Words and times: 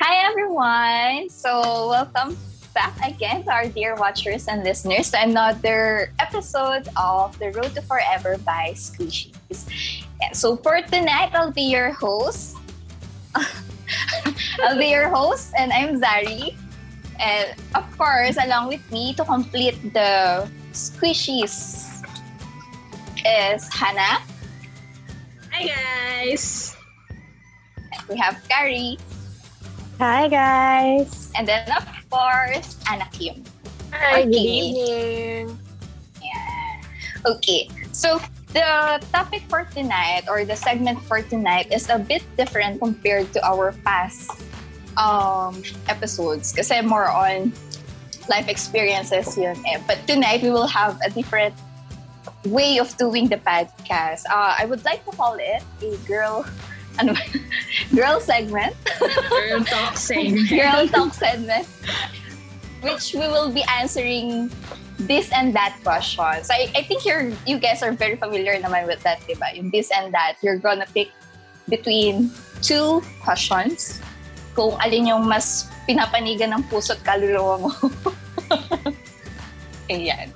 Hi, 0.00 0.26
everyone. 0.26 1.30
So, 1.30 1.88
welcome 1.88 2.36
back 2.74 2.98
again 3.06 3.44
to 3.44 3.50
our 3.52 3.68
dear 3.68 3.94
watchers 3.94 4.48
and 4.48 4.64
listeners 4.64 5.12
to 5.12 5.22
another 5.22 6.10
episode 6.18 6.88
of 6.98 7.38
The 7.38 7.52
Road 7.52 7.74
to 7.78 7.82
Forever 7.82 8.36
by 8.42 8.74
Squishies. 8.74 9.70
And 10.20 10.34
so, 10.34 10.56
for 10.56 10.82
tonight, 10.82 11.30
I'll 11.32 11.52
be 11.54 11.70
your 11.70 11.92
host. 11.92 12.56
I'll 14.66 14.76
be 14.76 14.90
your 14.90 15.08
host, 15.08 15.54
and 15.56 15.72
I'm 15.72 16.02
Zari. 16.02 16.58
And 17.22 17.54
of 17.74 17.86
course, 17.96 18.36
along 18.42 18.74
with 18.74 18.82
me 18.90 19.14
to 19.14 19.24
complete 19.24 19.78
the 19.94 20.50
Squishies 20.72 22.02
is 23.22 23.62
Hannah. 23.72 24.18
Hi 25.54 25.70
guys! 25.70 26.74
We 28.10 28.18
have 28.18 28.42
Carrie. 28.48 28.98
Hi 30.02 30.26
guys! 30.26 31.30
And 31.38 31.46
then 31.46 31.70
of 31.70 31.86
course, 32.10 32.74
Anna 32.90 33.06
Kim. 33.14 33.46
Hi, 33.94 34.26
good 34.26 34.34
evening! 34.34 35.54
Yeah. 36.18 36.82
Okay, 37.22 37.70
so 37.94 38.18
the 38.50 38.98
topic 39.14 39.46
for 39.46 39.62
tonight 39.70 40.26
or 40.26 40.42
the 40.42 40.58
segment 40.58 40.98
for 41.06 41.22
tonight 41.22 41.70
is 41.70 41.86
a 41.90 41.98
bit 41.98 42.26
different 42.34 42.82
compared 42.82 43.30
to 43.34 43.40
our 43.46 43.70
past 43.86 44.34
um, 44.98 45.62
episodes 45.86 46.50
kasi 46.50 46.82
more 46.82 47.06
on 47.06 47.54
life 48.26 48.50
experiences 48.50 49.38
yun 49.38 49.54
eh. 49.62 49.78
But 49.86 50.02
tonight 50.10 50.42
we 50.42 50.50
will 50.50 50.70
have 50.70 50.98
a 51.06 51.10
different 51.14 51.54
way 52.50 52.82
of 52.82 52.90
doing 52.98 53.30
the 53.30 53.38
podcast. 53.38 54.26
Uh, 54.26 54.58
I 54.58 54.66
would 54.66 54.82
like 54.82 55.06
to 55.06 55.14
call 55.14 55.38
it 55.38 55.62
a 55.86 55.94
girl 56.02 56.42
ano, 56.98 57.14
girl 57.94 58.20
segment. 58.20 58.74
Girl 59.00 59.64
talk 59.64 59.96
segment. 60.10 60.48
girl 60.48 60.88
talk 60.88 61.14
segment. 61.14 61.66
Which 62.82 63.14
we 63.14 63.26
will 63.26 63.50
be 63.50 63.64
answering 63.68 64.50
this 64.98 65.32
and 65.32 65.54
that 65.54 65.76
questions. 65.82 66.50
I, 66.50 66.70
I 66.76 66.82
think 66.82 67.04
you're 67.04 67.32
you 67.46 67.58
guys 67.58 67.82
are 67.82 67.92
very 67.92 68.16
familiar 68.16 68.54
naman 68.60 68.86
with 68.86 69.02
that, 69.02 69.20
diba? 69.26 69.56
Yung 69.56 69.70
this 69.70 69.90
and 69.90 70.12
that. 70.14 70.36
You're 70.42 70.60
gonna 70.60 70.86
pick 70.92 71.10
between 71.68 72.30
two 72.60 73.02
questions 73.24 74.00
kung 74.54 74.78
alin 74.78 75.10
yung 75.10 75.26
mas 75.26 75.66
pinapanigan 75.88 76.54
ng 76.54 76.62
puso't 76.70 77.02
kaluluwa 77.02 77.66
mo. 77.66 77.70
Ayan. 79.92 80.32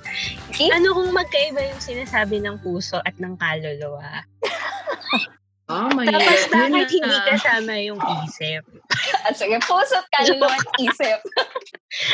Okay? 0.53 0.69
Ano 0.69 0.93
kung 0.93 1.09
magkaiba 1.09 1.73
yung 1.73 1.81
sinasabi 1.81 2.37
ng 2.43 2.61
puso 2.61 3.01
at 3.01 3.17
ng 3.17 3.33
kaluluwa? 3.39 4.21
Oh 5.69 5.85
my 5.93 6.01
Tapos 6.03 6.49
God. 6.49 6.73
Yun 6.73 6.81
hindi 6.81 6.97
na. 6.99 7.29
kasama 7.29 7.73
yung 7.77 8.01
isip? 8.25 8.63
Ah, 9.21 9.31
Sige, 9.31 9.61
puso't 9.61 10.05
kaluluwa 10.09 10.49
at 10.49 10.65
isip. 10.81 11.19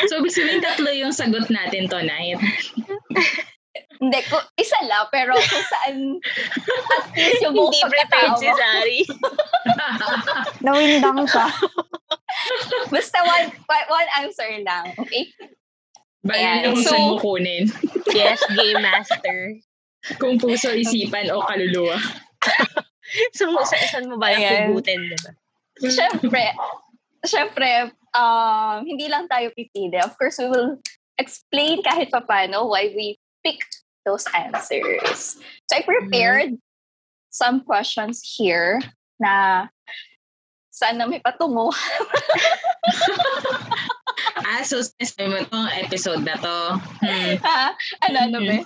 So, 0.06 0.20
ibig 0.20 0.30
sabihin 0.30 0.60
tatlo 0.60 0.90
yung 0.90 1.10
sagot 1.10 1.48
natin 1.48 1.88
tonight. 1.88 2.36
Hindi, 3.96 4.20
ko, 4.28 4.36
isa 4.54 4.76
lang, 4.84 5.08
pero 5.08 5.32
kung 5.32 5.66
saan 5.66 5.96
at 6.92 7.08
least 7.16 7.40
yung 7.40 7.56
buong 7.56 7.72
Hindi 7.72 7.88
prepared 7.88 8.36
si 8.36 8.44
pagkatao 8.44 8.52
mo. 8.52 8.60
Zari. 8.60 9.00
Nawindang 10.60 11.24
siya. 11.24 11.48
Basta 12.92 13.18
one, 13.24 13.48
one 13.88 14.10
answer 14.20 14.50
lang, 14.60 14.92
okay? 15.00 15.32
Bayan 16.20 16.44
Ayan. 16.60 16.64
yung 16.66 16.76
So- 16.84 16.92
saan 16.92 17.08
mo 17.08 17.16
kunin. 17.16 17.64
Yes, 18.12 18.44
game 18.52 18.84
master. 18.84 19.56
Kung 20.20 20.36
puso, 20.36 20.76
isipan, 20.76 21.32
o 21.32 21.40
kaluluwa. 21.40 21.96
So, 23.38 23.46
sa 23.62 23.76
saan 23.86 24.10
mo 24.10 24.18
ba 24.18 24.34
yung 24.34 24.74
hugutin, 24.74 24.98
diba? 25.14 25.30
Siyempre, 25.78 26.42
siyempre, 27.22 27.94
um, 28.16 28.82
hindi 28.82 29.06
lang 29.06 29.30
tayo 29.30 29.52
pipili. 29.54 30.00
Of 30.00 30.18
course, 30.18 30.40
we 30.42 30.48
will 30.50 30.80
explain 31.20 31.84
kahit 31.84 32.10
papano 32.10 32.66
why 32.66 32.90
we 32.96 33.20
pick 33.44 33.62
those 34.04 34.24
answers. 34.32 35.38
So 35.68 35.72
I 35.76 35.82
prepared 35.82 36.56
some 37.30 37.62
questions 37.66 38.22
here 38.22 38.80
na 39.20 39.66
sana 40.70 41.08
may 41.10 41.20
patungo. 41.20 41.74
Ah, 44.46 44.62
so 44.62 44.78
mo 45.26 45.36
itong 45.42 45.68
episode 45.82 46.22
na 46.22 46.38
to. 46.38 46.58
Hmm. 47.02 47.34
ha? 47.42 47.74
Ano, 48.06 48.16
ano 48.30 48.38
ba? 48.46 48.62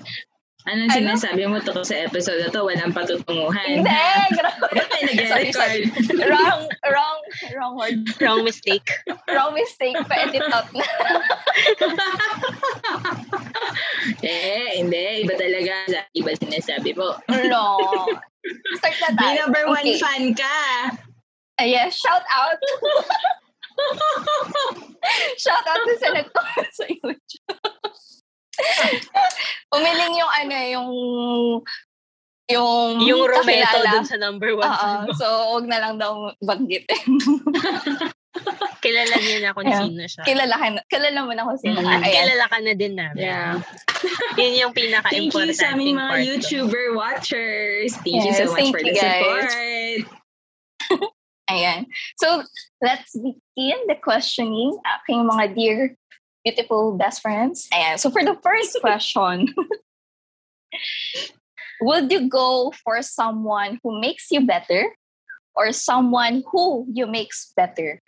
Anong 0.68 0.92
Ano? 0.92 1.16
sinasabi 1.16 1.48
mo 1.48 1.56
to 1.64 1.72
sa 1.80 1.96
episode 2.04 2.44
na 2.44 2.52
to? 2.52 2.68
Walang 2.68 2.92
patutunguhan. 2.92 3.80
Hindi! 3.80 4.12
Nag-record? 5.00 5.88
wrong, 6.28 6.68
wrong, 6.84 7.18
wrong 7.56 7.74
word. 7.80 8.04
Wrong 8.20 8.44
mistake. 8.44 8.84
Wrong 9.32 9.56
mistake. 9.56 9.96
Pa-edit 10.04 10.44
out 10.52 10.68
na. 10.76 10.84
eh, 14.20 14.84
hindi. 14.84 15.24
Iba 15.24 15.34
talaga. 15.40 15.72
Iba 16.12 16.36
sinasabi 16.36 16.92
mo. 16.92 17.16
No. 17.48 17.64
Start 18.76 18.96
na 19.00 19.08
tayo. 19.16 19.24
May 19.24 19.34
number 19.40 19.64
one 19.64 19.80
Okay. 19.80 19.96
fan 19.96 20.36
ka. 20.36 20.56
Ah, 21.56 21.68
yes, 21.68 21.96
shout 21.96 22.24
out. 22.32 22.60
shout 25.40 25.64
out 25.64 25.80
to 25.88 25.92
sa 26.00 26.08
nag-comment 26.16 26.72
sa 26.72 26.84
YouTube. 26.84 27.79
Umiling 29.74 30.14
yung 30.14 30.32
ano, 30.34 30.54
yung 30.66 30.88
yung 32.50 32.98
Yung 33.00 33.22
Rometo 33.24 33.62
kakilala. 33.62 33.90
dun 33.94 34.06
sa 34.06 34.18
number 34.18 34.50
one. 34.54 34.66
Mo. 34.66 35.14
so 35.14 35.24
huwag 35.54 35.66
na 35.66 35.78
lang 35.78 35.94
daw 35.96 36.34
banggitin. 36.42 36.98
Kilala 38.80 39.14
niyo 39.18 39.38
na 39.42 39.52
kung 39.52 39.66
Yeah. 39.66 39.82
sino 39.84 40.02
siya. 40.02 40.22
kilala 40.24 40.54
ka 40.56 40.66
na, 40.70 40.80
kilala 40.86 41.18
mo 41.20 41.32
na 41.34 41.44
kung 41.44 41.60
sino 41.60 41.78
Mm. 41.78 41.84
ka. 41.84 41.90
Ayan. 42.00 42.14
kilala 42.14 42.44
ka 42.46 42.58
na 42.58 42.72
din 42.72 42.94
namin. 42.96 43.22
Yeah. 43.22 43.52
Yun 44.40 44.54
yung 44.56 44.72
Thank 44.72 44.86
pinaka-important 44.88 45.52
you 45.52 45.60
sa 45.60 45.74
aming 45.74 45.98
mga. 45.98 46.14
YouTuber 46.24 46.84
watchers. 46.94 47.90
Thank 48.00 48.22
you 48.24 48.32
Yes, 48.32 48.38
so 48.40 48.48
much 48.48 48.56
thank 48.56 48.72
for 48.72 48.80
you, 48.80 48.86
the 48.86 48.96
guys. 48.96 49.20
support. 49.20 49.50
Ayan. 51.50 51.80
So, 52.16 52.46
let's 52.80 53.10
begin 53.12 53.78
the 53.90 53.98
questioning 53.98 54.70
aking 55.02 55.26
mga 55.26 55.44
dear, 55.52 55.78
beautiful 56.44 56.96
best 56.96 57.20
friends. 57.20 57.68
Ayan. 57.72 57.98
So, 57.98 58.10
for 58.10 58.24
the 58.24 58.36
first 58.42 58.76
question, 58.84 59.48
would 61.80 62.10
you 62.10 62.28
go 62.28 62.72
for 62.84 63.02
someone 63.02 63.80
who 63.82 64.00
makes 64.00 64.30
you 64.30 64.44
better 64.44 64.92
or 65.54 65.72
someone 65.72 66.44
who 66.52 66.86
you 66.92 67.06
makes 67.06 67.52
better? 67.56 68.00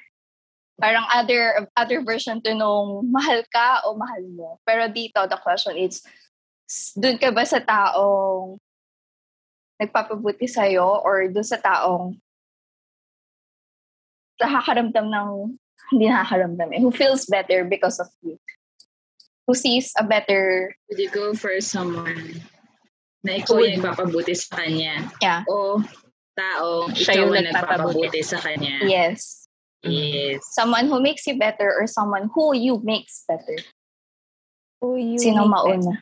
Parang 0.81 1.05
other 1.13 1.69
other 1.77 2.03
version 2.03 2.43
to 2.43 2.57
nung 2.57 3.07
mahal 3.13 3.45
ka 3.53 3.85
o 3.87 3.95
mahal 3.95 4.25
mo. 4.33 4.59
Pero 4.67 4.89
dito, 4.89 5.21
the 5.29 5.39
question 5.39 5.79
is, 5.79 6.03
dun 6.97 7.21
ka 7.21 7.31
ba 7.31 7.47
sa 7.47 7.61
taong 7.61 8.59
nagpapabuti 9.79 10.47
sa'yo 10.47 11.03
or 11.03 11.27
dun 11.31 11.47
sa 11.47 11.59
taong 11.59 12.19
nakakaramdam 14.43 15.07
ng 15.07 15.31
hindi 15.93 16.09
nakakaramdam 16.09 16.69
eh. 16.73 16.81
Who 16.81 16.91
feels 16.91 17.29
better 17.29 17.69
because 17.69 18.01
of 18.01 18.09
you. 18.25 18.41
Who 19.47 19.53
sees 19.55 19.93
a 19.99 20.05
better, 20.07 20.73
Would 20.89 20.99
you 21.03 21.11
go 21.13 21.35
for 21.35 21.61
someone 21.61 22.41
na 23.21 23.37
ikaw 23.37 23.59
Would- 23.61 23.75
yung 23.77 23.85
nagpapabuti 23.85 24.33
sa 24.33 24.65
kanya? 24.65 25.13
yeah, 25.21 25.43
O 25.51 25.83
tao, 26.33 26.89
Siya 26.97 27.21
ikaw 27.21 27.29
yung 27.37 27.47
nagpapabuti. 27.53 28.21
sa 28.25 28.39
kanya? 28.41 28.81
yes. 28.89 29.45
Yes. 29.83 30.47
Someone 30.55 30.87
who 30.87 31.03
makes 31.03 31.27
you 31.27 31.35
better 31.35 31.67
or 31.75 31.91
someone 31.91 32.31
who 32.31 32.55
you 32.55 32.79
makes 32.87 33.27
better. 33.27 33.59
Who 34.79 34.95
you 34.95 35.19
Sino 35.19 35.43
make 35.43 35.51
mauna? 35.59 35.93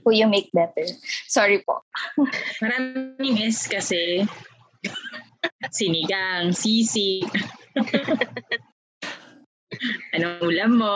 Who 0.00 0.10
you 0.16 0.24
make 0.24 0.48
better. 0.56 0.88
Sorry 1.28 1.60
po. 1.60 1.84
Maraming 2.64 3.44
S 3.44 3.68
kasi. 3.68 4.24
Sinigang, 5.76 6.56
sisig. 6.56 7.28
Anong 10.14 10.38
ulam 10.42 10.70
mo? 10.78 10.94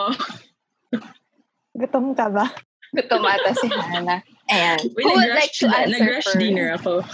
Gutom 1.77 2.13
ka 2.17 2.29
ba? 2.29 2.47
Gutom 2.91 3.23
ata 3.23 3.55
si 3.55 3.69
Hannah. 3.71 4.21
Ayan. 4.51 4.79
Uy, 4.99 5.03
Who 5.07 5.15
would 5.15 5.35
like 5.39 5.55
to 5.63 5.71
answer 5.71 5.95
nag-rush 5.95 6.27
first? 6.27 6.43
dinner 6.43 6.75
ako. 6.75 7.07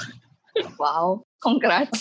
Wow. 0.80 1.22
Congrats. 1.44 2.00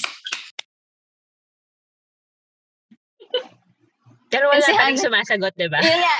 Pero 4.31 4.51
wala 4.51 4.59
Kasi 4.59 4.73
pa 4.75 4.89
rin 4.89 4.99
sumasagot, 4.99 5.53
di 5.55 5.67
ba? 5.69 5.79
Yun 5.79 5.99
nga. 6.01 6.15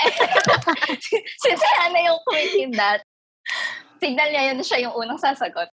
Since 1.44 1.59
si 1.59 1.69
Hannah 1.80 2.03
yung 2.06 2.19
quick 2.27 2.53
in 2.56 2.71
that, 2.75 3.03
signal 4.00 4.30
niya 4.30 4.51
yun 4.51 4.62
siya 4.62 4.88
yung 4.88 4.95
unang 4.95 5.19
sasagot. 5.19 5.68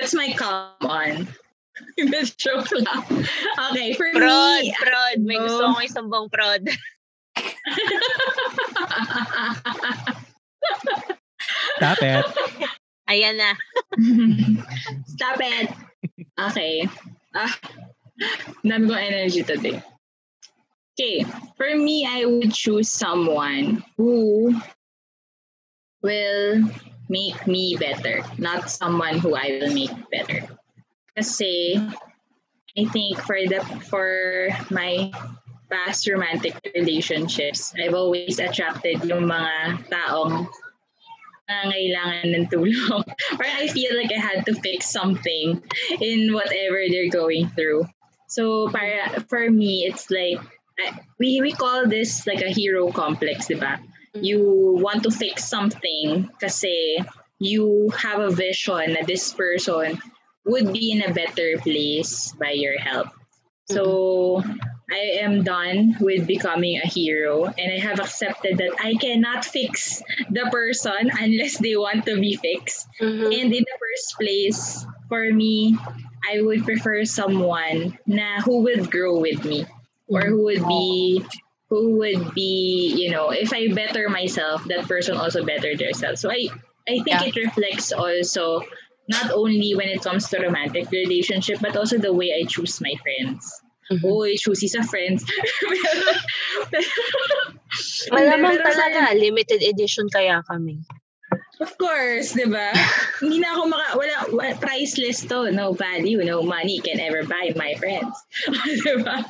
That's 0.00 0.16
my 0.16 0.32
come 0.32 0.80
on. 0.84 1.28
That's 2.10 2.34
joke 2.34 2.70
lang. 2.72 3.04
Okay, 3.70 3.94
for 3.94 4.10
Prod, 4.12 4.62
me, 4.62 4.74
prod. 4.78 5.18
May 5.20 5.36
ano? 5.36 5.46
gusto 5.46 5.62
akong 5.68 5.84
isumbong 5.84 6.28
prod. 6.32 6.62
Stop 11.76 12.02
it. 12.02 12.24
Ayan 13.08 13.36
na. 13.40 13.56
Stop 15.14 15.40
it. 15.40 15.68
Okay. 16.38 16.88
Ah, 17.34 17.52
dami 18.62 18.86
kong 18.86 19.00
energy 19.00 19.42
today. 19.42 19.82
Okay, 20.94 21.24
for 21.56 21.72
me, 21.80 22.04
I 22.04 22.28
would 22.28 22.52
choose 22.52 22.92
someone 22.92 23.82
who 23.96 24.52
will 26.02 26.68
make 27.08 27.46
me 27.46 27.76
better, 27.80 28.22
not 28.36 28.68
someone 28.70 29.18
who 29.18 29.34
I 29.34 29.58
will 29.60 29.72
make 29.72 29.92
better. 30.12 30.59
Kasi 31.20 31.76
I 31.76 32.84
think 32.88 33.20
for 33.20 33.36
the 33.36 33.60
for 33.92 34.48
my 34.72 35.12
past 35.68 36.08
romantic 36.08 36.56
relationships, 36.72 37.76
I've 37.76 37.92
always 37.92 38.40
attracted 38.40 39.04
yung 39.04 39.28
mga 39.28 39.84
taong 39.92 40.48
nangangailangan 41.44 42.26
ng 42.40 42.46
tulong. 42.48 43.04
or 43.36 43.44
I 43.44 43.68
feel 43.68 43.92
like 44.00 44.08
I 44.08 44.16
had 44.16 44.48
to 44.48 44.56
fix 44.64 44.88
something 44.88 45.60
in 46.00 46.32
whatever 46.32 46.88
they're 46.88 47.12
going 47.12 47.52
through. 47.52 47.84
So 48.32 48.72
para 48.72 49.20
for 49.28 49.44
me, 49.44 49.84
it's 49.84 50.08
like 50.08 50.40
we 51.20 51.44
we 51.44 51.52
call 51.52 51.84
this 51.84 52.24
like 52.24 52.40
a 52.40 52.48
hero 52.48 52.88
complex, 52.96 53.52
diba? 53.52 53.76
You 54.16 54.80
want 54.80 55.04
to 55.04 55.12
fix 55.12 55.44
something 55.44 56.32
kasi 56.40 57.04
you 57.36 57.92
have 57.92 58.24
a 58.24 58.32
vision 58.32 58.96
that 58.96 59.04
this 59.04 59.36
person 59.36 60.00
would 60.44 60.72
be 60.72 60.92
in 60.92 61.02
a 61.02 61.12
better 61.12 61.58
place 61.58 62.32
by 62.38 62.52
your 62.52 62.78
help. 62.78 63.08
So 63.70 64.42
I 64.90 65.22
am 65.22 65.44
done 65.44 65.96
with 66.00 66.26
becoming 66.26 66.80
a 66.82 66.86
hero 66.86 67.46
and 67.46 67.72
I 67.72 67.78
have 67.78 68.00
accepted 68.00 68.58
that 68.58 68.74
I 68.82 68.94
cannot 68.94 69.44
fix 69.44 70.02
the 70.30 70.48
person 70.50 71.10
unless 71.20 71.58
they 71.58 71.76
want 71.76 72.04
to 72.06 72.18
be 72.18 72.34
fixed. 72.34 72.88
Mhm. 73.00 73.30
And 73.30 73.48
in 73.54 73.62
the 73.62 73.76
first 73.78 74.08
place, 74.18 74.86
for 75.08 75.30
me, 75.30 75.78
I 76.26 76.42
would 76.42 76.64
prefer 76.64 77.04
someone 77.04 77.98
na 78.06 78.40
who 78.42 78.62
would 78.66 78.90
grow 78.90 79.20
with 79.20 79.44
me 79.44 79.66
or 80.08 80.22
who 80.22 80.42
would 80.50 80.66
be 80.66 81.22
who 81.70 82.02
would 82.02 82.34
be, 82.34 82.90
you 82.98 83.12
know, 83.14 83.30
if 83.30 83.52
I 83.54 83.68
better 83.70 84.08
myself, 84.10 84.64
that 84.66 84.88
person 84.90 85.14
also 85.16 85.44
better 85.46 85.76
themselves. 85.76 86.20
So 86.20 86.26
I 86.30 86.50
I 86.90 86.98
think 87.06 87.14
Yeah. 87.14 87.30
it 87.30 87.36
reflects 87.36 87.92
also 87.94 88.66
not 89.08 89.30
only 89.32 89.74
when 89.74 89.88
it 89.88 90.02
comes 90.02 90.28
to 90.30 90.38
romantic 90.38 90.90
relationship, 90.90 91.58
but 91.60 91.76
also 91.76 91.98
the 91.98 92.12
way 92.12 92.32
I 92.34 92.46
choose 92.46 92.80
my 92.80 92.94
friends. 93.02 93.42
Mhm. 93.90 94.06
Oh, 94.06 94.22
I 94.22 94.38
choose 94.38 94.62
sa 94.70 94.86
friends. 94.86 95.26
Malamang 98.14 98.62
talaga, 98.62 99.18
limited 99.18 99.66
edition 99.66 100.06
kaya 100.14 100.46
kami. 100.46 100.78
Of 101.60 101.76
course, 101.76 102.32
di 102.32 102.48
ba? 102.48 102.72
Hindi 103.20 103.44
na 103.44 103.52
ako 103.52 103.62
maka, 103.68 103.92
wala, 103.92 104.16
wala, 104.32 104.52
priceless 104.56 105.20
to. 105.28 105.52
No 105.52 105.76
value, 105.76 106.24
no 106.24 106.40
money 106.40 106.80
can 106.80 106.96
ever 106.96 107.20
buy 107.28 107.52
my 107.52 107.76
friends. 107.76 108.16
di 108.80 108.96
ba? 109.04 109.20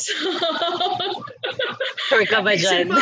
So, 0.00 0.16
Sure 2.08 2.24
ka 2.24 2.40
ba 2.40 2.56
except 2.56 2.88
dyan? 2.88 2.90
po, 2.94 2.96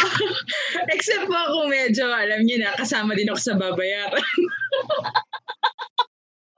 except 0.91 1.25
po 1.31 1.37
ako 1.37 1.71
medyo, 1.71 2.11
alam 2.11 2.43
niyo 2.43 2.59
na, 2.59 2.75
kasama 2.75 3.15
din 3.15 3.31
ako 3.31 3.39
sa 3.39 3.55
babayaran. 3.55 4.27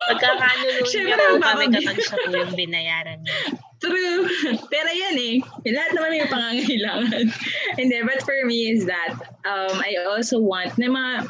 Pagkakanulo 0.09 0.81
niyo 0.85 1.17
kung 1.17 1.43
kami 1.43 1.65
kapag 1.73 1.97
siya 2.01 2.17
po 2.21 2.31
yung 2.33 2.55
binayaran 2.57 3.19
niya. 3.25 3.39
True. 3.81 4.25
Pero 4.73 4.91
yan 4.93 5.17
eh. 5.17 5.37
Lahat 5.69 5.91
naman 5.93 6.11
may 6.17 6.25
pangangailangan. 6.25 7.25
Hindi, 7.79 7.99
but 8.05 8.21
for 8.25 8.39
me 8.49 8.73
is 8.73 8.89
that 8.89 9.17
um, 9.45 9.77
I 9.81 10.01
also 10.09 10.41
want 10.41 10.77
na 10.81 10.89
mga, 10.89 11.29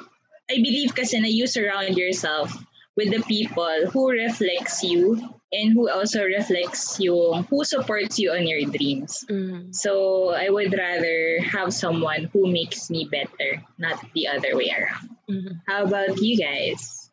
I 0.50 0.56
believe 0.62 0.94
kasi 0.94 1.19
na 1.19 1.31
you 1.31 1.47
surround 1.47 1.99
yourself 1.99 2.55
with 2.94 3.11
the 3.11 3.23
people 3.26 3.91
who 3.91 4.11
reflects 4.11 4.82
you 4.87 5.19
and 5.50 5.73
who 5.73 5.91
also 5.91 6.23
reflects 6.23 6.99
you, 6.99 7.15
who 7.50 7.65
supports 7.65 8.19
you 8.19 8.31
on 8.31 8.47
your 8.47 8.62
dreams. 8.70 9.23
Mhm. 9.31 9.75
So 9.75 10.31
I 10.35 10.50
would 10.50 10.75
rather 10.75 11.43
have 11.43 11.75
someone 11.75 12.31
who 12.35 12.50
makes 12.50 12.91
me 12.91 13.06
better, 13.11 13.62
not 13.79 13.99
the 14.15 14.31
other 14.31 14.55
way 14.55 14.70
around. 14.70 15.11
Mhm. 15.31 15.62
How 15.67 15.87
about 15.87 16.19
you 16.23 16.38
guys? 16.38 17.04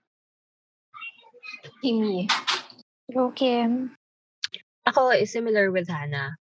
Kimi. 1.81 2.29
Go, 3.13 3.31
Kim. 3.31 3.97
Ako 4.85 5.11
is 5.11 5.33
similar 5.33 5.71
with 5.71 5.89
Hannah. 5.89 6.37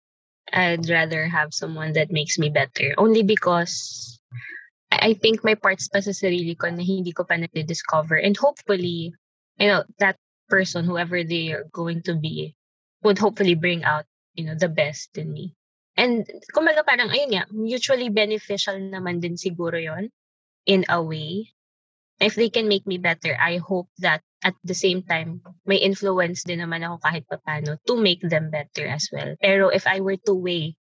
I'd 0.52 0.88
rather 0.90 1.28
have 1.28 1.54
someone 1.54 1.94
that 1.94 2.12
makes 2.12 2.40
me 2.40 2.50
better. 2.50 2.96
Only 2.98 3.24
because 3.24 4.20
I 4.92 5.14
think 5.14 5.44
may 5.44 5.56
parts 5.56 5.88
pa 5.88 6.00
sa 6.00 6.12
sarili 6.12 6.58
ko 6.58 6.70
na 6.72 6.84
hindi 6.84 7.12
ko 7.12 7.24
pa 7.24 7.36
na-discover. 7.36 8.16
And 8.16 8.38
hopefully, 8.38 9.14
you 9.60 9.68
know, 9.68 9.84
that 10.00 10.16
person, 10.48 10.86
whoever 10.86 11.24
they 11.24 11.52
are 11.52 11.68
going 11.72 12.02
to 12.08 12.16
be, 12.16 12.56
would 13.04 13.20
hopefully 13.20 13.56
bring 13.56 13.84
out, 13.84 14.06
you 14.34 14.46
know, 14.46 14.56
the 14.56 14.70
best 14.70 15.18
in 15.18 15.32
me. 15.34 15.54
And 15.96 16.28
kumbaga 16.52 16.84
parang, 16.84 17.10
ayun 17.10 17.32
nga, 17.32 17.44
mutually 17.52 18.10
beneficial 18.10 18.76
naman 18.76 19.24
din 19.24 19.40
siguro 19.40 19.80
yon 19.80 20.12
in 20.68 20.84
a 20.90 21.02
way. 21.02 21.52
If 22.20 22.36
they 22.36 22.50
can 22.50 22.68
make 22.68 22.88
me 22.88 22.98
better, 22.98 23.36
I 23.36 23.58
hope 23.58 23.90
that 24.00 24.22
at 24.44 24.56
the 24.64 24.78
same 24.78 25.04
time, 25.04 25.42
may 25.66 25.82
influence 25.82 26.46
din 26.48 26.64
naman 26.64 26.86
ako 26.86 27.02
kahit 27.04 27.24
papano 27.28 27.76
to 27.90 27.94
make 28.00 28.24
them 28.24 28.54
better 28.54 28.88
as 28.88 29.10
well. 29.12 29.36
Pero 29.42 29.68
if 29.74 29.84
I 29.90 30.00
were 30.00 30.20
to 30.30 30.34
weigh 30.34 30.78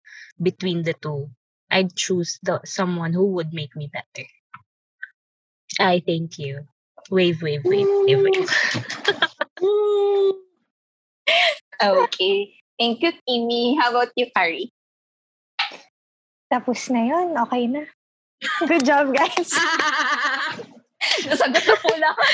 between 0.43 0.82
the 0.82 0.97
two, 0.99 1.31
I'd 1.71 1.94
choose 1.94 2.41
the 2.43 2.59
someone 2.67 3.15
who 3.15 3.31
would 3.38 3.55
make 3.55 3.77
me 3.79 3.87
better. 3.87 4.27
I 5.79 6.03
thank 6.03 6.41
you. 6.43 6.67
Wave, 7.15 7.38
wave, 7.43 7.62
wave, 7.62 7.87
wave, 7.87 8.23
wave. 8.26 8.50
Okay. 11.81 12.53
Thank 12.79 13.00
you, 13.03 13.12
Kimi. 13.26 13.76
How 13.81 13.91
about 13.91 14.12
you, 14.17 14.26
Kari? 14.37 14.69
Tapos 16.53 16.93
na 16.93 17.09
yun. 17.09 17.33
Okay 17.49 17.65
na. 17.73 17.88
Good 18.69 18.85
job, 18.85 19.17
guys. 19.17 19.56
Nasagot 21.29 21.64
na 21.64 21.75
po 21.81 21.91
lang. 21.97 22.17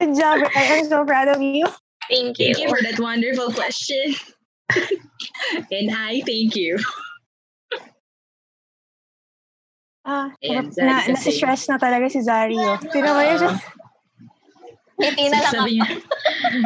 Good 0.00 0.14
job. 0.14 0.38
I 0.54 0.62
am 0.78 0.84
so 0.86 1.04
proud 1.04 1.28
of 1.28 1.42
you. 1.42 1.66
Thank 2.08 2.38
you. 2.38 2.54
Thank 2.54 2.62
you 2.62 2.68
for 2.68 2.80
that 2.82 3.00
wonderful 3.00 3.52
question. 3.52 4.14
and 5.72 5.90
I 5.90 6.22
thank 6.24 6.54
you. 6.54 6.78
Ah, 10.08 10.32
Ayan, 10.40 10.72
na, 10.80 11.04
nasi-stress 11.04 11.68
na 11.68 11.76
talaga 11.76 12.08
si 12.08 12.24
Zario. 12.24 12.80
Tino 12.88 13.12
mo 13.12 13.20
yun? 13.20 13.52
Hindi 14.96 15.28
na 15.28 15.44
lang 15.44 15.52
Sabi 15.52 15.76
ako. 15.76 15.76
niya, 15.76 15.88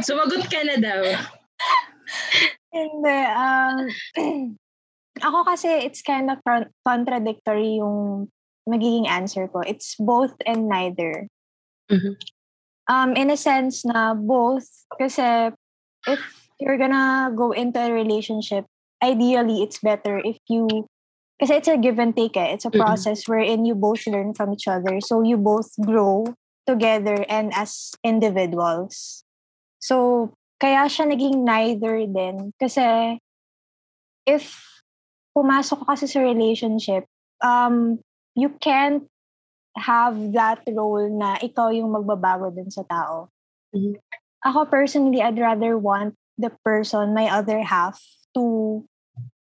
sumagot 0.06 0.44
ka 0.46 0.60
na 0.62 0.76
daw. 0.78 1.02
Hindi. 2.70 3.18
Um, 3.34 3.78
ako 5.26 5.38
kasi 5.42 5.82
it's 5.82 6.06
kind 6.06 6.30
of 6.30 6.38
con- 6.46 6.70
contradictory 6.86 7.82
yung 7.82 8.30
magiging 8.68 9.08
answer 9.08 9.48
ko. 9.48 9.60
It's 9.60 9.96
both 9.98 10.34
and 10.46 10.68
neither. 10.68 11.28
Mhm. 11.90 12.16
Um, 12.88 13.14
in 13.14 13.30
a 13.30 13.38
sense 13.38 13.86
na 13.86 14.14
both 14.14 14.66
kasi 14.98 15.54
if 16.06 16.20
you're 16.58 16.78
gonna 16.78 17.30
go 17.34 17.52
into 17.52 17.78
a 17.78 17.92
relationship, 17.92 18.66
ideally 19.02 19.62
it's 19.62 19.78
better 19.78 20.18
if 20.22 20.38
you 20.48 20.86
kasi 21.42 21.58
it's 21.58 21.70
a 21.70 21.78
give 21.78 21.98
and 21.98 22.14
take 22.14 22.36
eh. 22.38 22.54
It's 22.54 22.66
a 22.66 22.74
Mhm. 22.74 22.78
process 22.78 23.26
wherein 23.26 23.66
you 23.66 23.74
both 23.74 24.06
learn 24.06 24.34
from 24.34 24.54
each 24.54 24.70
other. 24.70 25.02
So 25.02 25.22
you 25.26 25.38
both 25.38 25.74
grow 25.82 26.26
together 26.66 27.26
and 27.26 27.50
as 27.54 27.94
individuals. 28.06 29.26
So 29.82 30.30
kaya 30.62 30.86
siya 30.86 31.10
naging 31.10 31.42
neither 31.42 32.06
din. 32.06 32.54
Kasi 32.62 33.18
if 34.26 34.54
pumasok 35.34 35.82
ka 35.82 35.98
kasi 35.98 36.06
sa 36.06 36.22
relationship, 36.22 37.10
um, 37.42 37.98
you 38.34 38.50
can't 38.60 39.08
have 39.76 40.16
that 40.36 40.60
role 40.68 41.08
na 41.08 41.40
ikaw 41.40 41.72
yung 41.72 41.92
magbabago 41.92 42.52
dun 42.52 42.68
sa 42.68 42.84
tao. 42.84 43.28
Mhm. 43.72 43.96
Ako 44.44 44.68
personally, 44.68 45.22
I'd 45.22 45.38
rather 45.38 45.78
want 45.78 46.18
the 46.36 46.52
person, 46.64 47.14
my 47.14 47.30
other 47.30 47.62
half, 47.62 48.00
to 48.34 48.84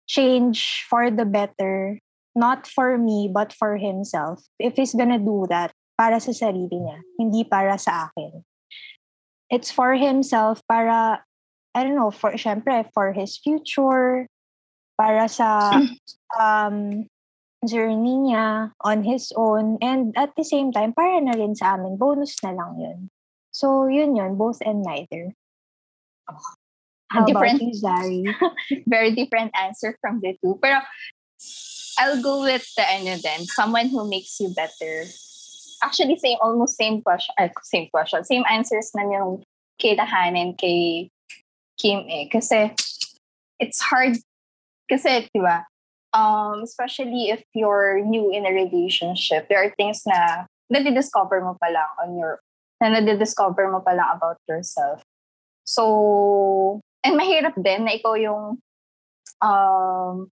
change 0.07 0.87
for 0.87 1.11
the 1.11 1.25
better, 1.25 1.99
not 2.33 2.65
for 2.65 2.97
me, 2.97 3.27
but 3.27 3.51
for 3.51 3.77
himself. 3.77 4.41
If 4.57 4.79
he's 4.79 4.95
gonna 4.95 5.19
do 5.19 5.45
that, 5.51 5.75
para 5.97 6.21
sa 6.21 6.31
sarili 6.31 6.77
niya, 6.77 7.01
hindi 7.19 7.43
para 7.43 7.75
sa 7.77 8.09
akin. 8.09 8.45
It's 9.49 9.73
for 9.73 9.97
himself, 9.97 10.61
para, 10.69 11.25
I 11.73 11.79
don't 11.83 11.97
know, 11.97 12.13
for, 12.13 12.37
syempre, 12.37 12.85
for 12.93 13.11
his 13.11 13.37
future, 13.41 14.27
para 14.95 15.27
sa 15.27 15.71
um, 16.39 17.07
journey 17.67 18.17
niya 18.31 18.71
on 18.81 19.03
his 19.03 19.31
own, 19.35 19.77
and 19.83 20.15
at 20.17 20.33
the 20.35 20.43
same 20.43 20.71
time, 20.71 20.91
para 20.95 21.19
na 21.21 21.35
rin 21.35 21.53
sa 21.53 21.75
amin, 21.75 21.99
bonus 21.99 22.35
na 22.41 22.55
lang 22.55 22.79
yun. 22.79 22.99
So, 23.51 23.87
yun 23.87 24.15
yun, 24.15 24.35
both 24.39 24.59
and 24.63 24.81
neither. 24.81 25.35
How 27.07 27.23
Different- 27.23 27.61
about 27.61 27.67
you, 27.67 27.73
Zari? 27.75 28.21
Very 28.87 29.11
different 29.15 29.51
answer 29.55 29.95
from 30.01 30.19
the 30.19 30.35
two. 30.43 30.59
Pero 30.59 30.83
I'll 31.97 32.21
go 32.21 32.43
with 32.43 32.67
the 32.75 32.83
ano 32.83 33.15
then, 33.17 33.47
someone 33.47 33.87
who 33.89 34.07
makes 34.07 34.37
you 34.39 34.51
better. 34.51 35.07
Actually, 35.81 36.17
same, 36.17 36.37
almost 36.41 36.75
same 36.75 37.01
question. 37.01 37.33
ay, 37.39 37.49
same 37.63 37.87
question. 37.93 38.23
Same 38.23 38.43
answers 38.49 38.91
na 38.93 39.07
yung 39.07 39.41
kay 39.79 39.95
Dahan 39.95 40.35
and 40.35 40.57
kay 40.57 41.09
Kim 41.77 42.03
eh. 42.09 42.27
Kasi 42.27 42.73
it's 43.61 43.81
hard 43.81 44.17
Kasi, 44.87 45.27
di 45.35 45.43
ba, 45.43 45.67
um, 46.13 46.63
especially 46.63 47.29
if 47.29 47.43
you're 47.53 47.99
new 48.03 48.31
in 48.31 48.45
a 48.45 48.51
relationship, 48.51 49.49
there 49.49 49.63
are 49.63 49.73
things 49.75 50.03
na 50.05 50.45
nadidiscover 50.71 51.41
mo 51.43 51.57
pa 51.59 51.67
lang 51.71 51.89
on 52.03 52.17
your, 52.17 52.39
na 52.81 52.99
nadidiscover 52.99 53.71
mo 53.71 53.79
pa 53.79 53.91
lang 53.91 54.07
about 54.15 54.37
yourself. 54.47 55.03
So, 55.67 56.79
and 57.03 57.19
mahirap 57.19 57.55
din 57.59 57.85
na 57.85 57.95
ikaw 57.99 58.15
yung 58.15 58.59
um, 59.43 60.31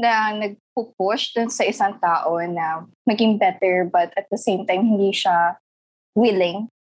na 0.00 0.32
nagpo-push 0.32 1.36
dun 1.36 1.52
sa 1.52 1.64
isang 1.64 2.00
tao 2.00 2.40
na 2.48 2.88
maging 3.04 3.36
better 3.36 3.84
but 3.84 4.16
at 4.16 4.24
the 4.32 4.40
same 4.40 4.64
time 4.64 4.96
hindi 4.96 5.12
siya 5.12 5.60
willing 6.16 6.72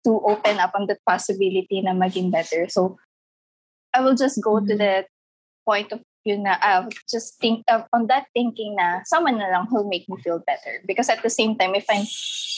to 0.00 0.16
open 0.24 0.56
up 0.60 0.72
on 0.72 0.88
that 0.88 1.00
possibility 1.04 1.80
na 1.80 1.92
maging 1.92 2.32
better. 2.32 2.68
So, 2.68 2.96
I 3.94 4.00
will 4.00 4.16
just 4.16 4.40
go 4.42 4.60
to 4.60 4.74
the 4.74 5.06
point 5.64 5.92
of 5.92 6.00
view 6.24 6.38
na 6.38 6.56
uh, 6.62 6.88
just 7.10 7.40
think 7.40 7.64
of, 7.68 7.84
on 7.92 8.06
that 8.08 8.26
thinking 8.32 8.76
na 8.76 9.00
someone 9.04 9.38
na 9.38 9.48
lang 9.48 9.66
who'll 9.66 9.88
make 9.88 10.08
me 10.08 10.16
feel 10.22 10.40
better. 10.46 10.80
Because 10.86 11.08
at 11.08 11.22
the 11.22 11.30
same 11.30 11.56
time, 11.56 11.74
if 11.74 11.84
I'm, 11.88 12.06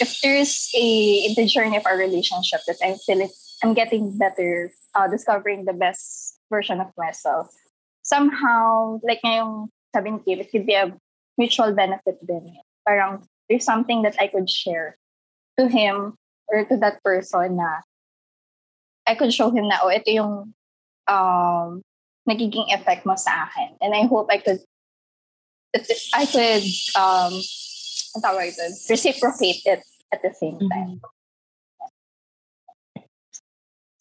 if 0.00 0.20
there's 0.22 0.70
a, 0.74 0.86
in 1.26 1.34
the 1.34 1.46
journey 1.46 1.76
of 1.76 1.86
our 1.86 1.96
relationship 1.96 2.60
that 2.66 2.76
I'm 2.82 2.96
feeling, 2.96 3.30
I'm 3.62 3.74
getting 3.74 4.16
better, 4.16 4.70
uh, 4.94 5.08
discovering 5.08 5.64
the 5.64 5.72
best 5.72 6.38
version 6.50 6.80
of 6.80 6.88
myself, 6.96 7.50
somehow, 8.02 9.00
like 9.02 9.20
ngayong 9.24 9.68
sabi 9.94 10.10
ni 10.10 10.18
Kim, 10.22 10.40
it 10.40 10.50
could 10.50 10.66
be 10.66 10.74
a 10.74 10.94
mutual 11.38 11.72
benefit 11.74 12.18
din. 12.26 12.54
Parang 12.86 13.26
there's 13.48 13.64
something 13.64 14.02
that 14.02 14.16
I 14.20 14.28
could 14.28 14.48
share 14.50 14.96
to 15.58 15.68
him 15.68 16.14
or 16.48 16.64
to 16.64 16.76
that 16.78 17.02
person 17.02 17.56
na 17.56 17.82
I 19.06 19.14
could 19.14 19.32
show 19.32 19.50
him 19.50 19.68
na, 19.68 19.78
oh, 19.82 19.90
ito 19.90 20.10
yung 20.10 20.54
um, 21.06 21.82
nagiging 22.28 22.66
effect 22.74 23.06
mo 23.06 23.14
sa 23.14 23.46
akin. 23.46 23.78
And 23.80 23.94
I 23.94 24.06
hope 24.06 24.26
I 24.30 24.38
could 24.38 24.60
I 26.14 26.24
could 26.26 26.64
um 26.98 27.34
ang 28.16 28.22
tawag 28.24 28.48
ito, 28.52 28.64
reciprocate 28.88 29.62
it 29.64 29.82
at 30.12 30.20
the 30.24 30.32
same 30.32 30.58
time. 30.58 31.00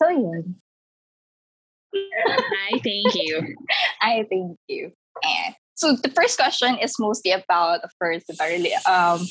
So 0.02 0.10
yun. 0.10 0.56
Hi, 1.96 2.72
thank 2.84 3.16
you. 3.16 3.56
I 4.02 4.26
thank 4.28 4.60
you. 4.68 4.92
And 5.24 5.56
so 5.76 5.96
the 5.96 6.12
first 6.12 6.38
question 6.38 6.78
is 6.80 6.96
mostly 7.00 7.32
about, 7.32 7.84
of 7.84 7.92
course, 8.00 8.24
um 8.88 9.24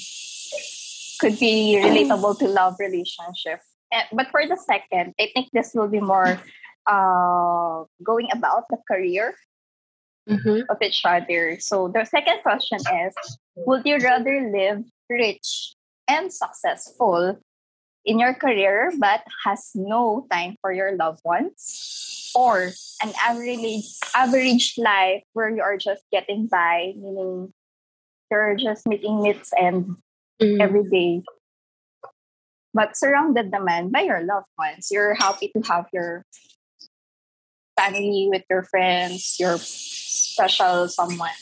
could 1.21 1.39
be 1.39 1.81
relatable 1.81 2.39
to 2.39 2.49
love 2.49 2.77
relationship. 2.79 3.61
And, 3.93 4.05
but 4.13 4.29
for 4.31 4.45
the 4.47 4.57
second, 4.57 5.15
I 5.21 5.31
think 5.33 5.49
this 5.53 5.73
will 5.75 5.89
be 5.89 6.01
more 6.01 6.41
uh, 6.87 7.85
going 8.03 8.29
about 8.33 8.65
the 8.71 8.79
career 8.89 9.35
Mm-hmm. 10.25 10.65
of 10.73 10.81
each 10.81 11.05
other. 11.05 11.61
So 11.61 11.93
the 11.93 12.07
second 12.09 12.41
question 12.41 12.79
is, 12.81 13.13
would 13.69 13.85
you 13.85 13.99
rather 14.01 14.41
live 14.49 14.81
rich 15.11 15.77
and 16.09 16.33
successful 16.33 17.37
in 18.07 18.19
your 18.19 18.33
career 18.33 18.89
but 18.99 19.21
has 19.45 19.73
no 19.75 20.25
time 20.33 20.57
for 20.63 20.73
your 20.73 20.97
loved 20.97 21.21
ones? 21.29 22.33
Or 22.35 22.73
an 23.05 23.13
average 23.21 23.85
average 24.17 24.75
life 24.81 25.29
where 25.35 25.53
you 25.53 25.61
are 25.61 25.77
just 25.77 26.03
getting 26.11 26.49
by, 26.49 26.95
meaning 26.97 27.53
you're 28.33 28.57
just 28.57 28.89
meeting 28.89 29.21
needs 29.21 29.53
and 29.53 29.97
Mm. 30.41 30.59
every 30.59 30.89
day. 30.89 31.23
But 32.73 32.97
surrounded 32.97 33.53
naman 33.53 33.93
by 33.93 34.09
your 34.09 34.25
loved 34.25 34.49
ones. 34.57 34.89
You're 34.91 35.13
happy 35.15 35.53
to 35.55 35.61
have 35.69 35.87
your 35.93 36.25
family 37.85 38.29
with 38.33 38.43
your 38.49 38.65
friends, 38.65 39.37
your 39.39 39.59
special 39.61 40.89
someone. 40.89 41.37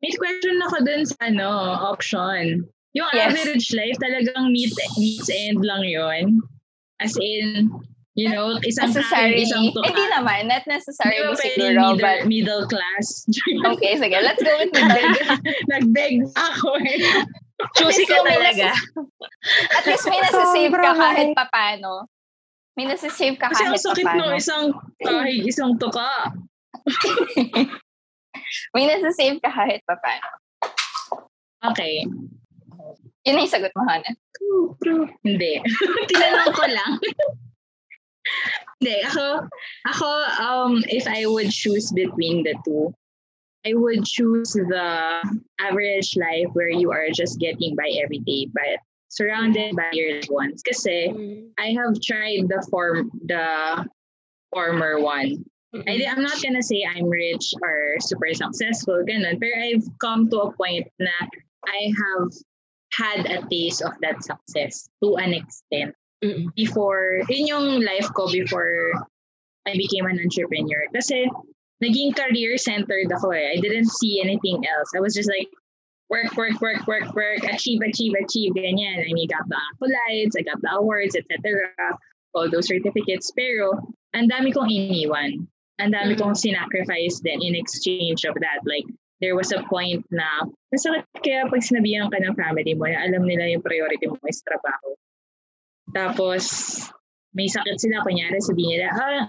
May 0.00 0.12
question 0.16 0.56
ako 0.64 0.76
dun 0.84 1.04
sa 1.04 1.16
ano, 1.28 1.48
option. 1.88 2.64
Yung 2.96 3.08
Yes. 3.14 3.32
average 3.32 3.66
life 3.76 3.96
talagang 4.00 4.50
meet, 4.50 4.72
meets 4.96 5.28
end 5.30 5.60
lang 5.62 5.84
yon 5.84 6.40
As 7.00 7.16
in, 7.16 7.68
you 8.16 8.28
know, 8.28 8.56
isang 8.64 8.92
Necessarily. 8.92 9.40
kain, 9.40 9.46
isang 9.46 9.64
tuka. 9.72 9.88
Hindi 9.88 10.04
naman, 10.12 10.40
not 10.48 10.64
necessarily 10.68 11.20
ba 11.24 11.32
pwede 11.32 11.56
siguro, 11.56 11.68
middle, 11.68 11.96
but 11.96 12.18
middle 12.28 12.64
class? 12.68 13.06
okay, 13.72 13.92
sige, 13.96 14.16
let's 14.20 14.42
go 14.42 14.52
with 14.60 14.72
middle. 14.72 15.16
Nag-beg 15.72 16.14
ako 16.36 16.68
eh. 16.80 17.00
Choosy 17.76 18.04
ka 18.08 18.20
talaga. 18.24 18.72
At 19.76 19.84
least 19.84 20.08
may 20.08 20.20
nasasave 20.20 20.72
ka 20.74 20.92
kahit 20.96 21.28
papano. 21.36 22.08
May 22.80 22.88
nasasave 22.88 23.36
ka 23.36 23.52
Kasi 23.52 23.68
ang 23.68 23.76
kahit 23.76 23.84
sakit 23.84 24.06
papano. 24.08 24.24
no, 24.24 24.40
isang 24.40 24.64
kahig, 25.04 25.44
isang 25.44 25.76
tuka. 25.76 26.32
May 28.72 28.88
nasasave 28.88 29.36
ka 29.44 29.52
kahit 29.52 29.84
papano. 29.84 30.28
Okay. 31.60 32.08
Yun 33.28 33.36
na 33.36 33.44
yung 33.44 33.52
sagot 33.52 33.68
mo, 33.76 33.84
true. 34.80 35.04
Hindi. 35.20 35.60
Tinanong 36.08 36.56
ko 36.56 36.64
lang. 36.72 36.92
Hindi, 38.80 38.96
ako, 39.04 39.44
ako, 39.84 40.08
um, 40.40 40.72
if 40.88 41.04
I 41.04 41.28
would 41.28 41.52
choose 41.52 41.92
between 41.92 42.48
the 42.48 42.56
two, 42.64 42.96
I 43.68 43.76
would 43.76 44.08
choose 44.08 44.56
the 44.56 45.20
average 45.60 46.16
life 46.16 46.48
where 46.56 46.72
you 46.72 46.88
are 46.88 47.12
just 47.12 47.36
getting 47.36 47.76
by 47.76 47.92
every 48.00 48.24
day, 48.24 48.48
but 48.48 48.80
surrounded 49.10 49.74
by 49.74 49.90
your 49.92 50.22
loved 50.22 50.30
ones. 50.30 50.62
Kasi 50.62 51.10
Mm. 51.10 51.50
I 51.58 51.74
have 51.74 51.98
tried 52.00 52.46
the 52.46 52.62
form, 52.70 53.10
the 53.26 53.84
former 54.54 55.02
one. 55.02 55.44
I, 55.70 56.02
I'm 56.02 56.22
not 56.22 56.42
gonna 56.42 56.62
say 56.66 56.82
I'm 56.82 57.06
rich 57.06 57.54
or 57.62 57.94
super 58.02 58.34
successful, 58.34 59.06
ganun, 59.06 59.38
pero 59.38 59.54
I've 59.54 59.86
come 60.02 60.26
to 60.34 60.50
a 60.50 60.52
point 60.54 60.90
na 60.98 61.14
I 61.62 61.94
have 61.94 62.34
had 62.90 63.20
a 63.30 63.46
taste 63.46 63.82
of 63.82 63.94
that 64.02 64.18
success 64.26 64.90
to 64.98 65.14
an 65.22 65.30
extent 65.30 65.94
Mm-mm. 66.26 66.50
before, 66.58 67.22
yun 67.30 67.46
yung 67.46 67.66
life 67.86 68.10
ko 68.18 68.26
before 68.26 68.90
I 69.62 69.78
became 69.78 70.10
an 70.10 70.18
entrepreneur. 70.18 70.90
Kasi 70.90 71.30
naging 71.78 72.18
career-centered 72.18 73.06
ako 73.14 73.30
eh. 73.30 73.54
I 73.54 73.62
didn't 73.62 73.94
see 73.94 74.18
anything 74.18 74.66
else. 74.66 74.90
I 74.90 74.98
was 74.98 75.14
just 75.14 75.30
like, 75.30 75.46
work, 76.10 76.36
work, 76.36 76.60
work, 76.60 76.86
work, 76.86 77.14
work, 77.14 77.42
achieve, 77.46 77.80
achieve, 77.86 78.12
achieve, 78.18 78.52
ganyan. 78.52 79.06
I 79.06 79.14
mean, 79.14 79.30
got 79.30 79.46
the 79.46 79.56
accolades, 79.56 80.34
I 80.36 80.42
got 80.42 80.60
the 80.60 80.74
awards, 80.74 81.14
etc. 81.14 81.70
All 82.34 82.50
those 82.50 82.66
certificates. 82.66 83.30
Pero, 83.32 83.78
ang 84.12 84.26
dami 84.28 84.50
kong 84.50 84.68
iniwan. 84.68 85.46
Ang 85.78 85.90
dami 85.94 86.18
kong 86.18 86.34
sinacrifice 86.34 87.22
din 87.22 87.40
in 87.40 87.54
exchange 87.54 88.26
of 88.26 88.34
that. 88.42 88.60
Like, 88.66 88.84
there 89.22 89.38
was 89.38 89.54
a 89.54 89.62
point 89.70 90.04
na, 90.10 90.26
masakit 90.74 91.06
kaya 91.22 91.46
pag 91.46 91.62
sinabihan 91.62 92.10
ka 92.10 92.18
ng 92.18 92.36
family 92.36 92.74
mo 92.74 92.90
na 92.90 93.06
alam 93.06 93.24
nila 93.24 93.48
yung 93.48 93.62
priority 93.64 94.10
mo 94.10 94.18
is 94.26 94.42
trabaho. 94.42 94.90
Tapos, 95.94 96.44
may 97.32 97.46
sakit 97.46 97.78
sila, 97.78 98.02
kunyari 98.02 98.42
sabihin 98.42 98.82
nila, 98.82 98.88
ah, 98.98 99.22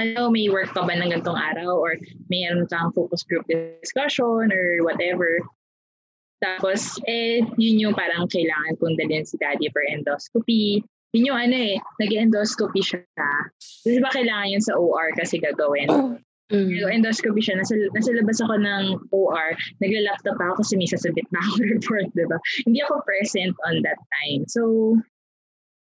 ano, 0.00 0.32
may 0.32 0.48
work 0.48 0.72
ka 0.72 0.82
ba 0.82 0.96
ng 0.96 1.12
gantong 1.12 1.36
araw 1.36 1.76
or 1.76 2.00
may 2.32 2.48
ano 2.48 2.64
kang 2.64 2.92
focus 2.96 3.22
group 3.28 3.44
discussion 3.48 4.48
or 4.48 4.80
whatever. 4.80 5.38
Tapos, 6.42 6.98
eh, 7.06 7.38
yun 7.54 7.78
yung 7.78 7.94
parang 7.94 8.26
kailangan 8.26 8.74
kong 8.82 8.98
dalhin 8.98 9.22
si 9.22 9.38
daddy 9.38 9.70
for 9.70 9.86
endoscopy. 9.86 10.82
Yun 11.14 11.30
yung 11.30 11.38
ano 11.38 11.54
eh, 11.54 11.78
nag-endoscopy 12.02 12.82
siya. 12.82 13.06
Di 13.86 14.02
ba 14.02 14.10
kailangan 14.10 14.50
yun 14.50 14.64
sa 14.64 14.74
OR 14.74 15.14
kasi 15.14 15.38
gagawin? 15.38 16.18
Mm. 16.50 16.68
Pero 16.68 16.86
endoscopy 16.90 17.40
siya, 17.40 17.56
nasa, 17.56 17.78
nasa 17.94 18.10
labas 18.12 18.42
ako 18.42 18.58
ng 18.58 18.84
OR, 19.14 19.54
nagla-laptop 19.80 20.36
ako 20.36 20.60
kasi 20.60 20.74
may 20.74 20.90
sasabit 20.90 21.24
na 21.30 21.40
ako 21.40 21.64
report, 21.78 22.06
di 22.12 22.26
ba? 22.26 22.36
Hindi 22.66 22.78
ako 22.82 23.06
present 23.06 23.54
on 23.64 23.80
that 23.86 24.00
time. 24.20 24.42
So, 24.50 24.98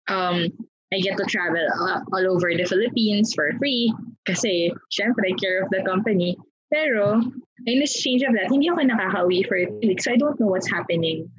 um, 0.10 0.50
I 0.92 1.04
get 1.04 1.20
to 1.20 1.28
travel 1.28 1.64
uh, 1.64 2.00
all 2.16 2.26
over 2.32 2.50
the 2.56 2.66
Philippines 2.66 3.36
for 3.36 3.52
free 3.60 3.92
kasi, 4.26 4.72
syempre, 4.90 5.36
care 5.38 5.62
of 5.62 5.70
the 5.70 5.84
company. 5.84 6.40
Pero, 6.68 7.24
in 7.66 7.80
exchange 7.80 8.24
of 8.28 8.36
that, 8.36 8.52
hindi 8.52 8.68
ako 8.68 8.84
nakaka-uwi 8.84 9.48
for 9.48 9.58
two 9.80 9.88
weeks. 9.88 10.04
So, 10.04 10.12
I 10.12 10.20
don't 10.20 10.36
know 10.40 10.52
what's 10.52 10.68
happening 10.68 11.32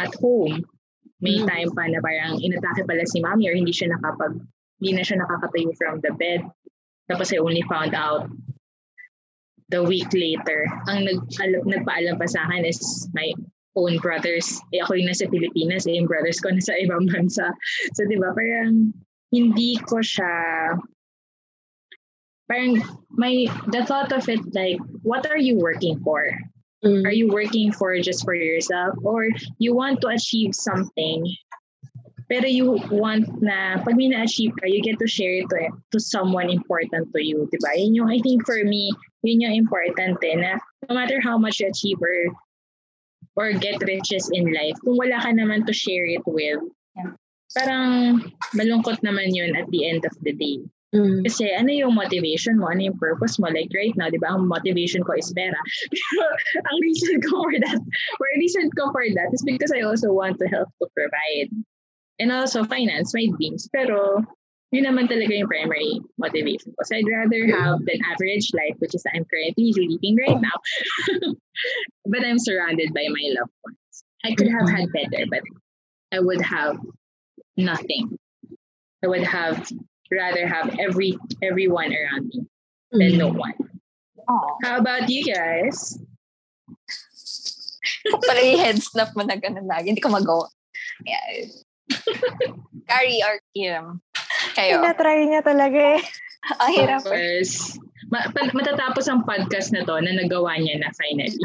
at 0.00 0.12
home. 0.20 0.64
May 1.22 1.38
Mm. 1.38 1.46
time 1.46 1.70
pa 1.76 1.86
na 1.86 2.02
parang 2.02 2.40
inatake 2.42 2.82
pala 2.82 3.06
si 3.06 3.22
mami 3.22 3.46
or 3.46 3.54
hindi 3.54 3.70
siya 3.70 3.94
nakapag, 3.94 4.42
hindi 4.82 4.90
na 4.98 5.06
siya 5.06 5.22
nakakatayo 5.22 5.70
from 5.78 6.02
the 6.02 6.10
bed. 6.18 6.42
Tapos 7.06 7.30
I 7.30 7.38
only 7.38 7.62
found 7.70 7.94
out 7.94 8.26
the 9.70 9.84
week 9.86 10.10
later. 10.10 10.66
Ang 10.90 11.06
nag, 11.06 11.20
al- 11.38 11.64
nagpaalam 11.68 12.18
pa 12.18 12.26
sa 12.26 12.42
akin 12.50 12.66
is 12.66 13.06
my 13.14 13.30
own 13.78 13.96
brothers. 14.02 14.60
Eh, 14.74 14.82
ako 14.82 14.98
yung 14.98 15.08
nasa 15.08 15.30
Pilipinas, 15.30 15.86
eh, 15.86 15.96
yung 15.96 16.10
brothers 16.10 16.42
ko 16.42 16.50
nasa 16.50 16.74
ibang 16.82 17.08
bansa. 17.08 17.54
So, 17.94 18.04
di 18.04 18.18
ba, 18.18 18.34
parang 18.34 18.92
hindi 19.32 19.78
ko 19.88 20.02
siya, 20.02 20.28
parang 22.52 22.84
my, 23.08 23.48
the 23.72 23.84
thought 23.88 24.12
of 24.12 24.28
it 24.28 24.40
like, 24.52 24.76
what 25.02 25.24
are 25.24 25.38
you 25.40 25.56
working 25.56 25.96
for? 26.04 26.28
Mm. 26.84 27.06
Are 27.06 27.12
you 27.12 27.32
working 27.32 27.72
for 27.72 27.96
just 28.00 28.24
for 28.24 28.34
yourself 28.34 28.98
or 29.02 29.28
you 29.56 29.74
want 29.74 30.02
to 30.02 30.08
achieve 30.08 30.52
something 30.52 31.24
Pero 32.32 32.48
you 32.48 32.80
want 32.88 33.28
na, 33.44 33.76
pag 33.84 33.92
may 33.92 34.08
na-achieve 34.08 34.56
ka, 34.56 34.64
you 34.64 34.80
get 34.80 34.96
to 34.96 35.04
share 35.04 35.44
it 35.44 35.46
to, 35.52 35.68
to 35.92 36.00
someone 36.00 36.48
important 36.48 37.12
to 37.12 37.20
you, 37.20 37.44
di 37.52 37.60
ba? 37.60 37.76
Yun 37.76 37.92
yung, 37.92 38.08
I 38.08 38.24
think 38.24 38.48
for 38.48 38.56
me, 38.64 38.88
yun 39.20 39.44
yung 39.44 39.52
important 39.52 40.16
eh, 40.24 40.36
na 40.40 40.56
no 40.88 40.96
matter 40.96 41.20
how 41.20 41.36
much 41.36 41.60
you 41.60 41.68
achieve 41.68 42.00
or, 42.00 42.32
or 43.36 43.52
get 43.60 43.84
riches 43.84 44.32
in 44.32 44.48
life, 44.48 44.80
kung 44.80 44.96
wala 44.96 45.20
ka 45.20 45.28
naman 45.28 45.68
to 45.68 45.76
share 45.76 46.08
it 46.08 46.24
with, 46.24 46.64
parang 47.52 48.24
malungkot 48.56 49.04
naman 49.04 49.36
yun 49.36 49.52
at 49.52 49.68
the 49.68 49.84
end 49.84 50.00
of 50.08 50.16
the 50.24 50.32
day. 50.32 50.64
Mm. 50.92 51.24
Kasi 51.24 51.48
ano 51.48 51.72
yung 51.72 51.96
motivation 51.96 52.60
mo? 52.60 52.68
Ano 52.68 52.92
yung 52.92 53.00
purpose 53.00 53.40
mo? 53.40 53.48
Like 53.48 53.72
right 53.72 53.96
now, 53.96 54.12
di 54.12 54.20
ba, 54.20 54.36
ang 54.36 54.44
motivation 54.44 55.00
ko 55.00 55.16
is 55.16 55.32
pera. 55.32 55.56
Pero 55.92 56.24
ang 56.68 56.78
reason 56.84 57.16
ko 57.24 57.48
for 57.48 57.56
that, 57.64 57.80
or 58.20 58.28
reason 58.36 58.68
ko 58.76 58.92
for 58.92 59.04
that 59.16 59.32
is 59.32 59.40
because 59.40 59.72
I 59.72 59.88
also 59.88 60.12
want 60.12 60.36
to 60.44 60.46
help 60.52 60.68
to 60.84 60.86
provide. 60.92 61.48
And 62.20 62.28
also 62.28 62.62
finance 62.68 63.16
my 63.16 63.24
dreams. 63.40 63.72
Pero 63.72 64.20
yun 64.72 64.84
naman 64.84 65.08
talaga 65.08 65.32
yung 65.32 65.48
primary 65.48 66.00
motivation 66.20 66.76
ko. 66.76 66.80
So 66.84 66.96
I'd 67.00 67.08
rather 67.08 67.40
have 67.56 67.80
an 67.88 68.00
average 68.12 68.52
life, 68.52 68.76
which 68.84 68.92
is 68.92 69.04
I'm 69.16 69.24
currently 69.24 69.72
living 69.72 70.16
right 70.20 70.40
now. 70.40 70.58
but 72.12 72.20
I'm 72.20 72.40
surrounded 72.40 72.92
by 72.92 73.08
my 73.08 73.26
loved 73.32 73.56
ones. 73.64 73.96
I 74.28 74.36
could 74.36 74.48
have 74.52 74.68
had 74.68 74.92
better, 74.92 75.24
but 75.28 75.40
I 76.12 76.20
would 76.20 76.44
have 76.44 76.76
nothing. 77.56 78.16
I 79.02 79.08
would 79.08 79.24
have 79.24 79.66
rather 80.12 80.44
have 80.44 80.68
every 80.76 81.16
everyone 81.40 81.90
around 81.90 82.28
me 82.28 82.44
than 82.92 83.16
no 83.16 83.32
one. 83.32 83.56
Oh. 84.28 84.56
How 84.62 84.78
about 84.78 85.08
you 85.08 85.24
guys? 85.24 85.96
Pala 88.04 88.40
yung 88.44 88.60
head 88.60 88.78
snap 88.82 89.16
mo 89.16 89.24
na 89.24 89.40
ganun 89.40 89.66
lagi. 89.66 89.90
Hindi 89.90 90.04
ko 90.04 90.12
magawa. 90.12 90.46
Yeah. 91.02 91.48
Carrie 92.88 93.22
or 93.24 93.36
Kim? 93.56 94.04
Kayo. 94.54 94.82
Tinatry 94.82 95.26
niya 95.26 95.42
talaga 95.42 95.78
eh. 95.98 96.02
Ang 96.58 96.70
hirap. 96.74 97.02
Of 97.06 97.10
course. 97.10 97.78
Ma- 98.12 98.28
pa- 98.28 98.52
matatapos 98.52 99.08
ang 99.08 99.24
podcast 99.24 99.72
na 99.72 99.86
to 99.86 99.96
na 100.02 100.12
nagawa 100.12 100.58
niya 100.60 100.82
na 100.82 100.90
finally. 100.92 101.38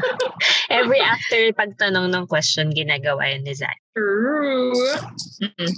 Every 0.74 0.98
after 0.98 1.54
pagtanong 1.54 2.10
ng 2.10 2.26
question, 2.26 2.74
ginagawa 2.74 3.30
yun 3.30 3.46
ni 3.46 3.54
Zach. 3.54 3.78
True. 3.94 4.74
Mm-mm. 5.38 5.70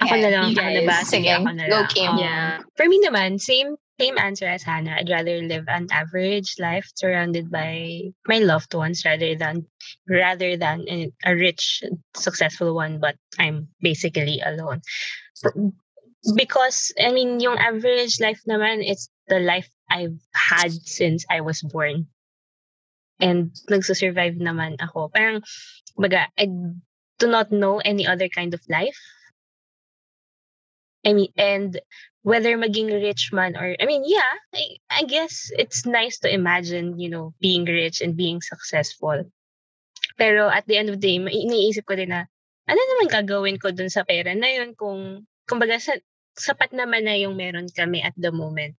Ako 0.00 0.14
na 0.16 0.28
lang, 0.32 0.44
ako 0.56 0.70
na 0.72 0.82
ba? 0.88 0.98
Sige, 1.04 1.28
ako 1.28 1.50
na 1.52 1.64
go, 1.68 1.84
lang. 1.84 1.88
Kim. 1.92 2.12
Yeah. 2.16 2.64
For 2.74 2.88
me 2.88 3.04
naman, 3.04 3.36
same 3.36 3.76
same 4.00 4.16
answer 4.16 4.48
as 4.48 4.64
Hannah. 4.64 4.96
I'd 4.96 5.12
rather 5.12 5.44
live 5.44 5.68
an 5.68 5.92
average 5.92 6.56
life 6.56 6.88
surrounded 6.96 7.52
by 7.52 8.08
my 8.24 8.40
loved 8.40 8.72
ones 8.72 9.04
rather 9.04 9.36
than 9.36 9.68
rather 10.08 10.56
than 10.56 10.88
a, 10.88 11.12
a 11.28 11.36
rich, 11.36 11.84
successful 12.16 12.72
one, 12.74 12.96
but 12.98 13.20
I'm 13.36 13.68
basically 13.84 14.40
alone. 14.40 14.80
Because 16.34 16.96
I 16.96 17.12
mean, 17.12 17.40
yung 17.44 17.60
average 17.60 18.20
life 18.24 18.40
naman, 18.48 18.80
it's 18.80 19.12
the 19.28 19.38
life 19.38 19.68
I've 19.92 20.16
had 20.32 20.72
since 20.72 21.28
I 21.28 21.44
was 21.44 21.60
born. 21.60 22.08
And 23.20 23.52
nagsusurvive 23.68 24.40
naman 24.40 24.80
ako. 24.80 25.12
Parang, 25.12 25.44
baga, 25.92 26.32
I 26.40 26.48
do 27.20 27.26
not 27.28 27.52
know 27.52 27.84
any 27.84 28.08
other 28.08 28.32
kind 28.32 28.56
of 28.56 28.64
life. 28.64 28.96
I 31.04 31.12
mean, 31.12 31.32
and 31.36 31.80
whether 32.22 32.52
maging 32.56 32.92
rich 32.92 33.32
man 33.32 33.56
or, 33.56 33.76
I 33.80 33.84
mean, 33.86 34.04
yeah, 34.04 34.32
I, 34.52 34.76
I 34.90 35.02
guess 35.08 35.48
it's 35.56 35.86
nice 35.86 36.20
to 36.20 36.28
imagine, 36.28 37.00
you 37.00 37.08
know, 37.08 37.32
being 37.40 37.64
rich 37.64 38.00
and 38.04 38.16
being 38.16 38.44
successful. 38.44 39.24
Pero 40.20 40.52
at 40.52 40.68
the 40.68 40.76
end 40.76 40.92
of 40.92 41.00
the 41.00 41.04
day, 41.04 41.16
iniisip 41.16 41.88
ko 41.88 41.96
din 41.96 42.12
na, 42.12 42.28
ano 42.68 42.76
naman 42.76 43.08
gagawin 43.08 43.56
ko 43.56 43.72
dun 43.72 43.88
sa 43.88 44.04
pera 44.04 44.36
na 44.36 44.52
yun 44.52 44.76
kung, 44.76 45.24
kumbaga, 45.48 45.80
sa, 45.80 45.96
sapat 46.36 46.76
naman 46.76 47.08
na 47.08 47.16
yung 47.16 47.40
meron 47.40 47.72
kami 47.72 48.04
at 48.04 48.12
the 48.20 48.28
moment 48.28 48.76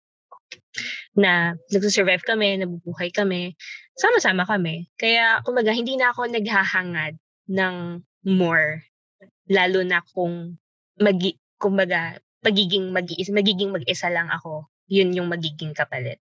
na 1.16 1.56
nagsusurvive 1.72 2.22
kami, 2.28 2.60
nabubuhay 2.60 3.08
kami, 3.08 3.56
sama-sama 3.96 4.44
kami. 4.44 4.92
Kaya, 5.00 5.40
kumbaga, 5.48 5.72
hindi 5.72 5.96
na 5.96 6.12
ako 6.12 6.28
naghahangad 6.28 7.16
ng 7.48 8.04
more. 8.28 8.84
Lalo 9.48 9.80
na 9.80 10.04
kung, 10.12 10.60
magi, 11.00 11.39
kumbaga, 11.60 12.16
pagiging 12.40 12.90
mag-iisa, 12.90 13.30
magiging 13.36 13.70
mag-isa 13.70 14.08
lang 14.08 14.32
ako, 14.32 14.66
yun 14.88 15.12
yung 15.12 15.28
magiging 15.28 15.76
kapalit. 15.76 16.18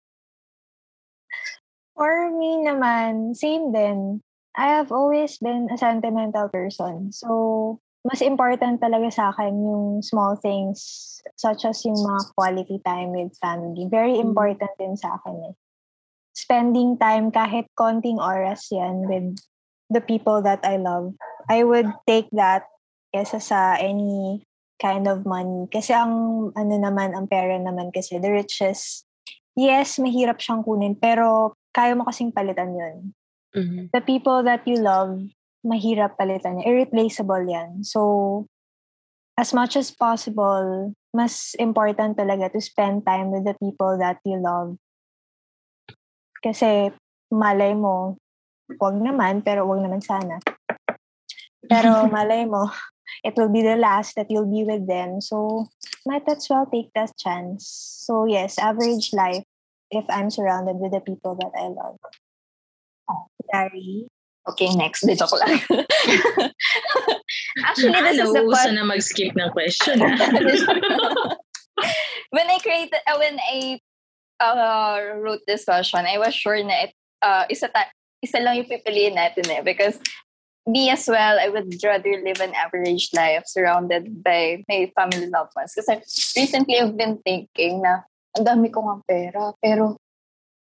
For 1.98 2.30
me 2.34 2.62
naman, 2.65 3.34
same 3.34 3.74
din. 3.74 4.22
I 4.54 4.69
have 4.78 4.93
always 4.93 5.41
been 5.41 5.69
a 5.74 5.78
sentimental 5.78 6.50
person. 6.50 7.10
So, 7.10 7.82
mas 8.06 8.22
important 8.22 8.82
talaga 8.82 9.10
sa 9.10 9.24
akin 9.34 9.54
yung 9.58 9.86
small 10.06 10.38
things 10.38 11.17
such 11.38 11.65
as 11.65 11.82
yung 11.86 11.98
mga 11.98 12.22
quality 12.38 12.78
time 12.86 13.15
with 13.15 13.34
family. 13.41 13.89
Very 13.89 14.22
Mm. 14.22 14.34
important 14.34 14.74
din 14.78 14.93
sa 14.93 15.17
akin 15.17 15.50
eh. 15.50 15.56
Spending 16.34 16.98
time 16.98 17.34
kahit 17.34 17.65
konting 17.78 18.17
oras 18.22 18.69
yan 18.69 19.06
with 19.10 19.38
the 19.89 20.02
people 20.02 20.41
that 20.41 20.62
I 20.65 20.78
love. 20.78 21.13
I 21.50 21.65
would 21.65 21.89
take 22.06 22.30
that 22.34 22.69
kesa 23.13 23.38
sa 23.38 23.78
any 23.78 24.41
kind 24.82 25.08
of 25.08 25.26
money. 25.26 25.70
Kasi 25.70 25.94
ang 25.94 26.50
ano 26.54 26.74
naman, 26.76 27.14
ang 27.14 27.30
pera 27.30 27.58
naman 27.58 27.94
kasi, 27.94 28.20
the 28.20 28.30
riches, 28.32 29.06
yes, 29.58 29.98
mahirap 30.02 30.42
siyang 30.42 30.66
kunin, 30.66 30.98
pero 30.98 31.58
kaya 31.74 31.98
mo 31.98 32.06
kasing 32.06 32.34
palitan 32.34 32.74
yun. 32.74 32.98
Mhm. 33.54 33.94
The 33.94 34.02
people 34.02 34.42
that 34.46 34.66
you 34.66 34.82
love, 34.82 35.22
mahirap 35.66 36.18
palitan 36.18 36.62
yan. 36.62 36.68
Irreplaceable 36.68 37.46
yan. 37.46 37.86
So, 37.86 38.46
as 39.38 39.54
much 39.54 39.78
as 39.78 39.90
possible, 39.90 40.94
mas 41.14 41.54
important 41.62 42.18
talaga 42.18 42.50
to 42.54 42.62
spend 42.62 43.06
time 43.06 43.30
with 43.30 43.46
the 43.46 43.58
people 43.62 43.98
that 44.02 44.22
you 44.26 44.38
love. 44.42 44.78
Kasi, 46.42 46.92
malay 47.32 47.74
mo, 47.78 48.18
wag 48.82 48.98
naman, 48.98 49.46
pero 49.46 49.66
wag 49.70 49.82
naman 49.82 50.02
sana. 50.02 50.42
Pero 51.66 51.90
malay 52.14 52.46
mo, 52.50 52.70
it 53.23 53.36
will 53.38 53.49
be 53.49 53.62
the 53.62 53.76
last 53.76 54.15
that 54.15 54.28
you'll 54.30 54.49
be 54.49 54.63
with 54.63 54.88
them. 54.88 55.21
So, 55.21 55.67
might 56.06 56.28
as 56.28 56.47
well 56.49 56.65
take 56.65 56.91
that 56.95 57.12
chance. 57.17 57.67
So, 57.67 58.26
yes, 58.26 58.58
average 58.58 59.13
life 59.13 59.43
if 59.91 60.06
I'm 60.10 60.30
surrounded 60.30 60.78
with 60.78 60.91
the 60.91 61.02
people 61.02 61.36
that 61.36 61.52
I 61.54 61.67
love. 61.67 61.97
Gary? 63.52 64.08
Okay, 64.49 64.73
next. 64.76 65.08
Di 65.08 65.15
joke 65.15 65.39
lang. 65.39 65.56
Actually, 67.67 68.02
this 68.04 68.19
is 68.19 68.34
the 68.34 68.43
part. 68.43 68.76
na 68.76 68.84
mag-skip 68.84 69.32
ng 69.39 69.52
question. 69.56 70.04
ah. 70.04 70.19
when 72.36 72.47
I 72.52 72.60
created, 72.60 72.99
uh, 73.08 73.15
when 73.15 73.39
I 73.39 73.80
uh, 74.43 75.15
wrote 75.23 75.47
this 75.47 75.63
question, 75.63 76.04
I 76.04 76.19
was 76.19 76.36
sure 76.36 76.60
na 76.60 76.89
it, 76.89 76.91
uh, 77.23 77.47
isa, 77.47 77.71
ta- 77.71 77.93
isa 78.19 78.43
lang 78.43 78.60
yung 78.60 78.67
pipiliin 78.67 79.15
natin 79.15 79.47
eh. 79.47 79.63
Because 79.63 79.95
me 80.67 80.89
as 80.89 81.08
well, 81.08 81.39
I 81.39 81.49
would 81.49 81.76
rather 81.84 82.13
live 82.23 82.39
an 82.39 82.56
average 82.56 83.12
life 83.12 83.43
surrounded 83.47 84.23
by 84.23 84.63
my 84.69 84.91
family 84.95 85.28
loved 85.28 85.52
ones. 85.56 85.76
Kasi 85.76 85.99
recently, 86.39 86.80
I've 86.80 86.95
been 86.95 87.19
thinking 87.19 87.84
na 87.84 88.08
ang 88.34 88.45
dami 88.47 88.71
ko 88.71 88.82
nga 88.82 88.97
pera, 89.04 89.43
pero 89.60 89.99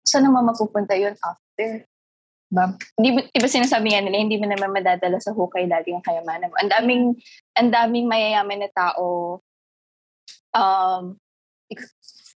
saan 0.03 0.27
naman 0.27 0.47
mapupunta 0.47 0.95
yun 0.95 1.15
after? 1.19 1.87
Diba? 2.47 2.65
Hindi 2.95 3.09
ba, 3.11 3.19
diba 3.27 3.49
sinasabi 3.51 3.91
nga 3.91 4.03
nila, 4.03 4.23
hindi 4.23 4.39
mo 4.39 4.47
naman 4.47 4.71
madadala 4.71 5.19
sa 5.19 5.35
hukay 5.35 5.67
lagi 5.67 5.91
ang 5.91 6.03
kayamanan 6.03 6.47
mo. 6.47 6.55
Ang 6.55 6.71
daming, 6.71 7.03
ang 7.59 7.69
daming 7.71 8.07
mayayaman 8.07 8.63
na 8.63 8.71
tao, 8.71 9.39
um, 10.55 11.03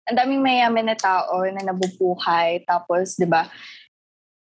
ang 0.08 0.18
daming 0.18 0.44
mayayaman 0.44 0.92
na 0.92 0.98
tao 1.00 1.48
na 1.48 1.64
nabubuhay, 1.64 2.60
tapos, 2.68 3.16
di 3.16 3.24
ba, 3.24 3.48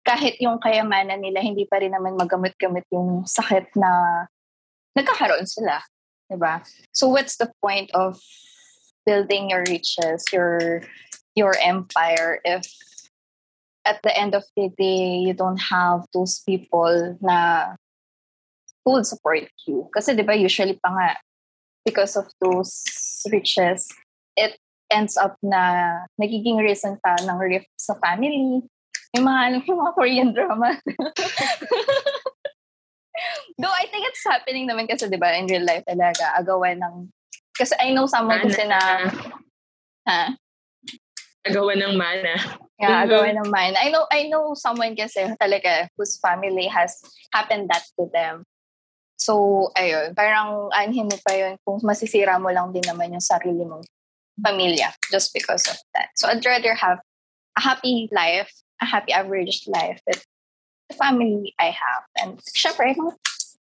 kahit 0.03 0.35
yung 0.43 0.59
kayamanan 0.59 1.23
nila, 1.23 1.39
hindi 1.39 1.63
pa 1.63 1.79
rin 1.79 1.95
naman 1.95 2.19
magamit-gamit 2.19 2.83
yung 2.91 3.23
sakit 3.23 3.71
na 3.79 4.23
nagkakaroon 4.95 5.47
sila. 5.47 5.79
Di 6.27 6.35
ba? 6.35 6.61
So 6.91 7.07
what's 7.07 7.39
the 7.39 7.51
point 7.63 7.89
of 7.95 8.19
building 9.07 9.49
your 9.49 9.63
riches, 9.67 10.23
your 10.31 10.83
your 11.35 11.57
empire 11.59 12.39
if 12.45 12.63
at 13.83 13.99
the 14.03 14.13
end 14.15 14.35
of 14.35 14.43
the 14.55 14.69
day 14.77 15.19
you 15.19 15.33
don't 15.33 15.59
have 15.59 16.05
those 16.13 16.39
people 16.45 17.17
na 17.19 17.73
who 18.85 18.99
will 18.99 19.07
support 19.07 19.47
you. 19.67 19.87
Kasi 19.91 20.15
'di 20.15 20.23
ba 20.23 20.35
usually 20.35 20.79
pa 20.79 20.91
nga 20.91 21.09
because 21.83 22.15
of 22.15 22.31
those 22.39 22.83
riches, 23.27 23.91
it 24.39 24.55
ends 24.91 25.19
up 25.19 25.35
na 25.43 26.05
nagiging 26.15 26.59
reason 26.59 26.95
pa 27.03 27.19
ng 27.19 27.39
rift 27.39 27.71
sa 27.75 27.95
family. 27.99 28.63
Yung 29.13 29.25
mga, 29.25 29.39
mo, 29.51 29.58
yung 29.69 29.79
mga 29.79 29.93
Korean 29.95 30.29
drama. 30.34 30.69
Though 33.62 33.71
I 33.73 33.86
think 33.93 34.10
it's 34.10 34.25
happening 34.25 34.65
naman 34.65 34.89
kasi, 34.89 35.06
di 35.08 35.21
ba, 35.21 35.32
in 35.38 35.45
real 35.45 35.63
life 35.63 35.86
talaga, 35.86 36.34
agawan 36.34 36.82
ng, 36.82 36.95
kasi 37.53 37.77
I 37.77 37.93
know 37.93 38.10
someone 38.10 38.41
kasi 38.41 38.65
na, 38.65 38.79
ha? 40.10 40.34
Agawan 41.45 41.77
ng 41.77 41.95
mana. 41.99 42.34
Yeah, 42.82 43.06
Mhm. 43.06 43.06
agawan 43.06 43.36
ng 43.38 43.49
mine. 43.53 43.75
I 43.77 43.93
know, 43.93 44.10
I 44.10 44.27
know 44.27 44.58
someone 44.58 44.97
kasi 44.97 45.29
talaga 45.38 45.88
whose 45.95 46.17
family 46.17 46.65
has 46.67 46.97
happened 47.32 47.69
that 47.69 47.86
to 47.99 48.10
them. 48.10 48.43
So, 49.15 49.69
ayun, 49.77 50.17
parang 50.17 50.73
anhin 50.73 51.08
mo 51.08 51.15
pa 51.21 51.38
yun 51.38 51.56
kung 51.63 51.79
masisira 51.86 52.41
mo 52.41 52.49
lang 52.49 52.73
din 52.73 52.84
naman 52.84 53.13
yung 53.13 53.23
sarili 53.23 53.63
mong 53.63 53.86
pamilya 54.41 54.89
just 55.13 55.32
because 55.32 55.63
of 55.69 55.77
that. 55.93 56.10
So, 56.17 56.27
I'd 56.27 56.43
rather 56.43 56.73
have 56.73 56.99
a 57.56 57.62
happy 57.62 58.10
life, 58.12 58.49
a 58.81 58.86
happy 58.86 59.12
average 59.13 59.67
life 59.67 59.99
with 60.07 60.23
the 60.89 60.95
family 60.95 61.53
I 61.59 61.69
have. 61.73 62.03
And 62.19 62.39
syempre, 62.55 62.95
mga, 62.95 63.13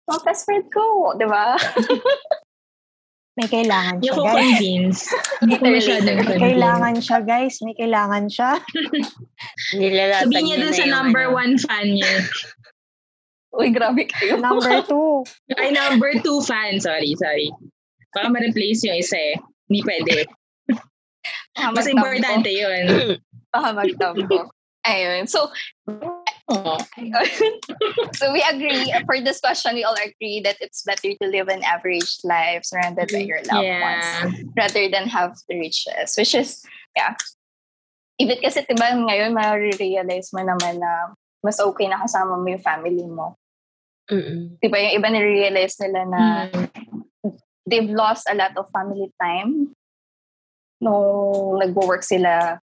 mga 0.09 0.19
best 0.25 0.45
friend 0.45 0.65
ko, 0.69 1.13
di 1.17 1.25
ba? 1.25 1.57
May 3.39 3.47
kailangan 3.47 4.03
siya, 4.03 4.07
Yung 4.11 4.19
guys. 4.19 4.35
convince. 4.35 4.99
Hindi 5.39 5.55
ko 5.55 5.63
masyadong 5.71 6.15
May 6.19 6.27
convince. 6.27 6.43
kailangan 6.43 6.95
siya, 6.99 7.17
guys. 7.23 7.55
May 7.63 7.75
kailangan 7.79 8.23
siya. 8.27 8.51
Sabihin 10.27 10.43
niya 10.43 10.57
dun 10.59 10.73
sa 10.75 10.83
yung 10.83 10.91
number 10.91 11.23
ano. 11.31 11.35
one 11.39 11.53
fan 11.55 11.87
niya. 11.87 12.13
Uy, 13.55 13.71
grabe 13.71 14.03
kayo. 14.11 14.43
Number 14.43 14.83
two. 14.91 15.23
Ay, 15.55 15.71
number 15.71 16.19
two 16.19 16.43
fan. 16.43 16.83
Sorry, 16.83 17.15
sorry. 17.15 17.47
Baka 18.11 18.27
ma-replace 18.27 18.83
yung 18.91 18.99
isa 18.99 19.15
eh. 19.15 19.39
Hindi 19.71 19.79
pwede. 19.87 20.15
Mas 21.73 21.87
importante 21.87 22.49
yun. 22.51 23.15
Baka 23.49 23.71
magtampo. 23.71 24.51
Ayun. 24.87 25.27
So, 25.27 25.51
so 28.17 28.33
we 28.33 28.41
agree 28.41 28.89
for 29.05 29.21
this 29.21 29.39
question 29.39 29.75
we 29.75 29.83
all 29.83 29.93
agree 29.93 30.41
that 30.41 30.57
it's 30.59 30.81
better 30.81 31.13
to 31.21 31.27
live 31.29 31.47
an 31.47 31.63
average 31.63 32.17
life 32.23 32.65
surrounded 32.65 33.07
by 33.13 33.21
your 33.21 33.37
loved 33.45 33.69
ones 33.69 34.07
Yeah. 34.09 34.25
rather 34.57 34.89
than 34.89 35.05
have 35.13 35.37
the 35.47 35.61
riches 35.61 36.17
which 36.17 36.33
is 36.33 36.65
yeah 36.97 37.13
even 38.17 38.41
kasi 38.41 38.65
diba 38.65 38.97
ngayon 38.97 39.37
ma-realize 39.37 40.33
mo 40.33 40.41
naman 40.41 40.81
na 40.81 41.13
mas 41.45 41.61
okay 41.61 41.85
na 41.85 42.01
kasama 42.01 42.41
mo 42.41 42.49
yung 42.49 42.65
family 42.65 43.05
mo 43.05 43.37
Mm-mm. 44.09 44.57
diba 44.57 44.89
yung 44.89 44.93
iba 44.97 45.07
nare-realize 45.13 45.77
nila 45.85 46.01
na 46.09 46.21
Mm. 46.49 46.65
they've 47.69 47.93
lost 47.93 48.25
a 48.25 48.33
lot 48.33 48.57
of 48.57 48.65
family 48.73 49.13
time 49.21 49.69
nung 50.81 51.61
nagwo-work 51.61 52.01
sila 52.01 52.57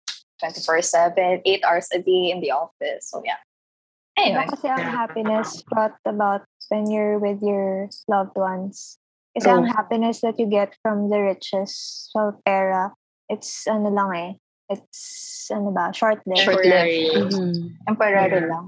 24-7, 0.43 1.41
8 1.45 1.63
hours 1.63 1.88
a 1.93 2.00
day 2.00 2.32
in 2.32 2.41
the 2.41 2.52
office. 2.52 3.10
So, 3.10 3.21
yeah. 3.24 3.39
Anyway. 4.17 4.43
Iba 4.43 4.52
kasi 4.56 4.67
ang 4.67 4.80
Yeah. 4.80 4.95
happiness 4.95 5.63
brought 5.67 5.95
about 6.06 6.43
when 6.69 6.89
you're 6.89 7.19
with 7.19 7.43
your 7.43 7.91
loved 8.08 8.36
ones. 8.36 8.98
Kasi 9.36 9.52
True. 9.52 9.60
ang 9.60 9.65
happiness 9.67 10.24
that 10.24 10.39
you 10.39 10.48
get 10.48 10.71
from 10.80 11.12
the 11.12 11.19
riches, 11.19 11.76
so 12.12 12.39
pera, 12.48 12.95
it's 13.28 13.67
ano 13.67 13.91
lang 13.91 14.12
eh. 14.15 14.32
It's 14.71 15.52
ano 15.52 15.76
ba, 15.76 15.91
short-lived. 15.91 16.39
Short-lived. 16.39 16.71
Temporary. 16.71 17.12
Mhm. 17.12 17.54
Temporary 17.86 18.39
Yeah. 18.39 18.52
lang. 18.56 18.65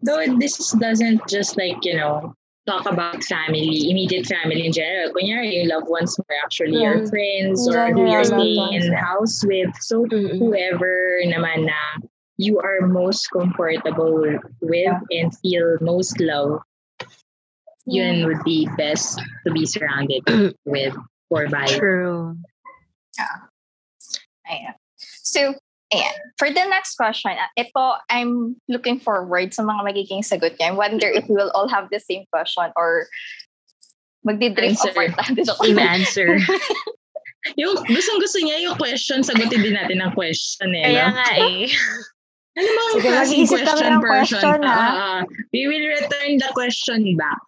Though 0.00 0.22
this 0.38 0.56
doesn't 0.78 1.26
just 1.26 1.58
like, 1.58 1.82
you 1.84 1.98
know, 1.98 2.32
talk 2.66 2.86
about 2.86 3.24
family, 3.24 3.90
immediate 3.90 4.26
family 4.26 4.66
in 4.66 4.72
general. 4.72 5.12
Kunyari, 5.12 5.56
yung 5.60 5.68
loved 5.68 5.88
ones 5.88 6.18
mo 6.18 6.24
are 6.28 6.40
actually 6.44 6.76
your 6.76 7.00
Mm. 7.00 7.08
friends 7.10 7.66
In 7.66 7.74
or 7.74 7.92
who 7.92 8.10
you're 8.10 8.24
staying 8.24 8.72
in 8.74 8.90
the 8.90 8.96
house 8.96 9.44
with. 9.44 9.72
So, 9.80 10.04
Mm-mm. 10.06 10.38
whoever 10.38 11.20
naman 11.24 11.66
na 11.66 12.06
you 12.36 12.60
are 12.60 12.86
most 12.86 13.28
comfortable 13.32 14.24
with 14.60 14.96
and 15.10 15.28
feel 15.40 15.76
most 15.80 16.20
love, 16.20 16.60
yun 17.86 18.24
would 18.26 18.42
be 18.44 18.68
best 18.76 19.20
to 19.46 19.52
be 19.52 19.66
surrounded 19.66 20.22
with 20.64 20.94
or 21.30 21.48
by. 21.48 21.66
True. 21.66 22.36
Ayan. 24.50 24.74
So, 24.98 25.54
ayan. 25.92 26.16
For 26.38 26.48
the 26.48 26.64
next 26.66 26.96
question, 26.96 27.34
ah, 27.34 27.50
ito, 27.58 27.86
I'm 28.08 28.56
looking 28.68 28.98
forward 28.98 29.52
sa 29.54 29.62
mga 29.62 29.80
magiging 29.84 30.22
sagot 30.24 30.56
niya. 30.56 30.72
I 30.72 30.76
wonder 30.76 31.06
if 31.06 31.28
we 31.28 31.36
will 31.36 31.50
all 31.54 31.68
have 31.68 31.90
the 31.90 32.00
same 32.00 32.24
question 32.32 32.70
or 32.76 33.06
apart 34.26 34.40
tayo. 34.40 35.44
Joke 35.44 35.64
Same 35.64 35.78
answer. 35.78 36.28
Yung 37.60 37.72
gustong 37.88 38.20
gusto 38.20 38.38
niya 38.44 38.68
yung 38.68 38.76
question, 38.76 39.24
sagutin 39.24 39.64
din 39.64 39.72
natin 39.72 40.04
ang 40.04 40.12
question 40.12 40.76
eh. 40.76 40.92
Kaya 40.92 41.08
no? 41.08 41.16
nga 41.16 41.28
eh. 41.40 41.72
Ano 42.50 42.68
bang 42.68 42.90
Sige, 42.92 43.08
klaseng 43.08 43.40
mag-iisip 43.40 43.60
kami 43.62 43.64
question 43.64 43.88
ng 43.88 44.02
person? 44.02 44.40
question, 44.42 44.58
ha? 44.66 44.74
Ah, 44.76 44.92
ah. 44.92 45.20
we 45.54 45.62
will 45.70 45.86
return 45.88 46.30
the 46.36 46.50
question 46.52 47.00
back. 47.16 47.44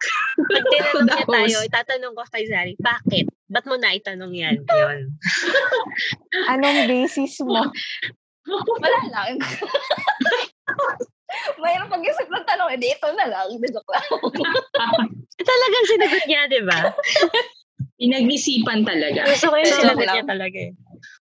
Pag 0.49 0.65
tinanong 0.71 1.05
niya 1.13 1.25
tayo, 1.29 1.57
itatanong 1.67 2.13
ko 2.17 2.23
kay 2.31 2.43
Zari, 2.49 2.73
bakit? 2.81 3.25
Ba't 3.51 3.65
mo 3.69 3.75
na 3.77 3.93
itanong 3.93 4.33
yan? 4.33 4.65
Yun. 4.65 5.13
Anong 6.57 6.89
basis 6.89 7.37
mo? 7.45 7.69
Wala 8.47 9.01
lang. 9.09 9.33
Mayroon 11.57 11.89
pag-isip 11.89 12.27
ng 12.29 12.45
tanong, 12.45 12.69
edi 12.77 12.93
ito 12.93 13.07
na 13.17 13.25
lang. 13.25 13.47
Joke 13.49 13.89
lang. 13.89 14.05
Talagang 15.49 15.85
sinagot 15.89 16.23
niya, 16.29 16.41
di 16.45 16.61
ba? 16.61 16.79
Pinag-isipan 17.99 18.85
talaga. 18.85 19.25
Gusto 19.25 19.49
ko 19.49 19.55
yung 19.57 19.73
sinagot 19.81 20.07
niya 20.07 20.25
talaga 20.27 20.57
eh. 20.59 20.71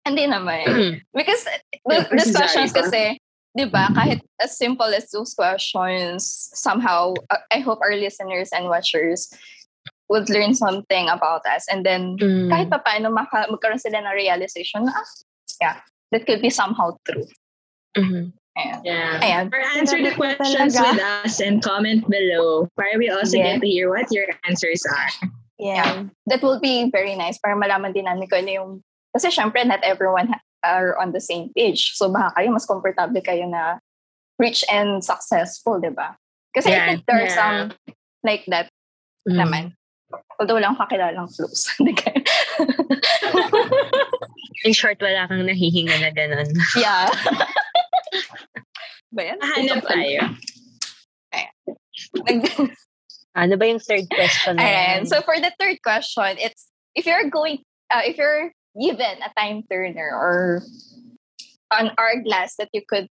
Hindi 0.05 0.25
naman. 0.27 0.65
Because 1.17 1.47
Yeah, 1.85 2.01
th- 2.05 2.11
these 2.11 2.33
questions 2.35 2.73
kasi, 2.73 3.21
di 3.53 3.65
ba, 3.69 3.87
kahit 3.93 4.19
as 4.41 4.57
simple 4.57 4.89
as 4.89 5.07
those 5.13 5.31
questions, 5.37 6.25
somehow, 6.53 7.13
uh, 7.31 7.41
I 7.53 7.61
hope 7.61 7.79
our 7.81 7.95
listeners 7.95 8.49
and 8.51 8.67
watchers 8.67 9.29
would 10.09 10.29
learn 10.29 10.53
something 10.53 11.09
about 11.09 11.41
us. 11.49 11.65
And 11.71 11.81
then, 11.85 12.17
Mm. 12.17 12.49
kahit 12.51 12.67
pa 12.69 12.81
paano 12.81 13.09
maka- 13.09 13.49
magkaroon 13.49 13.81
sila 13.81 14.01
ng 14.01 14.13
realization 14.13 14.85
na, 14.85 14.93
ah, 14.93 15.07
yeah, 15.61 15.77
that 16.15 16.23
could 16.23 16.39
be 16.39 16.47
somehow 16.47 16.95
true. 17.03 17.27
Mhm. 17.99 18.31
Ayan. 18.55 18.79
Yeah. 18.87 19.19
Ayan. 19.19 19.45
Or 19.51 19.59
answer 19.75 19.99
the 19.99 20.15
questions 20.15 20.79
with 20.79 20.95
us 21.03 21.43
and 21.43 21.59
comment 21.59 22.07
below 22.07 22.71
para 22.79 22.95
we 22.95 23.11
also 23.11 23.35
Yeah. 23.35 23.59
get 23.59 23.59
to 23.59 23.67
hear 23.67 23.91
what 23.91 24.07
your 24.15 24.31
answers 24.47 24.79
are. 24.87 25.11
Yeah. 25.59 26.07
That 26.31 26.39
will 26.39 26.63
be 26.63 26.87
very 26.87 27.19
nice 27.19 27.35
para 27.35 27.59
malaman 27.59 27.91
din 27.91 28.07
namin 28.07 28.31
kung 28.31 28.47
ano 28.47 28.51
yung, 28.55 28.71
kasi 29.11 29.27
syempre, 29.27 29.59
not 29.67 29.83
everyone 29.83 30.31
are 30.63 30.95
on 30.95 31.11
the 31.11 31.19
same 31.19 31.51
page. 31.51 31.99
So, 31.99 32.07
baka 32.07 32.31
kayo, 32.39 32.55
mas 32.55 32.63
comfortable 32.63 33.19
kayo 33.19 33.43
na 33.47 33.83
rich 34.39 34.63
and 34.71 35.03
successful, 35.03 35.79
di 35.83 35.91
ba? 35.91 36.15
Kasi 36.55 36.71
I 36.71 36.95
think 36.95 37.03
there 37.07 37.19
are 37.23 37.27
Yeah. 37.27 37.35
some 37.35 37.59
like 38.23 38.47
that 38.47 38.71
Mm. 39.27 39.35
naman. 39.35 39.63
Although 40.39 40.55
wala 40.59 40.71
akong 40.71 40.87
kakilalang 40.87 41.27
close. 41.27 41.67
In 44.65 44.73
short, 44.73 44.97
wala 44.97 45.29
kang 45.29 45.45
nahihinga 45.45 45.93
na 46.01 46.09
ganun. 46.09 46.49
yeah. 46.81 47.05
ba 49.13 49.21
yan? 49.21 49.37
Hanap 49.39 49.85
tayo. 49.85 50.21
Nag- 52.25 52.73
Ano 53.35 53.59
ba 53.59 53.67
yung 53.67 53.83
third 53.83 54.07
question? 54.07 54.55
Ayan. 54.57 55.03
So 55.11 55.19
for 55.21 55.35
the 55.35 55.51
third 55.59 55.83
question, 55.83 56.39
it's 56.39 56.71
if 56.95 57.03
you're 57.05 57.27
going, 57.29 57.59
uh, 57.91 57.99
if 58.07 58.15
you're 58.15 58.55
given 58.79 59.19
a 59.19 59.27
time 59.35 59.61
turner 59.67 60.07
or 60.07 60.63
an 61.75 61.91
hourglass 61.99 62.55
that 62.55 62.71
you 62.71 62.79
could 62.87 63.11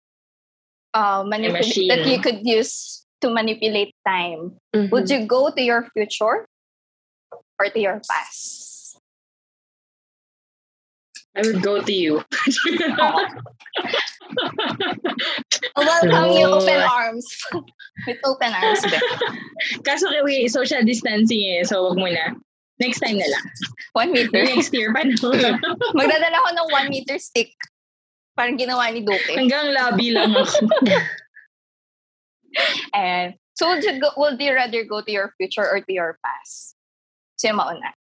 uh, 0.98 1.22
manipulate, 1.22 1.86
that 1.94 2.10
you 2.10 2.18
could 2.18 2.42
use 2.42 3.06
to 3.22 3.30
manipulate 3.30 3.94
time, 4.10 4.58
Mhm. 4.74 4.90
would 4.90 5.06
you 5.10 5.22
go 5.30 5.54
to 5.54 5.62
your 5.62 5.86
future 5.94 6.50
or 7.62 7.66
to 7.70 7.78
your 7.80 8.02
past? 8.02 8.67
I 11.38 11.42
would 11.46 11.62
go 11.62 11.82
to 11.82 11.94
you. 11.94 12.26
Welcome 15.78 16.34
you 16.34 16.50
True. 16.50 16.58
open 16.58 16.82
arms. 16.82 17.26
With 18.08 18.18
open 18.26 18.54
arms. 18.54 18.82
Kaso 19.86 20.10
kaya 20.10 20.50
social 20.50 20.82
distancing 20.82 21.46
eh, 21.46 21.62
so 21.62 21.86
wag 21.86 22.02
muna. 22.02 22.34
Next 22.82 23.02
time 23.02 23.22
na 23.22 23.30
lang. 23.30 23.46
One 23.94 24.12
meter. 24.14 24.46
Next 24.46 24.74
year 24.74 24.94
pa 24.94 25.06
no. 25.06 25.34
Magdadala 25.98 26.42
ko 26.42 26.50
ng 26.54 26.70
one 26.74 26.90
meter 26.90 27.18
stick. 27.22 27.54
Parang 28.38 28.58
ginawa 28.58 28.94
ni 28.94 29.02
Duque. 29.02 29.34
Hanggang 29.34 29.74
labi 29.74 30.14
lang 30.14 30.38
ako. 30.38 30.70
And 32.94 33.34
so 33.58 33.74
would 33.74 33.82
you 33.82 33.98
go, 33.98 34.14
would 34.18 34.38
you 34.38 34.54
rather 34.54 34.86
go 34.86 35.02
to 35.02 35.12
your 35.12 35.34
future 35.38 35.66
or 35.66 35.82
to 35.82 35.94
your 35.94 36.22
past? 36.22 36.78
Sino 37.38 37.58
mauna? 37.58 37.97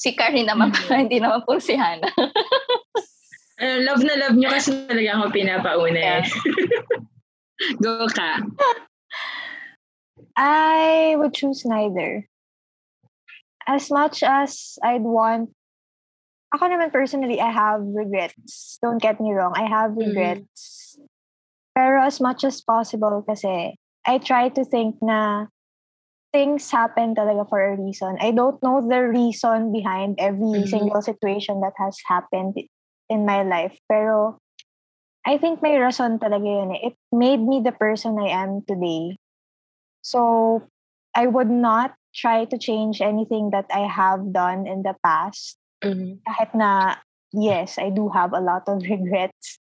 Si 0.00 0.16
Karen 0.16 0.48
naman 0.48 0.72
pala, 0.72 1.04
hindi 1.04 1.20
naman 1.20 1.44
po 1.44 1.60
si 1.60 1.76
Hannah. 1.76 2.08
Ano, 3.60 3.76
love 3.92 4.00
na 4.00 4.16
love 4.16 4.32
nyo 4.32 4.48
kasi 4.48 4.72
talaga 4.88 5.20
ako 5.20 5.24
pinapauna 5.28 6.00
eh. 6.00 6.24
Go 7.84 8.08
ka. 8.08 8.40
I 10.40 11.12
would 11.20 11.36
choose 11.36 11.68
neither. 11.68 12.24
As 13.68 13.92
much 13.92 14.24
as 14.24 14.80
I'd 14.80 15.04
want, 15.04 15.52
ako 16.56 16.64
naman 16.72 16.88
personally, 16.90 17.36
I 17.36 17.52
have 17.52 17.84
regrets. 17.84 18.80
Don't 18.80 19.04
get 19.04 19.20
me 19.20 19.36
wrong, 19.36 19.52
I 19.52 19.68
have 19.68 19.92
Mhm. 19.92 20.00
regrets. 20.00 20.96
Pero 21.76 22.00
as 22.00 22.24
much 22.24 22.40
as 22.42 22.64
possible 22.64 23.20
kasi, 23.28 23.76
I 24.08 24.16
try 24.16 24.48
to 24.48 24.64
think 24.64 24.96
na 25.04 25.52
things 26.32 26.70
happen 26.70 27.14
talaga 27.14 27.48
for 27.48 27.58
a 27.60 27.76
reason. 27.76 28.16
I 28.20 28.30
don't 28.30 28.62
know 28.62 28.80
the 28.82 29.02
reason 29.08 29.72
behind 29.72 30.16
every 30.18 30.64
Mhm. 30.64 30.70
single 30.70 31.02
situation 31.02 31.60
that 31.60 31.74
has 31.78 31.98
happened 32.06 32.56
in 33.10 33.26
my 33.26 33.42
life. 33.42 33.74
Pero 33.90 34.38
I 35.26 35.36
think 35.36 35.60
may 35.60 35.76
rason 35.76 36.18
talaga 36.18 36.46
yun 36.46 36.72
eh. 36.74 36.92
It 36.92 36.96
made 37.12 37.42
me 37.42 37.60
the 37.60 37.74
person 37.74 38.16
I 38.18 38.32
am 38.32 38.62
today. 38.64 39.18
So, 40.00 40.62
I 41.14 41.26
would 41.26 41.50
not 41.50 41.94
try 42.14 42.46
to 42.46 42.56
change 42.58 43.02
anything 43.02 43.50
that 43.50 43.66
I 43.70 43.86
have 43.86 44.32
done 44.32 44.66
in 44.66 44.82
the 44.82 44.96
past. 45.04 45.58
Mhm. 45.84 46.22
Kahit 46.24 46.54
na, 46.54 46.96
yes, 47.34 47.76
I 47.78 47.90
do 47.90 48.08
have 48.10 48.32
a 48.32 48.40
lot 48.40 48.64
of 48.70 48.80
regrets. 48.88 49.58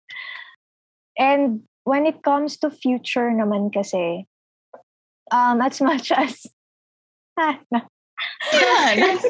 And 1.19 1.67
when 1.85 2.07
it 2.07 2.23
comes 2.23 2.57
to 2.63 2.71
future 2.71 3.33
naman 3.33 3.73
kasi, 3.75 4.29
um, 5.33 5.61
as 5.61 5.81
much 5.89 6.13
as, 6.13 6.47
as, 7.38 9.24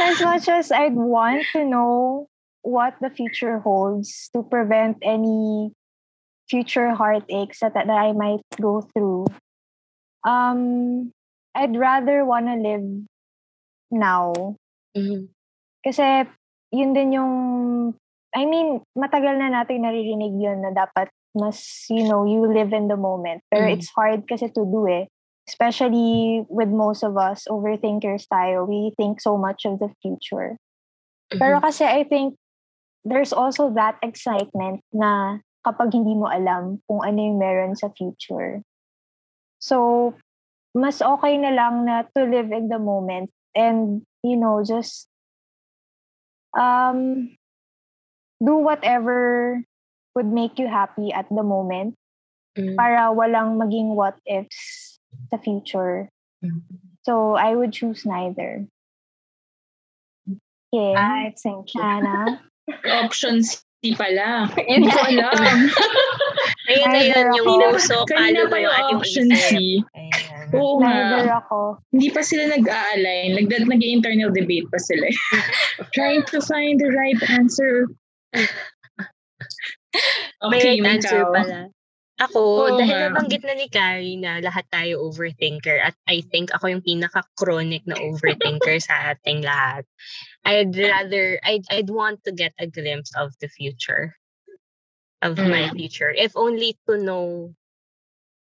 as 0.00 0.16
much 0.20 0.48
as 0.48 0.72
I'd 0.72 0.94
want 0.94 1.44
to 1.52 1.64
know 1.64 2.28
what 2.62 2.94
the 3.00 3.10
future 3.10 3.58
holds 3.58 4.30
to 4.34 4.42
prevent 4.42 4.98
any 5.02 5.72
future 6.48 6.94
heartaches 6.94 7.58
that, 7.60 7.74
that 7.74 7.90
I 7.90 8.12
might 8.12 8.40
go 8.60 8.82
through, 8.94 9.26
um, 10.24 11.12
I'd 11.54 11.76
rather 11.76 12.24
wanna 12.24 12.56
live 12.56 12.86
now. 13.90 14.56
Mhm. 14.96 15.28
Kasi 15.84 16.24
yun 16.72 16.92
din 16.92 17.12
yung, 17.12 17.34
I 18.34 18.44
mean, 18.44 18.80
matagal 18.96 19.38
na 19.40 19.48
natin 19.48 19.84
naririnig 19.84 20.36
yun 20.36 20.60
na 20.62 20.70
dapat 20.70 21.08
mas, 21.36 21.86
you 21.88 22.08
know, 22.08 22.24
you 22.24 22.44
live 22.48 22.72
in 22.72 22.88
the 22.88 22.96
moment. 22.96 23.44
Pero 23.52 23.68
Mm. 23.68 23.74
it's 23.76 23.90
hard 23.94 24.24
kasi 24.26 24.48
to 24.48 24.64
do 24.64 24.88
eh. 24.88 25.06
Especially 25.48 26.44
with 26.52 26.68
most 26.68 27.00
of 27.00 27.16
us, 27.16 27.48
overthinkers 27.48 28.28
tayo. 28.28 28.68
We 28.68 28.92
think 29.00 29.24
so 29.24 29.40
much 29.40 29.64
of 29.64 29.80
the 29.80 29.88
future. 30.04 30.60
Pero 31.32 31.56
Mhm. 31.56 31.64
kasi 31.64 31.88
I 31.88 32.04
think 32.04 32.36
there's 33.08 33.32
also 33.32 33.72
that 33.72 33.96
excitement 34.04 34.84
na 34.92 35.40
kapag 35.64 35.96
hindi 35.96 36.12
mo 36.12 36.28
alam 36.28 36.84
kung 36.84 37.00
ano 37.00 37.16
yung 37.16 37.40
meron 37.40 37.72
sa 37.72 37.88
future. 37.96 38.60
So, 39.58 40.12
mas 40.76 41.00
okay 41.00 41.40
na 41.40 41.50
lang 41.50 41.88
na 41.88 42.04
to 42.12 42.28
live 42.28 42.52
in 42.52 42.68
the 42.68 42.78
moment 42.78 43.32
and, 43.56 44.04
you 44.20 44.36
know, 44.36 44.60
just 44.62 45.08
um, 46.54 47.32
do 48.38 48.54
whatever 48.60 49.60
would 50.14 50.30
make 50.30 50.58
you 50.58 50.68
happy 50.68 51.12
at 51.12 51.26
the 51.28 51.42
moment 51.42 51.98
Mhm. 52.54 52.78
para 52.78 53.10
walang 53.10 53.58
maging 53.58 53.98
what 53.98 54.14
ifs 54.24 54.87
sa 55.30 55.36
future. 55.38 56.08
Mhm. 56.44 56.62
So, 57.02 57.34
I 57.34 57.54
would 57.56 57.72
choose 57.72 58.04
neither. 58.04 58.66
Yeah. 60.72 60.94
I 61.00 61.32
think 61.36 61.72
you. 61.74 61.80
Hannah? 61.80 62.44
Option 63.00 63.40
C 63.42 63.56
pala. 63.96 64.52
Yun 64.60 64.84
Hindi 64.84 64.90
ko 64.92 65.00
alam. 65.00 65.56
Ayun 66.68 66.88
na 66.92 67.00
yun, 67.00 67.08
Neither 67.08 67.26
yung 67.32 67.48
ako. 67.48 67.72
puso, 67.72 67.96
Kanina 68.04 68.44
pa 68.52 68.60
yung 68.60 68.74
ating 68.76 68.98
option 69.00 69.28
C. 69.32 69.80
Oo 70.52 70.76
Neither 70.84 71.24
nga. 71.32 71.40
ako. 71.40 71.80
Hindi 71.96 72.08
pa 72.12 72.20
sila 72.20 72.52
nag-a-align. 72.52 73.40
Nag 73.40 73.48
nag-internal 73.48 74.28
debate 74.36 74.68
pa 74.68 74.76
sila. 74.76 75.08
Trying 75.96 76.28
to 76.28 76.44
find 76.44 76.76
the 76.76 76.92
right 76.92 77.16
answer. 77.32 77.88
May 80.44 80.60
Okay, 80.60 80.76
right 80.84 81.00
answer 81.00 81.24
pala. 81.32 81.72
Ako, 82.18 82.38
Oo 82.42 82.74
dahil 82.74 83.14
nabanggit 83.14 83.46
na 83.46 83.54
ni 83.54 83.70
Carrie 83.70 84.18
na 84.18 84.42
lahat 84.42 84.66
tayo 84.74 85.06
overthinker 85.06 85.78
at 85.78 85.94
I 86.10 86.22
think 86.26 86.50
ako 86.50 86.66
yung 86.66 86.82
pinaka-chronic 86.82 87.86
na 87.86 87.94
overthinker 87.94 88.78
sa 88.82 89.14
ating 89.14 89.46
lahat. 89.46 89.86
I'd 90.42 90.74
rather, 90.74 91.38
I'd, 91.46 91.62
I'd 91.70 91.90
want 91.90 92.26
to 92.26 92.34
get 92.34 92.54
a 92.58 92.66
glimpse 92.66 93.14
of 93.14 93.34
the 93.38 93.46
future. 93.46 94.18
Of 95.18 95.34
my 95.34 95.66
Mm. 95.66 95.74
future. 95.74 96.14
If 96.14 96.38
only 96.38 96.78
to 96.86 96.94
know 96.94 97.50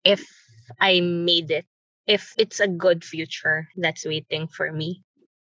if 0.05 0.21
I 0.77 1.01
made 1.01 1.49
it. 1.49 1.65
If 2.05 2.37
it's 2.37 2.61
a 2.61 2.69
good 2.69 3.01
future 3.01 3.65
that's 3.73 4.05
waiting 4.05 4.45
for 4.45 4.69
me. 4.69 5.01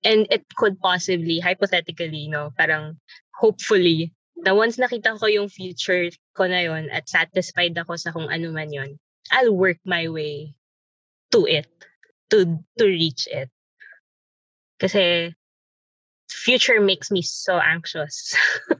And 0.01 0.25
it 0.33 0.49
could 0.57 0.81
possibly, 0.81 1.37
hypothetically, 1.37 2.25
no, 2.25 2.49
parang 2.57 2.97
hopefully, 3.37 4.14
na 4.35 4.51
once 4.51 4.75
nakita 4.75 5.15
ko 5.15 5.25
yung 5.31 5.47
future 5.47 6.11
ko 6.35 6.43
na 6.47 6.67
yon 6.67 6.91
at 6.91 7.07
satisfied 7.07 7.75
ako 7.75 7.95
sa 7.95 8.11
kung 8.11 8.27
ano 8.27 8.51
man 8.51 8.71
yon, 8.71 8.99
I'll 9.31 9.55
work 9.55 9.79
my 9.87 10.11
way 10.11 10.53
to 11.31 11.47
it, 11.47 11.71
to 12.29 12.59
to 12.77 12.85
reach 12.85 13.27
it. 13.31 13.49
Kasi 14.77 15.31
future 16.27 16.83
makes 16.83 17.09
me 17.09 17.23
so 17.23 17.55
anxious. 17.57 18.35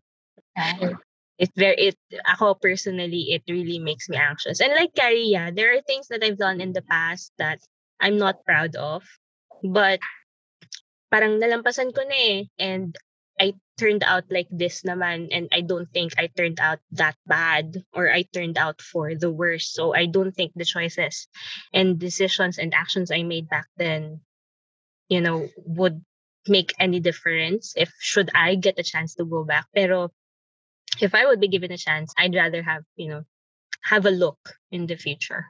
it 1.40 1.52
very 1.56 1.96
it 1.96 1.98
ako 2.28 2.56
personally 2.56 3.32
it 3.32 3.44
really 3.48 3.80
makes 3.80 4.08
me 4.12 4.18
anxious. 4.20 4.60
And 4.60 4.76
like 4.76 4.96
Carrie, 4.96 5.32
yeah, 5.32 5.52
there 5.52 5.72
are 5.72 5.82
things 5.82 6.08
that 6.12 6.24
I've 6.24 6.40
done 6.40 6.60
in 6.60 6.74
the 6.74 6.84
past 6.84 7.32
that 7.40 7.60
I'm 8.00 8.20
not 8.20 8.44
proud 8.44 8.76
of, 8.76 9.08
but 9.64 10.00
parang 11.12 11.40
nalampasan 11.40 11.96
ko 11.96 12.04
na 12.04 12.18
eh 12.18 12.40
and 12.60 12.92
I 13.40 13.54
turned 13.78 14.04
out 14.04 14.24
like 14.30 14.48
this 14.50 14.84
naman 14.84 15.28
and 15.32 15.50
I 15.52 15.62
don't 15.62 15.92
think 15.92 16.14
I 16.18 16.28
turned 16.28 16.60
out 16.60 16.80
that 16.92 17.16
bad 17.28 17.84
or 17.94 18.12
I 18.12 18.24
turned 18.24 18.58
out 18.58 18.82
for 18.82 19.16
the 19.16 19.32
worst. 19.32 19.74
So 19.74 19.94
I 19.94 20.06
don't 20.06 20.32
think 20.32 20.54
the 20.56 20.66
choices 20.66 21.28
and 21.74 22.00
decisions 22.00 22.58
and 22.58 22.74
actions 22.74 23.12
I 23.12 23.24
made 23.24 23.50
back 23.50 23.68
then, 23.78 24.22
you 25.10 25.20
know, 25.20 25.50
would 25.66 26.00
make 26.48 26.74
any 26.80 27.00
difference 27.00 27.74
if 27.76 27.92
should 28.00 28.30
I 28.34 28.56
get 28.56 28.80
a 28.80 28.84
chance 28.84 29.16
to 29.16 29.26
go 29.26 29.44
back. 29.44 29.68
Pero 29.76 30.12
if 31.02 31.14
I 31.14 31.26
would 31.26 31.40
be 31.42 31.50
given 31.52 31.72
a 31.72 31.78
chance, 31.78 32.14
I'd 32.18 32.36
rather 32.36 32.64
have, 32.64 32.84
you 32.96 33.10
know, 33.10 33.24
have 33.84 34.06
a 34.06 34.12
look 34.12 34.40
in 34.72 34.88
the 34.88 34.96
future. 34.96 35.46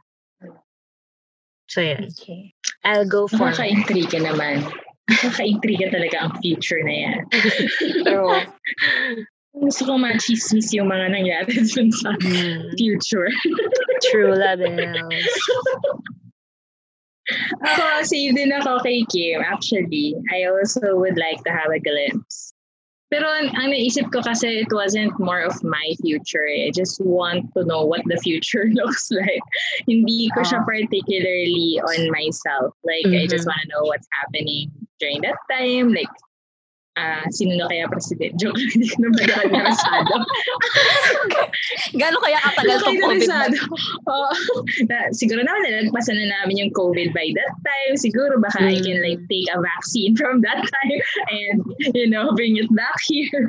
So 1.67 1.81
yeah, 1.81 2.01
Okay. 2.01 2.53
I'll 2.83 3.09
go 3.09 3.27
for 3.27 3.49
Nakaka-intriga 3.49 4.21
naman. 4.21 4.69
Nakaka-intriga 5.05 5.93
talaga 5.93 6.17
ang 6.25 6.33
future 6.41 6.81
na 6.81 6.95
yan. 7.05 7.19
True. 8.05 8.41
Gusto 9.55 9.87
ko 9.87 9.93
machismis 9.95 10.73
yung 10.75 10.91
mga 10.91 11.15
nangyari 11.15 11.55
dun 11.71 11.87
sa 11.93 12.11
Mm, 12.19 12.75
future. 12.75 13.31
true 14.11 14.35
labels. 14.41 15.31
Ako, 17.63 18.03
same 18.03 18.35
din 18.35 18.51
ako 18.51 18.83
kay 18.83 19.01
Kim. 19.09 19.41
Actually, 19.41 20.13
I 20.29 20.45
also 20.51 20.99
would 20.99 21.15
like 21.17 21.39
to 21.47 21.51
have 21.55 21.71
a 21.71 21.79
glimpse. 21.79 22.51
Pero 23.09 23.23
ang, 23.31 23.53
naisip 23.71 24.11
ko 24.11 24.19
kasi 24.21 24.65
it 24.67 24.71
wasn't 24.75 25.13
more 25.23 25.39
of 25.39 25.55
my 25.63 25.93
future. 26.03 26.43
I 26.45 26.69
just 26.75 26.99
want 26.99 27.47
to 27.55 27.63
know 27.63 27.85
what 27.85 28.03
the 28.11 28.17
future 28.19 28.67
looks 28.75 29.07
like. 29.09 29.45
Hindi 29.87 30.27
ko 30.35 30.43
siya 30.43 30.61
Ah. 30.61 30.67
particularly 30.67 31.79
on 31.79 32.11
myself. 32.11 32.75
Like, 32.83 33.07
I 33.07 33.23
just 33.25 33.47
Mhm. 33.47 33.55
want 33.55 33.61
to 33.63 33.69
know 33.71 33.83
what's 33.87 34.09
happening 34.19 34.67
during 34.99 35.21
that 35.21 35.39
time. 35.51 35.93
Like, 35.93 36.11
ah 36.95 37.27
sino 37.27 37.59
na 37.59 37.67
kaya 37.67 37.91
president? 37.91 38.35
Joke 38.39 38.55
lang, 38.55 38.71
hindi 38.71 38.87
ko 38.87 38.97
naman 39.03 39.27
interesado. 39.51 40.13
Gano'n 41.99 42.23
kaya 42.23 42.39
katagal 42.39 42.77
tong 42.87 42.99
COVID 43.03 43.27
na? 43.27 43.39
Oo. 44.07 44.29
na, 44.87 44.97
siguro 45.11 45.43
naman 45.43 45.67
nalagpasan 45.67 46.15
na 46.15 46.31
namin 46.39 46.63
yung 46.63 46.71
COVID 46.71 47.11
by 47.11 47.27
that 47.35 47.53
time. 47.67 47.93
Siguro 47.99 48.39
baka 48.39 48.63
I 48.63 48.79
can 48.79 49.03
like 49.03 49.19
take 49.27 49.51
a 49.51 49.59
vaccine 49.59 50.15
from 50.19 50.39
that 50.47 50.63
time 50.63 50.99
and, 51.27 51.57
you 51.91 52.07
know, 52.07 52.31
bring 52.31 52.55
it 52.55 52.71
back 52.71 52.95
here. 53.11 53.43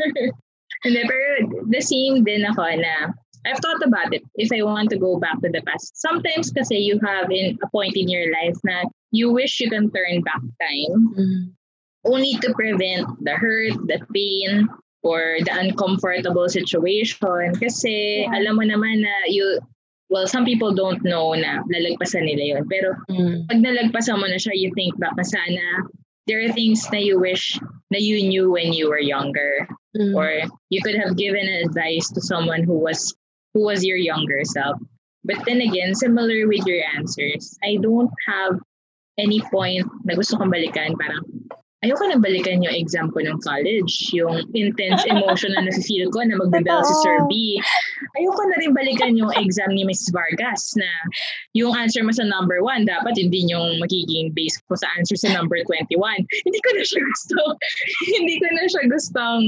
Hindi, 0.82 1.02
pero 1.06 1.24
the 1.70 1.82
same 1.82 2.26
din 2.26 2.44
ako 2.44 2.62
na 2.82 3.14
I've 3.46 3.62
thought 3.62 3.78
about 3.86 4.10
it 4.10 4.26
if 4.34 4.50
I 4.50 4.66
want 4.66 4.90
to 4.90 4.98
go 4.98 5.22
back 5.22 5.38
to 5.40 5.48
the 5.48 5.62
past. 5.62 5.94
Sometimes 5.94 6.50
kasi 6.50 6.82
you 6.82 6.98
have 7.06 7.30
in 7.30 7.54
a 7.62 7.68
point 7.70 7.94
in 7.94 8.10
your 8.10 8.26
life 8.34 8.58
na 8.66 8.90
you 9.16 9.32
wish 9.32 9.58
you 9.60 9.72
can 9.72 9.88
turn 9.90 10.20
back 10.20 10.42
time 10.60 11.16
Mm, 11.16 11.56
only 12.04 12.36
to 12.44 12.52
prevent 12.54 13.08
the 13.24 13.32
hurt, 13.34 13.74
the 13.90 13.98
pain, 14.14 14.68
or 15.02 15.38
the 15.42 15.50
uncomfortable 15.54 16.46
situation. 16.46 17.56
Kasi 17.58 18.22
Yeah. 18.22 18.36
alam 18.36 18.60
mo 18.60 18.64
naman 18.68 19.02
na 19.02 19.14
you, 19.26 19.58
well, 20.12 20.26
some 20.30 20.44
people 20.46 20.70
don't 20.76 21.02
know 21.02 21.34
na 21.34 21.66
lalagpasan 21.66 22.26
nila 22.28 22.58
yon 22.58 22.64
Pero 22.70 22.94
mm, 23.10 23.50
pag 23.50 23.58
nalagpasan 23.58 24.22
mo 24.22 24.26
na 24.30 24.38
siya, 24.38 24.54
you 24.54 24.70
think 24.78 24.94
back 25.02 25.14
na 25.18 25.26
sana 25.26 25.86
there 26.30 26.42
are 26.42 26.50
things 26.54 26.82
na 26.90 26.98
you 26.98 27.18
wish 27.18 27.58
na 27.90 27.98
you 27.98 28.18
knew 28.22 28.50
when 28.54 28.70
you 28.74 28.86
were 28.90 29.02
younger. 29.02 29.66
mm. 29.98 30.14
Or 30.14 30.46
you 30.70 30.82
could 30.82 30.98
have 30.98 31.14
given 31.18 31.46
advice 31.46 32.10
to 32.14 32.20
someone 32.22 32.62
who 32.66 32.78
was 32.78 33.14
who 33.54 33.66
was 33.66 33.82
your 33.82 33.98
younger 33.98 34.42
self. 34.46 34.76
But 35.26 35.42
then 35.42 35.58
again, 35.58 35.94
similar 35.98 36.46
with 36.46 36.62
your 36.70 36.82
answers, 36.94 37.58
I 37.66 37.82
don't 37.82 38.10
have 38.30 38.62
any 39.18 39.40
point 39.52 39.84
na 40.04 40.14
gusto 40.14 40.36
kong 40.36 40.52
balikan. 40.52 40.92
Parang, 40.96 41.24
ayoko 41.86 42.02
na 42.10 42.18
balikan 42.18 42.66
yung 42.66 42.74
exam 42.74 43.14
ko 43.14 43.22
ng 43.22 43.38
college. 43.46 44.10
Yung 44.10 44.42
intense 44.58 45.06
emotion 45.06 45.54
na 45.54 45.62
nafe-feel 45.62 46.10
ko 46.10 46.26
na 46.26 46.34
magbibel 46.34 46.82
si 46.82 46.94
Sir 47.06 47.22
B. 47.30 47.62
ayoko 48.18 48.42
na 48.50 48.58
rin 48.58 48.74
balikan 48.74 49.14
yung 49.14 49.30
exam 49.38 49.70
ni 49.70 49.86
Miss 49.86 50.10
Vargas 50.10 50.74
na 50.74 50.90
yung 51.54 51.70
answer 51.78 52.02
mo 52.02 52.10
sa 52.10 52.26
number 52.26 52.58
one, 52.60 52.82
dapat 52.84 53.14
hindi 53.14 53.46
yung 53.46 53.78
magiging 53.78 54.34
base 54.34 54.58
ko 54.66 54.74
sa 54.74 54.90
answer 54.98 55.14
sa 55.14 55.30
number 55.30 55.62
21. 55.62 55.94
Hindi 56.42 56.58
ko 56.58 56.70
na 56.74 56.82
siya 56.82 57.00
gusto. 57.00 57.40
hindi 58.18 58.34
ko 58.42 58.46
na 58.50 58.62
siya 58.66 58.82
gustong 58.90 59.42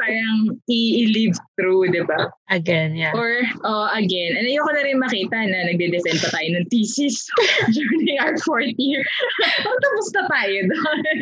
parang 0.00 0.56
i-live 0.72 1.36
through, 1.60 1.92
di 1.92 2.02
ba? 2.08 2.32
Again, 2.48 2.96
yeah. 2.96 3.12
Or, 3.16 3.44
uh, 3.64 3.92
again, 3.92 4.36
and 4.36 4.48
ayoko 4.48 4.72
na 4.72 4.82
rin 4.84 4.98
makita 5.00 5.36
na 5.36 5.68
nagde-defend 5.68 6.20
pa 6.24 6.30
tayo 6.32 6.48
ng 6.56 6.66
thesis 6.72 7.28
during 7.76 8.16
our 8.20 8.36
fourth 8.44 8.76
year. 8.80 9.04
Tapos 9.82 10.08
na 10.16 10.22
tayo 10.28 10.58
doon. 10.68 11.18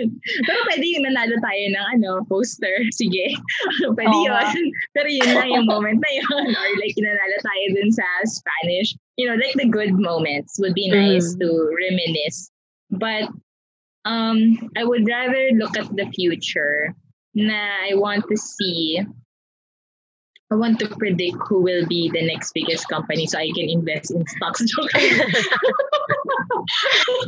Pero 0.46 0.59
pwede 0.68 0.84
yung 0.84 1.04
nanalo 1.08 1.34
tayo 1.40 1.64
ng 1.72 1.86
ano, 1.96 2.10
poster. 2.28 2.74
Sige. 2.92 3.32
pwede 3.96 4.12
Oo. 4.12 4.26
yun. 4.26 4.56
Pero 4.94 5.08
yun 5.08 5.30
lang 5.32 5.48
yung 5.48 5.66
moment 5.68 6.00
na 6.02 6.10
yun. 6.12 6.46
Or 6.60 6.68
like, 6.82 6.96
nanalo 6.98 7.36
tayo 7.40 7.64
dun 7.78 7.90
sa 7.92 8.06
Spanish. 8.26 8.92
You 9.16 9.28
know, 9.30 9.36
like 9.36 9.54
the 9.56 9.68
good 9.68 9.94
moments 9.96 10.56
would 10.60 10.74
be 10.74 10.88
nice 10.90 11.36
Mm. 11.36 11.40
to 11.44 11.48
reminisce. 11.76 12.50
But 12.90 13.28
um, 14.04 14.56
I 14.76 14.82
would 14.84 15.06
rather 15.06 15.52
look 15.54 15.76
at 15.76 15.88
the 15.94 16.08
future 16.16 16.94
na 17.36 17.86
I 17.86 17.94
want 17.94 18.24
to 18.28 18.36
see 18.36 19.04
I 20.50 20.56
want 20.56 20.80
to 20.80 20.88
predict 20.96 21.36
who 21.46 21.62
will 21.62 21.86
be 21.86 22.10
the 22.10 22.26
next 22.26 22.50
biggest 22.52 22.88
company 22.88 23.26
so 23.26 23.38
I 23.38 23.50
can 23.54 23.68
invest 23.70 24.10
in 24.10 24.26
stocks. 24.26 24.62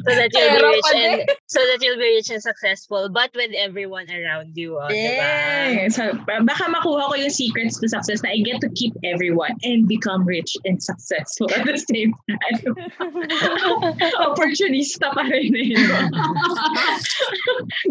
So 0.04 0.14
that 0.14 0.28
you'll 0.32 0.58
be 0.58 0.64
rich 0.66 0.84
and 0.94 1.30
so 1.46 1.60
that 1.60 1.78
you'll 1.80 1.96
be 1.96 2.02
rich 2.16 2.30
and 2.30 2.42
successful, 2.42 3.08
but 3.08 3.30
with 3.34 3.50
everyone 3.56 4.06
around 4.10 4.56
you. 4.56 4.78
Oh, 4.78 4.86
diba? 4.88 4.92
Yeah. 4.92 5.88
So, 5.88 6.12
ba- 6.26 6.42
baka 6.44 6.64
makuha 6.68 7.08
ko 7.08 7.14
yung 7.14 7.30
secrets 7.30 7.78
to 7.80 7.88
success 7.88 8.22
na 8.22 8.30
I 8.30 8.38
get 8.42 8.60
to 8.60 8.68
keep 8.74 8.92
everyone 9.04 9.56
and 9.62 9.88
become 9.88 10.24
rich 10.26 10.56
and 10.64 10.82
successful 10.82 11.48
at 11.54 11.64
the 11.66 11.78
same 11.78 12.14
time. 12.28 12.74
Opportunista 14.30 15.10
pa 15.14 15.22
rin 15.26 15.54
eh. 15.56 15.74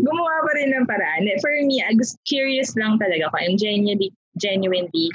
Gumawa 0.03 0.35
pa 0.45 0.51
rin 0.55 0.73
ng 0.75 0.85
paraan. 0.87 1.27
Eh, 1.27 1.37
For 1.41 1.51
me, 1.63 1.83
I 1.83 1.93
was 1.97 2.15
curious 2.27 2.75
lang 2.75 2.99
talaga 2.99 3.27
ako. 3.31 3.37
I'm 3.39 3.57
genuinely, 3.57 4.11
genuinely 4.37 5.09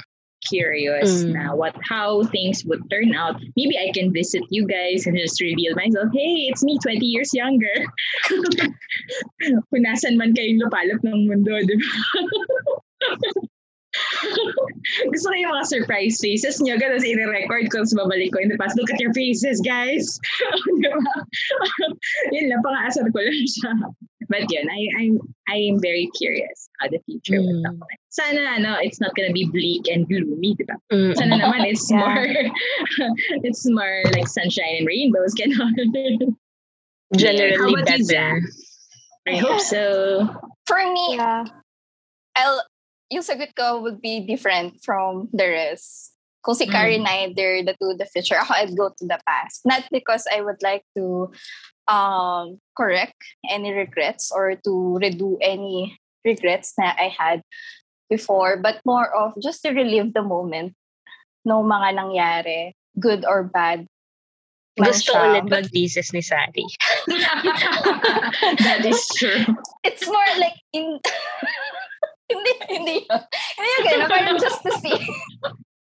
curious 0.47 1.25
Mm. 1.25 1.33
na 1.33 1.43
what 1.57 1.73
how 1.81 2.21
things 2.29 2.61
would 2.69 2.79
turn 2.93 3.11
out. 3.17 3.41
Maybe 3.57 3.73
I 3.75 3.89
can 3.91 4.13
visit 4.13 4.45
you 4.53 4.69
guys 4.69 5.09
and 5.09 5.17
just 5.17 5.41
reveal 5.41 5.73
myself, 5.75 6.13
hey, 6.13 6.47
it's 6.47 6.61
me 6.63 6.77
20 6.77 7.01
years 7.03 7.33
younger. 7.33 7.73
Kung 9.73 9.81
nasan 9.83 10.15
man 10.15 10.37
kayong 10.37 10.61
lupalop 10.61 11.01
ng 11.03 11.25
mundo, 11.27 11.57
di 11.65 11.75
ba? 11.75 11.89
Gusto 15.09 15.25
ko 15.29 15.35
yung 15.35 15.53
mga 15.57 15.65
surprise 15.67 16.17
faces 16.21 16.61
nyo, 16.61 16.77
ganun, 16.77 17.01
i-record 17.01 17.65
ko, 17.73 17.81
tapos 17.81 17.97
babalik 17.97 18.29
ko 18.31 18.39
in 18.39 18.49
the 18.53 18.57
past. 18.61 18.77
Look 18.77 18.93
at 18.93 19.01
your 19.01 19.13
faces, 19.17 19.57
guys! 19.65 20.05
Di 20.81 20.85
ba? 20.85 21.01
Yun 22.35 22.45
lang, 22.53 22.61
pang-aasar 22.61 23.09
ko 23.09 23.19
lang 23.19 23.41
siya. 23.47 23.71
But 24.29 24.45
yun, 24.53 24.67
I, 24.69 24.81
I'm, 25.01 25.13
I 25.49 25.57
am 25.71 25.79
very 25.81 26.07
curious 26.13 26.69
how 26.79 26.87
the 26.93 26.99
future 27.09 27.41
will 27.41 27.57
Mm. 27.63 27.73
look 27.73 27.79
like. 27.89 28.01
Sana, 28.17 28.57
ano, 28.57 28.81
it's 28.81 28.97
not 28.97 29.13
gonna 29.13 29.29
be 29.29 29.45
bleak 29.45 29.85
and 29.93 30.09
gloomy, 30.09 30.57
di 30.57 30.65
ba? 30.65 30.73
Mm. 30.89 31.13
Sana 31.13 31.37
naman, 31.37 31.69
it's 31.69 31.85
Yeah. 31.93 32.01
more, 32.01 32.25
it's 33.45 33.61
more 33.69 34.01
like 34.09 34.25
sunshine 34.25 34.81
and 34.81 34.89
rainbows, 34.89 35.35
ganun. 35.39 36.33
How 37.13 37.17
Generally 37.21 37.77
about 37.77 37.93
you, 37.93 38.05
better. 38.09 38.41
I 39.29 39.37
hope 39.37 39.61
so. 39.61 40.25
For 40.65 40.81
me, 40.81 41.21
Yeah. 41.21 41.45
I'll, 42.33 42.65
yung 43.13 43.21
sagot 43.21 43.53
ko 43.53 43.85
would 43.85 44.01
be 44.01 44.25
different 44.25 44.81
from 44.81 45.29
the 45.29 45.45
rest. 45.45 46.17
Kung 46.41 46.57
si 46.57 46.65
Mm. 46.65 46.73
Karen 46.73 47.05
either 47.05 47.61
the 47.69 47.73
to 47.77 47.93
the 47.93 48.09
future, 48.09 48.41
ako 48.41 48.51
I'd 48.57 48.73
go 48.73 48.89
to 48.97 49.05
the 49.05 49.21
past. 49.29 49.61
Not 49.61 49.85
because 49.93 50.25
I 50.25 50.41
would 50.41 50.57
like 50.65 50.81
to 50.97 51.29
um 51.85 52.57
correct 52.75 53.15
any 53.45 53.71
regrets 53.77 54.33
or 54.33 54.57
to 54.65 54.73
redo 54.99 55.37
any 55.39 55.95
regrets 56.25 56.73
na 56.81 56.91
I 56.97 57.13
had 57.13 57.45
before, 58.09 58.57
but 58.57 58.81
more 58.85 59.07
of 59.13 59.33
just 59.41 59.61
to 59.63 59.71
relive 59.71 60.13
the 60.13 60.23
moment 60.23 60.73
no 61.47 61.63
mga 61.63 61.95
nangyari, 61.95 62.75
good 62.99 63.23
or 63.23 63.47
bad. 63.47 63.87
Gusto 64.77 65.15
siya. 65.15 65.23
ulit 65.25 65.45
mag-thesis 65.49 66.13
ni 66.13 66.21
Sari. 66.21 66.67
that 68.61 68.83
is 68.85 69.01
true. 69.17 69.41
it's 69.81 70.05
more 70.05 70.31
like 70.37 70.53
in 70.75 70.99
hindi 72.29 72.51
hindi 72.69 72.95
yun. 73.09 73.21
Hindi 73.57 73.71
yun 73.73 73.81
ganun. 73.89 74.09
Parang 74.11 74.37
just 74.37 74.61
to 74.61 74.71
see. 74.77 74.99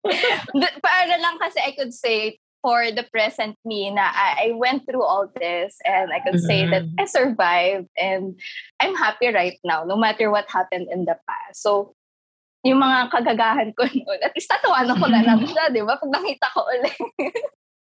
Para 0.86 1.14
lang 1.18 1.34
kasi 1.42 1.58
I 1.58 1.74
could 1.74 1.90
say 1.90 2.38
for 2.62 2.94
the 2.94 3.02
present 3.10 3.58
me 3.66 3.90
na 3.90 4.06
I, 4.06 4.54
I 4.54 4.54
went 4.54 4.86
through 4.86 5.02
all 5.02 5.26
this 5.34 5.74
and 5.82 6.14
I 6.14 6.22
could 6.22 6.38
say 6.38 6.62
that 6.70 6.86
Mhm. 6.86 6.94
I 7.02 7.04
survived 7.10 7.90
and 7.98 8.38
I'm 8.78 8.94
happy 8.94 9.34
right 9.34 9.58
now 9.66 9.82
no 9.82 9.98
matter 9.98 10.30
what 10.30 10.46
happened 10.46 10.86
in 10.94 11.10
the 11.10 11.18
past. 11.26 11.58
So 11.58 11.95
yung 12.66 12.82
mga 12.82 12.98
kagagahan 13.14 13.70
ko 13.72 13.86
noon, 13.86 14.18
at 14.20 14.34
least 14.34 14.50
tatawanan 14.50 14.98
ko 14.98 15.06
na 15.06 15.22
lang 15.22 15.38
siya, 15.50 15.70
di 15.70 15.82
ba? 15.86 15.94
Pag 15.94 16.10
nakita 16.10 16.46
ko 16.50 16.66
ulit. 16.66 16.98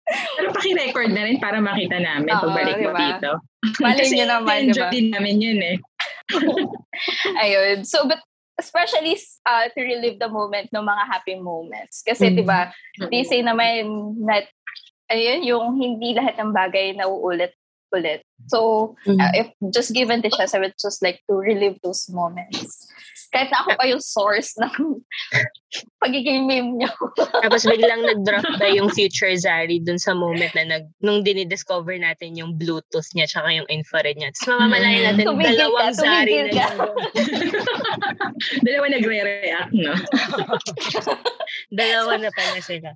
Pero 0.10 0.48
paki-record 0.56 1.12
na 1.13 1.22
rin 1.22 1.38
para 1.38 1.60
makita 1.62 2.02
namin 2.02 2.34
Oo, 2.34 2.42
pagbalik 2.50 2.76
mo 2.82 2.89
diba? 2.89 2.98
dito. 2.98 3.30
Malay 3.78 4.08
niyo 4.10 4.26
naman, 4.26 4.58
di 4.58 4.63
enjoy 4.72 4.88
ba? 4.88 4.89
din 4.89 5.08
namin 5.13 5.36
yun 5.38 5.60
eh. 5.62 5.76
Ayun. 7.44 7.86
So, 7.86 8.08
but 8.08 8.18
especially 8.58 9.15
uh, 9.46 9.70
to 9.70 9.80
relive 9.80 10.18
the 10.18 10.28
moment 10.28 10.68
ng 10.74 10.82
mga 10.84 11.04
happy 11.06 11.36
moments. 11.38 12.02
Kasi, 12.02 12.34
Mm. 12.34 12.36
di 12.36 12.44
ba, 12.44 12.74
they 13.12 13.24
say 13.24 13.39
naman 13.39 13.86
that, 14.26 14.50
ayun, 15.08 15.46
yung 15.46 15.65
hindi 15.78 16.18
lahat 16.18 16.36
ng 16.38 16.52
bagay 16.52 16.98
na 16.98 17.06
uulit 17.06 17.54
ulit. 17.89 18.22
So, 18.46 18.94
Mm. 19.10 19.18
uh, 19.18 19.32
if 19.34 19.48
just 19.74 19.94
given 19.94 20.22
the 20.22 20.30
chance, 20.30 20.54
I 20.54 20.62
would 20.62 20.78
just 20.78 21.02
like 21.02 21.22
to 21.26 21.34
relive 21.34 21.82
those 21.82 22.06
moments. 22.10 22.86
Kahit 23.30 23.54
na 23.54 23.62
ako 23.62 23.70
pa 23.78 23.86
yung 23.86 24.02
source 24.02 24.58
ng 24.58 24.74
pagiging 26.02 26.50
meme 26.50 26.82
nyo. 26.82 26.89
Tapos 27.46 27.62
biglang 27.62 28.02
nag-drop 28.02 28.58
ba 28.58 28.68
yung 28.74 28.89
future 28.89 29.30
Zari 29.38 29.78
dun 29.86 30.02
sa 30.02 30.18
moment 30.18 30.50
na 30.58 30.65
nag, 30.65 30.89
nung 31.06 31.22
dinidiscover 31.22 31.94
natin 32.02 32.34
yung 32.34 32.58
Bluetooth 32.58 33.06
niya 33.13 33.30
tsaka 33.30 33.54
yung 33.54 33.70
infrared 33.70 34.18
niya. 34.18 34.34
Tapos 34.34 34.50
mamamalayan 34.58 35.13
natin 35.13 35.26
Tumigil 35.30 35.46
ka, 35.46 35.62
dalawang 35.62 35.94
Zari 35.94 36.34
tumigil 36.34 36.48
na 36.50 36.54
ka. 36.58 36.86
Dalawa 38.65 38.86
nagre-react, 38.89 39.74
no? 39.76 39.94
Dalawa 41.70 42.13
na 42.18 42.32
pala 42.34 42.60
sila. 42.63 42.89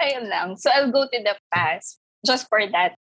Ayun 0.00 0.26
lang. 0.26 0.48
So, 0.56 0.72
I'll 0.72 0.90
go 0.90 1.04
to 1.04 1.18
the 1.20 1.36
past 1.52 2.00
just 2.24 2.48
for 2.48 2.64
that, 2.64 2.96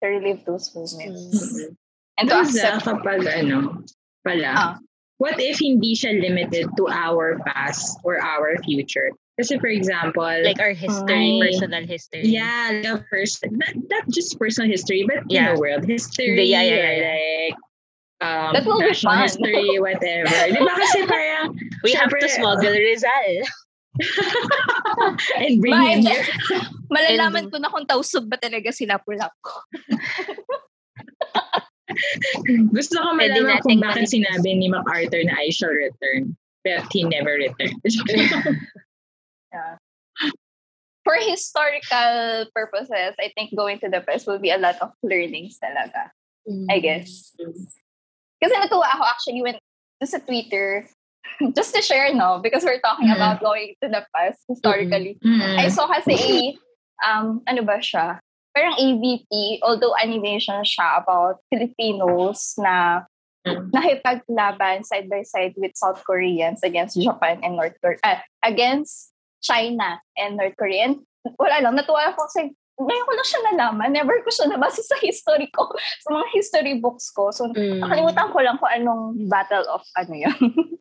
to 0.00 0.04
relive 0.06 0.46
those 0.46 0.70
moments. 0.72 1.34
Mm. 1.34 1.76
And 2.18 2.26
to 2.30 2.34
Tapos 2.34 2.54
accept. 2.54 2.86
kapag 2.86 3.20
ano, 3.26 3.82
pala, 4.22 4.48
Ah. 4.54 4.74
What 5.18 5.38
if 5.40 5.58
hindi 5.60 5.94
siya 5.94 6.18
limited 6.20 6.68
to 6.76 6.88
our 6.88 7.38
past 7.46 7.98
or 8.04 8.18
our 8.20 8.56
future? 8.64 9.10
Kasi 9.34 9.58
for 9.58 9.66
example, 9.66 10.22
Like 10.22 10.62
our 10.62 10.74
history, 10.74 11.42
Ay. 11.42 11.50
personal 11.50 11.82
history. 11.82 12.22
yeah, 12.30 12.70
like 12.70 12.86
a 12.86 13.02
person, 13.10 13.58
not, 13.58 13.74
not 13.90 14.04
just 14.10 14.38
personal 14.38 14.70
history, 14.70 15.02
but 15.06 15.26
you 15.26 15.38
Yeah. 15.42 15.54
know, 15.54 15.58
world 15.58 15.82
history, 15.86 16.38
The- 16.38 16.46
yeah, 16.46 16.62
yeah, 16.62 16.74
yeah, 16.78 16.94
yeah. 16.94 17.18
like 17.50 17.58
um, 18.22 18.50
That 18.54 18.62
will 18.64 18.78
be 18.78 18.94
national 18.94 19.12
fun. 19.12 19.22
history, 19.26 19.68
whatever. 19.82 20.38
Di 20.54 20.58
ba 20.62 20.72
kasi 20.78 21.00
parang, 21.04 21.58
We 21.82 21.92
have 21.98 22.08
to 22.08 22.14
syempre, 22.14 22.30
smuggle 22.30 22.72
Rizal. 22.72 23.34
and 25.38 25.60
bring 25.60 25.76
him 25.82 26.00
here. 26.02 26.24
Malalaman 26.94 27.50
ko 27.50 27.58
na 27.58 27.70
kung 27.70 27.86
tausog 27.86 28.26
ba 28.30 28.38
talaga 28.38 28.70
sila 28.70 28.98
pulak 29.02 29.34
ko. 29.42 29.54
Gusto 32.72 32.96
ko 32.96 33.12
malaman 33.12 33.60
kung 33.60 33.80
bakit 33.80 34.08
sinabi 34.08 34.56
ni 34.56 34.68
MacArthur 34.72 35.20
na 35.24 35.36
I 35.36 35.50
shall 35.52 35.72
return. 35.72 36.36
But 36.64 36.88
he 36.88 37.04
never 37.04 37.36
returned. 37.36 37.76
For 41.04 41.16
historical 41.20 42.48
purposes, 42.56 43.12
I 43.20 43.28
think 43.36 43.52
going 43.52 43.76
to 43.84 43.92
the 43.92 44.00
past 44.00 44.24
will 44.26 44.40
be 44.40 44.48
a 44.48 44.56
lot 44.56 44.80
of 44.80 44.96
learnings 45.04 45.60
talaga. 45.60 46.08
I 46.72 46.80
guess. 46.80 47.36
Kasi 48.40 48.54
natuwa 48.56 48.88
ako 48.88 49.04
actually 49.04 49.44
when 49.44 49.56
sa 50.04 50.20
Twitter, 50.24 50.88
just 51.56 51.76
to 51.76 51.80
share, 51.84 52.12
no? 52.16 52.40
Because 52.40 52.64
we're 52.64 52.80
talking 52.80 53.08
Mhm. 53.12 53.16
about 53.20 53.40
going 53.44 53.76
to 53.84 53.88
the 53.92 54.04
past 54.16 54.40
historically. 54.48 55.20
Mm. 55.24 55.60
I 55.60 55.68
saw 55.68 55.84
kasi 55.88 56.56
a, 57.04 57.08
um, 57.08 57.44
ano 57.48 57.64
ba 57.64 57.80
siya? 57.84 58.20
Parang 58.54 58.78
AVP, 58.78 59.58
although 59.60 59.98
animation 59.98 60.62
siya 60.62 61.02
about 61.02 61.42
Filipinos 61.50 62.54
na 62.56 63.02
Mm. 63.44 63.68
nakipaglaban 63.76 64.80
side 64.80 65.04
by 65.04 65.20
side 65.20 65.52
with 65.60 65.76
South 65.76 66.00
Koreans 66.00 66.64
against 66.64 66.96
Japan 66.96 67.44
and 67.44 67.60
North 67.60 67.76
Korea. 67.76 68.00
ah, 68.00 68.24
against 68.40 69.12
China 69.44 70.00
and 70.16 70.40
North 70.40 70.56
Korea. 70.56 70.88
And 70.88 71.04
wala 71.36 71.60
lang, 71.60 71.76
natuwa 71.76 72.08
ako 72.08 72.24
kasi 72.24 72.56
ngayon 72.74 73.04
ko 73.04 73.12
lang 73.12 73.28
siya 73.28 73.40
nalaman. 73.44 73.92
Never 73.92 74.16
ko 74.24 74.32
siya 74.32 74.48
nabasa 74.48 74.80
sa 74.80 74.96
history 74.96 75.52
ko, 75.52 75.68
sa 76.08 76.16
mga 76.16 76.26
history 76.32 76.74
books 76.80 77.12
ko. 77.12 77.28
So, 77.28 77.52
Mm. 77.52 77.84
nakalimutan 77.84 78.32
ko 78.32 78.38
lang 78.40 78.56
kung 78.56 78.72
anong 78.72 79.02
battle 79.28 79.68
of 79.68 79.84
ano 79.92 80.14
yun. 80.16 80.40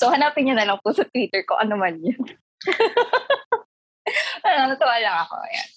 so, 0.00 0.08
hanapin 0.08 0.48
niyo 0.48 0.56
na 0.56 0.64
lang 0.64 0.80
po 0.80 0.96
sa 0.96 1.04
Twitter 1.04 1.44
ko 1.44 1.60
ano 1.60 1.76
man 1.76 2.00
yun. 2.00 2.16
Wala, 4.42 4.72
natuwa 4.72 4.96
lang 4.98 5.16
ako. 5.20 5.36
Ayan. 5.36 5.69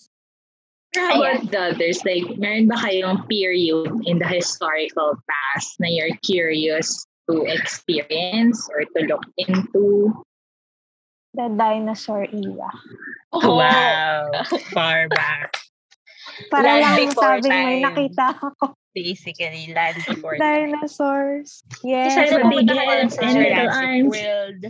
How 0.96 1.22
about 1.22 1.50
the 1.50 1.60
others? 1.74 2.06
Like, 2.06 2.38
meron 2.38 2.70
ba 2.70 2.78
kayong 2.78 3.26
period 3.26 3.90
in 4.06 4.22
the 4.22 4.30
historical 4.30 5.18
past 5.26 5.82
na 5.82 5.90
you're 5.90 6.14
curious 6.22 7.06
to 7.30 7.46
experience 7.50 8.70
or 8.70 8.86
to 8.86 9.00
look 9.10 9.26
into? 9.38 10.14
The 11.34 11.50
dinosaur 11.50 12.30
era. 12.30 12.70
Oh, 13.34 13.58
Wow. 13.58 14.30
Far 14.74 15.10
back. 15.10 15.58
Para 16.54 16.82
Land 16.82 16.86
lang 16.86 17.12
sabing 17.14 17.50
may 17.50 17.82
nakita 17.82 18.38
ako. 18.38 18.78
Basically, 18.94 19.74
land 19.74 19.98
before. 20.06 20.38
Dinosaurs. 20.38 21.66
Yes. 21.82 22.14
Heads 22.14 22.32
sa 22.32 22.46
and 22.46 22.54
little 22.54 22.78
Jurassic 22.78 23.74
arms. 23.74 24.14
World. 24.14 24.62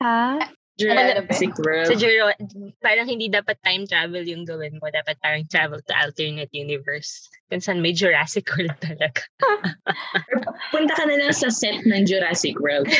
Ha? 0.00 0.48
Jurassic 0.74 1.54
World. 1.62 1.86
Sa 1.86 1.94
Juro, 1.94 2.34
parang 2.82 3.06
hindi 3.06 3.30
dapat 3.30 3.54
time 3.62 3.86
travel 3.86 4.26
yung 4.26 4.42
gawin 4.42 4.74
mo. 4.82 4.90
Dapat 4.90 5.14
parang 5.22 5.46
travel 5.46 5.78
to 5.86 5.94
alternate 5.94 6.50
universe. 6.50 7.30
Kung 7.46 7.62
saan 7.62 7.78
may 7.78 7.94
Jurassic 7.94 8.50
World 8.58 8.74
talaga. 8.86 9.22
Punta 10.74 10.92
ka 10.98 11.04
na 11.06 11.14
lang 11.14 11.30
sa 11.30 11.46
set 11.46 11.78
ng 11.86 12.02
Jurassic 12.02 12.58
World. 12.58 12.90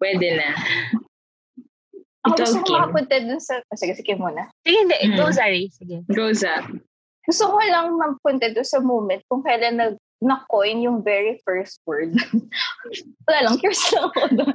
Pwede 0.00 0.40
na. 0.40 0.48
Ako 2.22 2.32
Ikaw, 2.32 2.44
gusto 2.46 2.56
ko 2.56 2.64
Kim. 2.64 2.74
makapunta 2.78 3.14
dun 3.18 3.40
sa... 3.42 3.54
oh, 3.60 3.76
Sige, 3.76 3.92
sige 3.98 4.14
muna. 4.14 4.46
Sige, 4.62 4.78
hindi. 4.78 4.96
Hmm. 5.04 5.16
Go, 5.18 5.26
Zari. 5.34 5.62
Sige. 5.74 5.96
Goes 6.06 6.46
up. 6.46 6.64
Gusto 7.26 7.44
ko 7.50 7.58
lang 7.66 7.98
mapunta 7.98 8.46
dun 8.54 8.64
sa 8.66 8.78
moment 8.78 9.20
kung 9.26 9.42
kailan 9.42 9.76
nag 9.78 9.94
na-coin 10.22 10.78
yung 10.78 11.02
very 11.02 11.42
first 11.42 11.82
word. 11.82 12.14
Wala 13.26 13.38
lang, 13.42 13.58
curious 13.58 13.82
lang 13.90 14.06
ako 14.06 14.22
doon. 14.38 14.54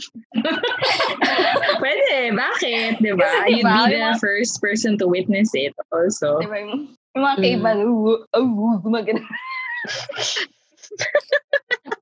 Pwede. 1.83 2.31
Bakit? 2.31 3.03
Diba? 3.03 3.27
Kasi 3.27 3.59
You'd 3.59 3.67
diba, 3.67 3.83
be 3.83 3.99
yung 3.99 4.15
the 4.15 4.15
mga- 4.15 4.23
first 4.23 4.63
person 4.63 4.95
to 4.97 5.05
witness 5.11 5.51
it 5.51 5.75
also. 5.91 6.39
Diba 6.39 6.63
yung, 6.63 6.95
yung 7.13 7.23
mga 7.27 7.35
Mm. 7.37 7.43
caveman, 7.43 7.77
uh, 7.83 8.23
uh, 8.39 8.77
gumagana. 8.79 9.21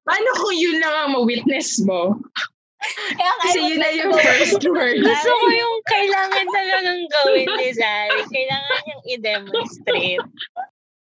Paano 0.05 0.29
kung 0.37 0.53
yun 0.53 0.77
lang 0.77 0.93
ang 0.93 1.11
ma-witness 1.17 1.81
mo? 1.81 2.21
Kaya 3.17 3.33
Kasi 3.41 3.57
yun 3.65 3.81
na 3.81 3.89
yung 3.97 4.13
first 4.13 4.61
word. 4.69 5.01
Gusto 5.01 5.29
ko 5.33 5.45
yung 5.49 5.75
kailangan 5.89 6.45
talagang 6.53 7.01
gawin 7.09 7.49
ni 7.57 7.69
Zari. 7.73 8.21
Kailangan 8.29 8.79
niyang 8.85 9.03
i-demonstrate. 9.09 10.25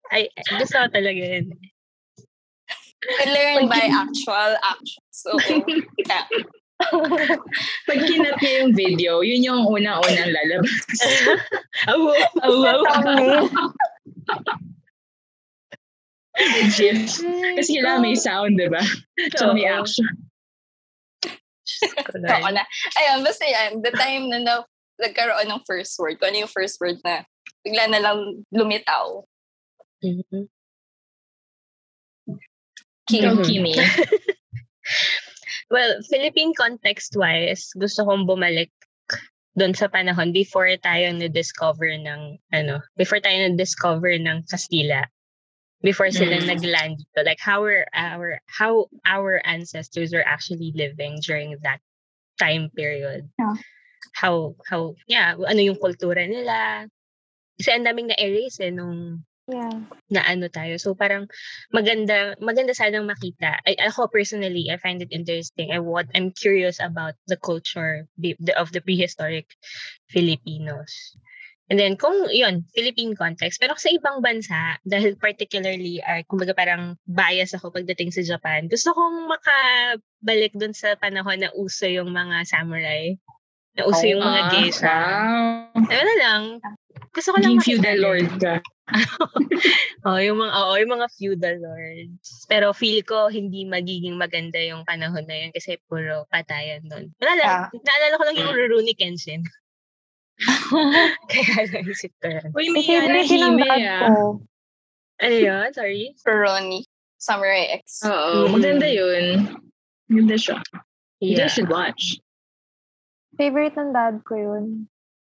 Ay, 0.08 0.32
gusto 0.56 0.80
ko 0.80 0.88
talaga 0.88 1.20
yun. 1.20 1.52
To 3.04 3.26
learn 3.30 3.70
by 3.70 3.84
actual 3.92 4.56
action. 4.64 5.04
So, 5.12 5.30
yeah. 5.98 6.26
Pag 7.88 8.00
kinat 8.04 8.36
niya 8.42 8.52
yung 8.64 8.74
video, 8.76 9.12
yun 9.24 9.42
yung 9.46 9.62
unang-unang 9.68 10.32
lalabas. 10.32 11.00
Awo, 11.92 12.12
awo. 12.44 12.84
Thumbnail. 12.84 13.48
Legit. 16.34 17.08
Kasi 17.56 17.70
kailangan 17.78 18.02
may 18.02 18.18
sound, 18.18 18.58
di 18.58 18.68
ba? 18.68 18.82
Tsaka 19.38 19.54
may 19.54 19.70
Oo. 19.70 19.86
action. 19.86 20.10
Ako 22.02 22.50
na. 22.52 22.64
Ayun, 23.00 23.22
basta 23.22 23.46
yan. 23.46 23.80
The 23.80 23.94
time 23.94 24.28
na, 24.34 24.40
na 24.42 24.54
nagkaroon 25.00 25.50
ng 25.50 25.64
first 25.64 25.96
word, 26.02 26.18
kung 26.18 26.34
ano 26.34 26.46
yung 26.46 26.52
first 26.52 26.82
word 26.82 26.98
na 27.06 27.24
bigla 27.64 27.88
na 27.90 28.02
lang 28.02 28.44
lumitaw. 28.52 29.24
Mhm. 30.04 30.50
Kimi. 33.08 33.76
Well, 35.72 36.06
Philippine 36.06 36.54
context-wise, 36.54 37.74
gusto 37.74 38.06
kong 38.06 38.30
bumalik 38.30 38.70
doon 39.58 39.74
sa 39.74 39.90
panahon 39.90 40.34
before 40.34 40.70
tayo 40.82 41.10
na-discover 41.14 41.98
ng, 41.98 42.38
ano, 42.54 42.82
before 42.98 43.22
tayo 43.22 43.50
na-discover 43.50 44.18
ng 44.22 44.46
Kastila. 44.46 45.08
Before 45.84 46.10
sila 46.14 46.40
Mm. 46.40 46.48
nag-land 46.48 46.94
dito. 47.02 47.20
Like, 47.26 47.42
how 47.44 47.60
our, 47.60 47.84
our, 47.92 48.40
how 48.48 48.88
our 49.04 49.44
ancestors 49.44 50.16
were 50.16 50.24
actually 50.24 50.72
living 50.78 51.20
during 51.20 51.60
that 51.66 51.84
time 52.40 52.72
period. 52.72 53.28
Yeah. 53.36 53.58
How, 54.16 54.56
how, 54.70 54.96
yeah, 55.12 55.36
ano 55.36 55.60
yung 55.60 55.82
kultura 55.82 56.24
nila. 56.24 56.88
Kasi 57.60 57.70
ang 57.74 57.84
daming 57.84 58.14
na-erase 58.14 58.70
eh, 58.70 58.74
nung 58.74 59.26
Yeah. 59.44 59.76
na 60.08 60.24
ano 60.24 60.48
tayo. 60.48 60.80
So 60.80 60.96
parang 60.96 61.28
maganda 61.76 62.32
maganda 62.40 62.72
sanang 62.72 63.12
makita. 63.12 63.60
I, 63.68 63.76
ako 63.92 64.08
personally, 64.08 64.72
I 64.72 64.80
find 64.80 65.04
it 65.04 65.12
interesting. 65.12 65.76
I 65.76 65.84
what 65.84 66.08
I'm 66.16 66.32
curious 66.32 66.80
about 66.80 67.20
the 67.28 67.36
culture 67.36 68.08
of 68.56 68.72
the 68.72 68.80
prehistoric 68.80 69.52
Filipinos. 70.08 71.20
And 71.68 71.80
then 71.80 71.96
kung 72.00 72.28
yun, 72.32 72.68
Philippine 72.76 73.16
context, 73.16 73.60
pero 73.60 73.76
sa 73.80 73.92
ibang 73.92 74.20
bansa, 74.20 74.80
dahil 74.84 75.16
particularly, 75.16 76.04
uh, 76.04 76.24
kumbaga 76.28 76.52
parang 76.52 77.00
bias 77.08 77.56
ako 77.56 77.72
pagdating 77.72 78.12
sa 78.12 78.24
Japan, 78.24 78.68
gusto 78.68 78.92
kong 78.92 79.32
makabalik 79.32 80.54
dun 80.60 80.76
sa 80.76 80.96
panahon 81.00 81.40
na 81.40 81.52
uso 81.56 81.88
yung 81.88 82.12
mga 82.12 82.44
samurai. 82.48 83.16
Na 83.74 83.82
uso 83.86 84.06
yung 84.06 84.22
mga 84.22 84.42
Ah, 84.42 84.50
geisha. 84.54 84.96
Wow. 85.74 85.90
Ano 85.90 86.12
lang, 86.22 86.42
gusto 87.10 87.34
ko 87.34 87.38
lang 87.42 87.58
makita 87.58 87.66
feudal 87.66 87.98
lord 88.00 88.30
ka. 88.38 88.56
Oh, 90.04 90.20
yung 90.20 90.36
mga 90.36 90.52
oo, 90.52 90.74
yung 90.76 90.92
mga 90.92 91.08
feudal 91.16 91.56
lords. 91.64 92.44
Pero 92.52 92.76
feel 92.76 93.00
ko 93.08 93.32
hindi 93.32 93.64
magiging 93.64 94.20
maganda 94.20 94.60
yung 94.60 94.84
panahon 94.84 95.24
na 95.24 95.40
yun 95.40 95.56
kasi 95.56 95.80
puro 95.88 96.28
patayan 96.28 96.84
doon. 96.92 97.08
Wala 97.24 97.34
lang. 97.40 97.60
Naalala 97.72 98.20
ko 98.20 98.24
lang 98.28 98.36
yung 98.36 98.52
Rurouni 98.52 98.92
Kenshin. 98.94 99.48
Kaya 101.32 101.56
naisip 101.72 102.12
ko 102.20 102.28
yan. 102.28 102.52
Uy, 102.52 102.68
May 102.70 102.84
anahime 102.84 103.64
ah. 103.88 104.36
Ano 105.24 105.36
yun? 105.40 105.72
Sorry? 105.72 106.12
Peroni. 106.20 106.84
Samurai 107.16 107.80
X. 107.80 108.04
Oo, 108.04 108.52
Mm. 108.52 108.52
maganda 108.52 108.88
yun. 108.92 109.26
Maganda 110.12 110.36
siya. 110.36 110.60
You 111.24 111.40
Yeah. 111.40 111.48
guys 111.48 111.56
should 111.56 111.72
watch. 111.72 112.20
Favorite 113.38 113.76
ng 113.78 113.92
dad 113.94 114.22
ko 114.24 114.34
yun. 114.38 114.88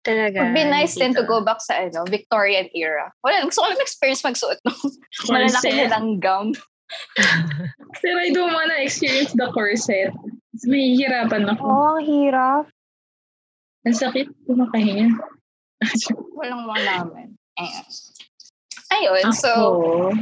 Talaga. 0.06 0.38
Would 0.46 0.54
be 0.54 0.62
nice 0.62 0.94
din 0.94 1.10
to 1.18 1.26
go 1.26 1.42
back 1.42 1.58
sa 1.58 1.82
ano, 1.82 2.06
Victorian 2.06 2.70
era. 2.76 3.10
Wala, 3.26 3.42
gusto 3.42 3.64
ko 3.64 3.74
lang 3.74 3.82
experience 3.82 4.22
magsuot 4.22 4.62
ng 4.62 4.78
malalaki 5.34 5.66
Corset. 5.66 5.74
nilang 5.74 6.08
gown. 6.22 6.48
Pero 8.02 8.18
I 8.22 8.30
don't 8.30 8.54
wanna 8.54 8.78
experience 8.78 9.34
the 9.34 9.50
corset. 9.50 10.14
May 10.70 10.94
hihirapan 10.94 11.50
ako. 11.50 11.64
Oo, 11.66 11.86
ang 11.98 12.04
hirap. 12.06 12.64
Ang 13.82 13.96
sakit 13.98 14.30
kumakahinga. 14.46 15.10
Walang 16.38 16.62
mga 16.70 16.82
namin. 16.86 17.28
Ayan. 17.58 17.86
Ayun, 18.94 19.34
so, 19.34 19.50
Ako, 19.50 20.14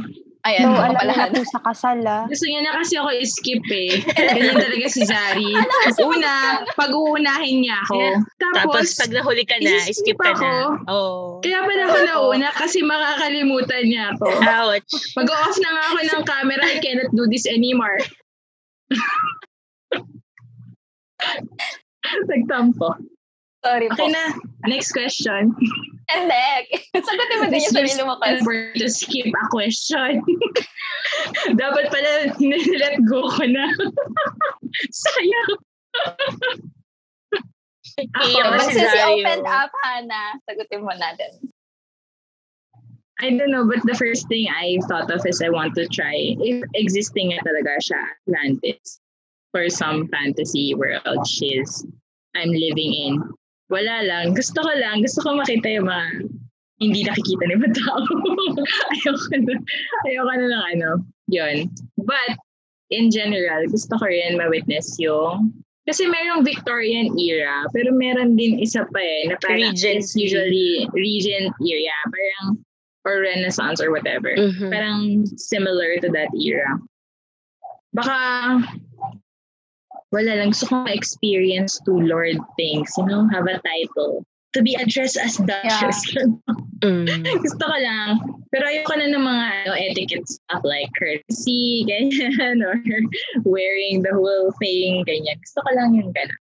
ayan, 0.45 0.69
Though 0.69 0.77
mga 0.77 1.01
alam 1.01 1.33
na 1.33 1.43
sa 1.43 1.59
kasal 1.65 1.99
ah. 2.05 2.29
gusto 2.29 2.45
niya 2.45 2.61
na 2.61 2.77
kasi 2.77 2.93
ako 3.01 3.09
skip 3.25 3.65
eh. 3.73 3.97
Ganyan 4.13 4.61
talaga 4.61 4.85
si 4.85 5.01
Zari. 5.01 5.57
Una, 6.05 6.61
pag-uunahin 6.77 7.65
niya 7.65 7.81
ako. 7.89 7.97
Yeah. 7.97 8.21
Tapos, 8.37 8.61
Tapos, 8.61 8.87
pag 9.01 9.11
nahuli 9.11 9.43
ka 9.49 9.57
na, 9.57 9.73
skip 9.89 10.17
ka 10.21 10.31
na. 10.31 10.37
ako. 10.37 10.49
Oh. 10.85 11.41
kaya 11.41 11.65
pala 11.65 11.83
ako 11.89 11.97
nauna 12.05 12.49
kasi 12.53 12.85
makakalimutan 12.85 13.83
niya 13.89 14.13
ako. 14.13 14.29
Ouch. 14.45 14.93
Mag-off 15.17 15.57
na 15.57 15.69
nga 15.73 15.83
ako 15.89 15.99
ng 16.05 16.23
camera. 16.23 16.63
I 16.69 16.77
cannot 16.77 17.09
do 17.17 17.25
this 17.25 17.49
anymore. 17.49 17.97
Nagtampo. 22.29 23.14
Sorry 23.65 23.89
po. 23.89 23.97
Okay 23.97 24.13
na. 24.13 24.25
Next 24.69 24.93
question. 24.93 25.57
Hindi. 26.13 26.45
Sagutin 26.93 27.37
mo 27.41 27.45
din 27.49 27.57
This 27.57 27.65
yung 27.73 27.75
sarili 27.81 28.03
was 28.05 28.09
mo 28.13 28.15
kasi. 28.21 28.37
never 28.37 28.57
to 28.77 28.87
skip 28.93 29.25
a 29.25 29.45
question. 29.49 30.21
Dapat 31.61 31.89
pala 31.89 32.11
nilet 32.37 33.01
go 33.09 33.25
ko 33.25 33.45
na. 33.49 33.65
Sayang. 34.93 35.53
Ako, 38.05 38.21
Iyak 38.21 38.49
But 38.53 38.69
si 38.69 38.81
you 38.85 39.01
opened 39.01 39.47
up, 39.49 39.71
Hana, 39.81 40.37
sagutin 40.45 40.85
mo 40.85 40.93
natin. 40.93 41.49
I 43.23 43.31
don't 43.31 43.49
know, 43.49 43.63
but 43.63 43.79
the 43.87 43.95
first 43.95 44.27
thing 44.27 44.51
I 44.51 44.77
thought 44.91 45.07
of 45.07 45.23
is 45.23 45.39
I 45.41 45.47
want 45.47 45.73
to 45.79 45.87
try 45.87 46.35
if 46.35 46.67
existing 46.75 47.31
nga 47.31 47.39
talaga 47.47 47.79
siya 47.79 48.01
Atlantis 48.27 48.99
for 49.55 49.71
some 49.71 50.11
fantasy 50.11 50.75
world 50.75 51.23
she's 51.23 51.87
I'm 52.35 52.51
living 52.51 52.91
in. 52.91 53.23
Wala 53.69 54.05
lang. 54.05 54.37
Gusto 54.37 54.61
ko 54.61 54.71
lang. 54.77 55.01
Gusto 55.01 55.19
ko 55.25 55.41
makita 55.41 55.67
yung 55.73 55.89
mga 55.89 56.05
hindi 56.83 57.01
nakikita 57.07 57.43
ni 57.47 57.55
mga 57.55 57.73
tao. 57.79 58.03
ayoko 58.93 59.33
na. 59.41 59.53
Ayoko 60.05 60.33
na 60.37 60.47
lang 60.51 60.63
ano. 60.77 60.89
Yun. 61.31 61.71
But, 61.97 62.37
in 62.93 63.09
general, 63.09 63.65
gusto 63.71 63.97
ko 63.97 64.05
rin 64.05 64.37
ma-witness 64.37 64.99
yung 65.01 65.55
kasi 65.85 66.09
merong 66.09 66.41
Victorian 66.41 67.13
era, 67.13 67.61
pero 67.69 67.93
meron 67.93 68.33
din 68.33 68.57
isa 68.57 68.89
pa 68.89 68.97
eh, 68.97 69.29
na 69.29 69.37
parang 69.37 69.69
Regency. 69.69 70.25
usually 70.25 70.89
Regent 70.97 71.53
era. 71.61 71.97
Parang, 72.09 72.57
or 73.05 73.21
Renaissance 73.21 73.77
or 73.77 73.93
whatever. 73.93 74.33
Mhm. 74.33 74.73
Parang 74.73 75.29
similar 75.37 76.01
to 76.01 76.09
that 76.09 76.33
era. 76.33 76.73
Baka, 77.93 78.17
wala 80.15 80.39
lang. 80.39 80.55
Gusto 80.55 80.71
kong 80.71 80.87
experience 80.87 81.75
to 81.83 81.91
Lord 81.99 82.39
things, 82.55 82.95
you 82.95 83.05
know, 83.05 83.27
have 83.35 83.51
a 83.51 83.59
title. 83.59 84.23
to 84.55 84.63
be 84.63 84.73
addressed 84.79 85.19
as 85.19 85.35
Duchess. 85.37 85.99
Mm. 86.79 87.27
Gusto 87.43 87.63
ko 87.67 87.77
lang. 87.77 88.23
Pero 88.55 88.63
ayoko 88.71 88.95
na 88.95 89.11
ng 89.11 89.19
mga 89.19 89.45
ano, 89.67 89.71
etiquette 89.75 90.27
stuff 90.31 90.63
like 90.63 90.87
courtesy, 90.95 91.83
ganyan, 91.91 92.63
or 92.63 92.79
wearing 93.43 93.99
the 94.01 94.15
whole 94.15 94.55
thing, 94.63 95.03
ganyan. 95.03 95.35
Gusto 95.43 95.59
ko 95.59 95.69
lang 95.75 95.99
yung 95.99 96.15
gano'n. 96.15 96.41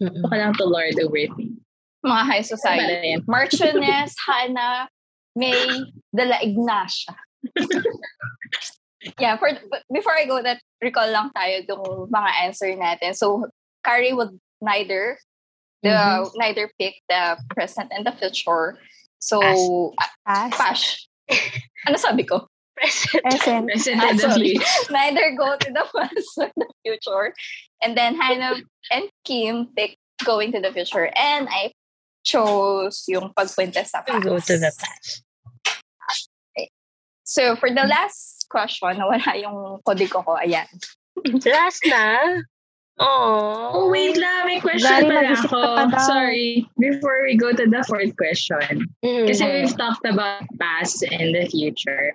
Gusto 0.00 0.26
ko 0.32 0.34
lang 0.34 0.52
to 0.56 0.64
lord 0.64 0.96
over 0.96 1.28
things. 1.36 1.60
Mga 2.02 2.24
high 2.24 2.42
society. 2.42 3.14
yan. 3.14 3.20
Marchioness, 3.30 4.16
Hannah, 4.24 4.88
May, 5.36 5.60
de 6.16 6.24
la 6.24 6.40
Ignacia. 6.40 7.14
Yeah, 9.18 9.36
for 9.36 9.50
but 9.70 9.82
before 9.92 10.12
I 10.14 10.26
go, 10.26 10.42
that 10.42 10.60
recall 10.80 11.10
lang 11.10 11.30
tayo 11.36 11.62
yung 11.66 12.08
mga 12.10 12.30
answer 12.44 12.70
natin. 12.76 13.14
So, 13.14 13.46
Carrie 13.84 14.12
would 14.14 14.38
neither 14.60 15.18
the 15.82 15.90
Mhm. 15.90 16.30
neither 16.38 16.70
pick 16.78 16.94
the 17.08 17.36
present 17.50 17.90
and 17.90 18.06
the 18.06 18.12
future. 18.14 18.78
So, 19.18 19.38
Pass. 20.26 20.50
Pash. 20.54 20.84
ano 21.86 21.96
sabi 21.98 22.22
ko? 22.26 22.46
Present. 22.78 23.22
Present. 23.22 23.64
Present 23.70 23.98
Ah, 24.02 24.08
and 24.10 24.18
the 24.18 24.30
sorry. 24.30 24.48
future. 24.58 24.90
neither 24.94 25.26
go 25.38 25.54
to 25.58 25.68
the 25.70 25.84
past 25.94 26.30
or 26.38 26.50
the 26.56 26.66
future. 26.86 27.34
And 27.82 27.94
then 27.98 28.14
Hannah 28.18 28.62
and 28.90 29.10
Kim 29.26 29.70
picked 29.74 29.98
going 30.24 30.50
to 30.54 30.60
the 30.62 30.70
future. 30.70 31.10
And 31.18 31.46
I 31.50 31.74
chose 32.22 33.02
yung 33.10 33.34
pagpunta 33.34 33.82
sa 33.86 34.02
past. 34.06 34.22
Go 34.22 34.38
to 34.38 34.54
the 34.58 34.70
past. 34.74 35.22
So 37.24 37.56
for 37.56 37.70
the 37.70 37.86
last 37.86 38.41
question, 38.52 38.92
nawala 39.00 39.32
yung 39.44 39.80
kodigo 39.82 40.20
ko. 40.20 40.36
Ayan. 40.36 40.68
Last 41.48 41.80
na? 41.88 42.20
Oh, 43.00 43.72
Oh, 43.72 43.88
wait 43.88 44.20
lang. 44.20 44.44
May 44.44 44.60
question 44.60 44.84
Dari, 44.84 45.08
pala 45.08 45.32
ako. 45.32 45.60
pa. 45.88 45.98
Sorry. 46.04 46.68
Before 46.76 47.24
we 47.24 47.40
go 47.40 47.48
to 47.50 47.64
the 47.64 47.80
fourth 47.88 48.12
question. 48.20 48.84
Mm. 49.00 49.24
Kasi 49.26 49.42
we've 49.48 49.72
talked 49.74 50.04
about 50.04 50.44
past 50.60 51.00
and 51.08 51.32
the 51.32 51.48
future. 51.48 52.12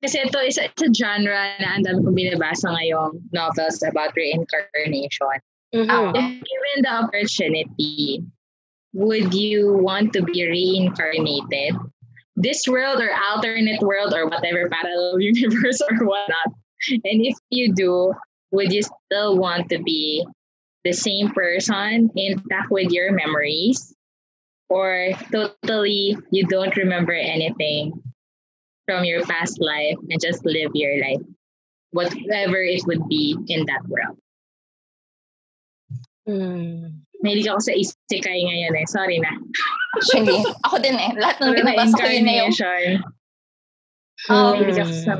Kasi 0.00 0.24
ito 0.24 0.40
is 0.40 0.56
it's 0.56 0.80
a 0.80 0.88
genre 0.88 1.52
na 1.60 1.76
ang 1.76 1.84
dami 1.84 2.00
kong 2.00 2.16
binabasa 2.16 2.68
ngayong 2.72 3.20
novels 3.32 3.84
about 3.84 4.16
reincarnation. 4.16 5.36
Mhm. 5.76 6.16
If 6.16 6.26
given 6.40 6.76
the 6.80 6.92
opportunity, 7.04 8.24
would 8.96 9.36
you 9.36 9.76
want 9.76 10.12
to 10.16 10.24
be 10.24 10.44
reincarnated? 10.44 11.76
This 12.36 12.68
world 12.68 13.00
or 13.00 13.10
alternate 13.30 13.80
world 13.80 14.12
or 14.14 14.28
whatever 14.28 14.68
parallel 14.68 15.20
universe 15.20 15.80
or 15.80 16.06
whatnot. 16.06 16.52
And 16.90 17.24
if 17.24 17.36
you 17.50 17.74
do, 17.74 18.12
would 18.52 18.72
you 18.72 18.82
still 18.82 19.38
want 19.38 19.70
to 19.70 19.82
be 19.82 20.26
the 20.84 20.92
same 20.92 21.30
person 21.30 22.10
intact 22.14 22.70
with 22.70 22.92
your 22.92 23.12
memories? 23.12 23.94
Or 24.68 25.10
totally 25.32 26.16
you 26.30 26.46
don't 26.46 26.76
remember 26.76 27.12
anything 27.12 28.02
from 28.86 29.04
your 29.04 29.24
past 29.24 29.58
life 29.60 29.96
and 30.10 30.20
just 30.20 30.44
live 30.44 30.72
your 30.74 31.00
life, 31.00 31.24
whatever 31.90 32.62
it 32.62 32.82
would 32.86 33.08
be 33.08 33.36
in 33.48 33.66
that 33.66 33.86
world? 33.88 34.18
Mm. 36.28 37.05
Mahilig 37.26 37.50
ako 37.50 37.58
sa 37.58 37.74
isekai 37.74 38.46
ngayon 38.46 38.78
eh. 38.78 38.86
Sorry 38.86 39.18
na. 39.18 39.34
Actually, 39.98 40.46
ako 40.62 40.78
din 40.78 40.94
eh. 40.94 41.10
Lahat 41.18 41.42
ng 41.42 41.58
binabasa 41.58 41.98
ko 41.98 42.06
yun 42.06 42.24
na 42.30 42.34
yung. 42.38 42.52
Um, 44.30 44.54
Mahilig 44.54 44.78
ako 44.78 44.94
sa... 44.94 45.12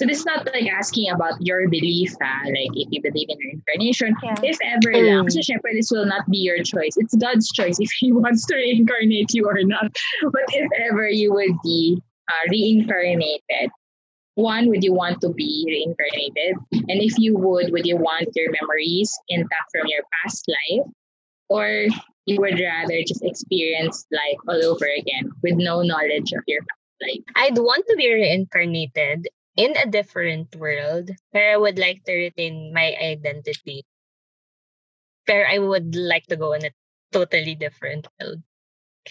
So 0.00 0.08
this 0.08 0.24
is 0.24 0.26
not 0.26 0.48
like 0.50 0.66
asking 0.72 1.12
about 1.12 1.36
your 1.44 1.68
belief, 1.68 2.10
ah, 2.24 2.42
like 2.48 2.72
if 2.74 2.88
you 2.90 2.98
believe 3.04 3.28
in 3.28 3.38
reincarnation. 3.38 4.16
Yeah. 4.24 4.34
If 4.42 4.58
ever 4.64 4.90
lang, 4.96 5.22
Mm. 5.22 5.26
kasi 5.28 5.44
syempre 5.44 5.76
this 5.76 5.92
will 5.92 6.08
not 6.08 6.24
be 6.32 6.40
your 6.40 6.64
choice. 6.64 6.96
It's 6.96 7.14
God's 7.14 7.46
choice 7.52 7.76
if 7.78 7.92
He 8.00 8.10
wants 8.10 8.48
to 8.48 8.56
reincarnate 8.56 9.30
you 9.36 9.44
or 9.44 9.60
not. 9.62 9.92
But 10.32 10.48
if 10.56 10.66
ever 10.88 11.06
you 11.12 11.30
would 11.36 11.54
be 11.62 12.00
uh, 12.26 12.44
reincarnated, 12.50 13.68
one, 14.34 14.68
would 14.68 14.82
you 14.84 14.92
want 14.94 15.20
to 15.22 15.30
be 15.30 15.64
reincarnated? 15.66 16.56
And 16.72 17.00
if 17.02 17.18
you 17.18 17.36
would, 17.36 17.72
would 17.72 17.86
you 17.86 17.96
want 17.96 18.28
your 18.34 18.50
memories 18.50 19.12
intact 19.28 19.70
from 19.72 19.86
your 19.86 20.02
past 20.22 20.44
life? 20.48 20.86
Or 21.48 21.86
you 22.26 22.40
would 22.40 22.58
rather 22.60 23.02
just 23.06 23.22
experience 23.22 24.06
life 24.10 24.38
all 24.48 24.64
over 24.64 24.86
again 24.86 25.30
with 25.42 25.56
no 25.56 25.82
knowledge 25.82 26.32
of 26.32 26.44
your 26.46 26.62
past 26.62 26.96
life? 27.02 27.24
I'd 27.36 27.58
want 27.58 27.84
to 27.88 27.96
be 27.96 28.12
reincarnated 28.12 29.28
in 29.56 29.76
a 29.76 29.86
different 29.86 30.54
world 30.56 31.10
where 31.30 31.52
I 31.52 31.56
would 31.56 31.78
like 31.78 32.04
to 32.04 32.12
retain 32.14 32.72
my 32.72 32.96
identity. 32.96 33.84
Where 35.26 35.46
I 35.48 35.58
would 35.58 35.94
like 35.94 36.26
to 36.26 36.36
go 36.36 36.52
in 36.52 36.64
a 36.66 36.70
totally 37.12 37.54
different 37.54 38.06
world. 38.20 38.42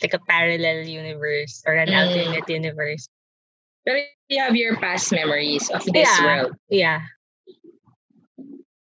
Like 0.02 0.14
a 0.14 0.20
parallel 0.20 0.88
universe 0.88 1.64
or 1.68 1.74
an 1.76 1.90
Mm. 1.90 1.98
alternate 2.00 2.50
universe. 2.50 3.08
But 3.86 3.96
you 4.30 4.40
have 4.40 4.56
your 4.56 4.78
past 4.78 5.12
memories 5.12 5.70
of 5.70 5.84
this 5.86 6.08
Yeah. 6.08 6.24
world. 6.26 6.54
Yeah. 6.70 7.02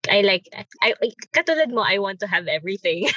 I 0.10 0.22
like 0.22 0.50
I, 0.82 0.94
I 1.04 1.12
katulad 1.36 1.70
mo 1.70 1.82
I 1.86 2.00
want 2.00 2.20
to 2.22 2.28
have 2.28 2.48
everything. 2.48 3.08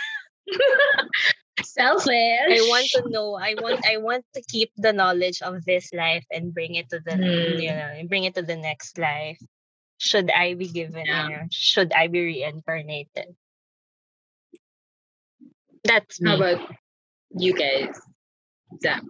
Selfish. 1.63 2.13
I 2.13 2.61
want 2.69 2.87
to 2.97 3.09
know. 3.09 3.35
I 3.35 3.55
want. 3.57 3.81
I 3.87 3.97
want 3.97 4.25
to 4.35 4.43
keep 4.45 4.73
the 4.77 4.93
knowledge 4.93 5.41
of 5.41 5.65
this 5.65 5.93
life 5.95 6.25
and 6.31 6.53
bring 6.53 6.75
it 6.75 6.91
to 6.91 7.01
the. 7.01 7.17
Hmm. 7.17 7.61
You 7.61 7.73
know, 7.73 7.89
bring 8.09 8.25
it 8.25 8.35
to 8.35 8.43
the 8.43 8.57
next 8.57 8.99
life. 8.99 9.41
Should 9.97 10.31
I 10.31 10.55
be 10.55 10.69
given? 10.69 11.07
Yeah. 11.07 11.25
You 11.25 11.31
know, 11.31 11.47
should 11.51 11.93
I 11.93 12.09
be 12.09 12.21
reincarnated? 12.21 13.37
That's 15.85 16.21
me. 16.21 16.31
How 16.31 16.37
about 16.37 16.61
you 17.39 17.55
guys? 17.55 17.95
Zach. 18.83 19.03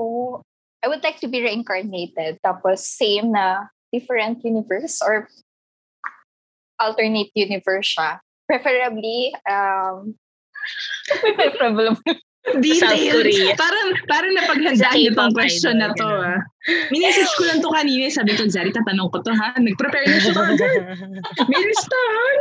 Oh, 0.00 0.40
I 0.80 0.88
would 0.88 1.04
like 1.04 1.20
to 1.20 1.28
be 1.28 1.44
reincarnated. 1.44 2.40
Tapos 2.40 2.80
same 2.80 3.36
na 3.36 3.68
different 3.92 4.40
universe 4.40 5.04
or 5.04 5.28
alternate 6.80 7.28
universe 7.36 7.92
siya. 7.92 8.24
Preferably, 8.48 9.36
um, 9.44 10.16
preferable. 11.36 12.00
Korea. 13.12 13.52
Parang, 13.52 13.88
parang 14.08 14.32
napaghandaan 14.32 14.96
niyo 14.96 15.12
tong 15.12 15.36
question 15.36 15.76
na 15.76 15.92
to. 15.92 16.08
Ah. 16.08 16.40
Minessage 16.88 17.28
ko 17.36 17.44
lang 17.44 17.60
to 17.60 17.68
kanina. 17.68 18.08
Sabi 18.08 18.32
ko, 18.32 18.48
Zari, 18.48 18.72
tatanong 18.72 19.12
ko 19.12 19.20
to 19.20 19.32
ha. 19.36 19.52
Nag-prepare 19.60 20.08
na 20.08 20.18
siya 20.18 20.32
agad. 20.32 20.72
May 21.52 21.62
listahan. 21.68 22.36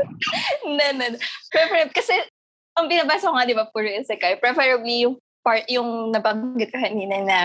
Hindi, 0.64 0.86
hindi. 0.95 1.07
Prefer, 1.51 1.91
kasi 1.91 2.16
ang 2.80 2.88
binabasa 2.88 3.28
ko 3.28 3.36
nga, 3.36 3.43
di 3.43 3.57
ba, 3.60 3.68
puro 3.68 3.91
isekai. 3.91 4.39
Preferably 4.39 5.03
yung 5.03 5.20
part, 5.50 5.66
yung 5.66 6.14
nabanggit 6.14 6.70
ko 6.70 6.78
kanina 6.78 7.26
na, 7.26 7.39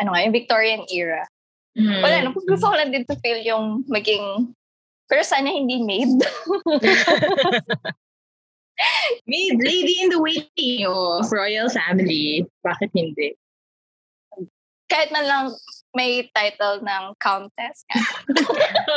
ano 0.00 0.16
nga, 0.16 0.24
yung 0.24 0.32
Victorian 0.32 0.88
era. 0.88 1.28
Hmm. 1.76 2.00
Wala, 2.00 2.24
no, 2.24 2.32
gusto 2.32 2.64
ko 2.64 2.72
lang 2.72 2.88
din 2.88 3.04
to 3.04 3.12
feel 3.20 3.36
yung 3.44 3.84
maging, 3.92 4.56
pero 5.04 5.20
sana 5.20 5.52
hindi 5.52 5.84
maid. 5.84 6.16
Maid, 9.24 9.56
lady 9.56 10.04
in 10.04 10.12
the 10.12 10.20
waiting 10.20 10.84
of 10.84 11.24
royal 11.32 11.64
family. 11.72 12.44
Bakit 12.60 12.92
hindi? 12.92 13.32
Kahit 14.92 15.08
man 15.08 15.24
lang 15.24 15.44
may 15.96 16.28
title 16.36 16.84
ng 16.84 17.16
countess. 17.16 17.88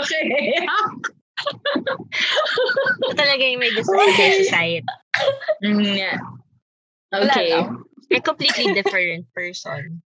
Okay. 0.03 0.59
Ito 2.99 3.15
talaga 3.15 3.43
yung 3.47 3.63
may 3.63 3.71
gusto 3.71 3.95
sa 3.95 4.27
society. 4.43 4.83
Mm, 5.63 5.95
yeah. 5.95 6.19
Wala 7.15 7.31
Okay. 7.31 7.63
A 8.09 8.19
completely 8.21 8.73
different 8.73 9.29
person. 9.33 10.01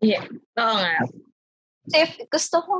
Yeah. 0.00 0.24
Oo 0.56 0.76
nga. 0.76 0.96
If 1.90 2.20
gusto 2.28 2.60
ko, 2.62 2.74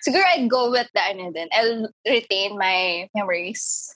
siguro 0.00 0.24
I'd 0.32 0.48
go 0.48 0.70
with 0.70 0.86
the 0.94 1.02
ano 1.02 1.34
din. 1.34 1.50
I'll 1.50 1.90
retain 2.06 2.54
my 2.56 3.10
memories. 3.12 3.90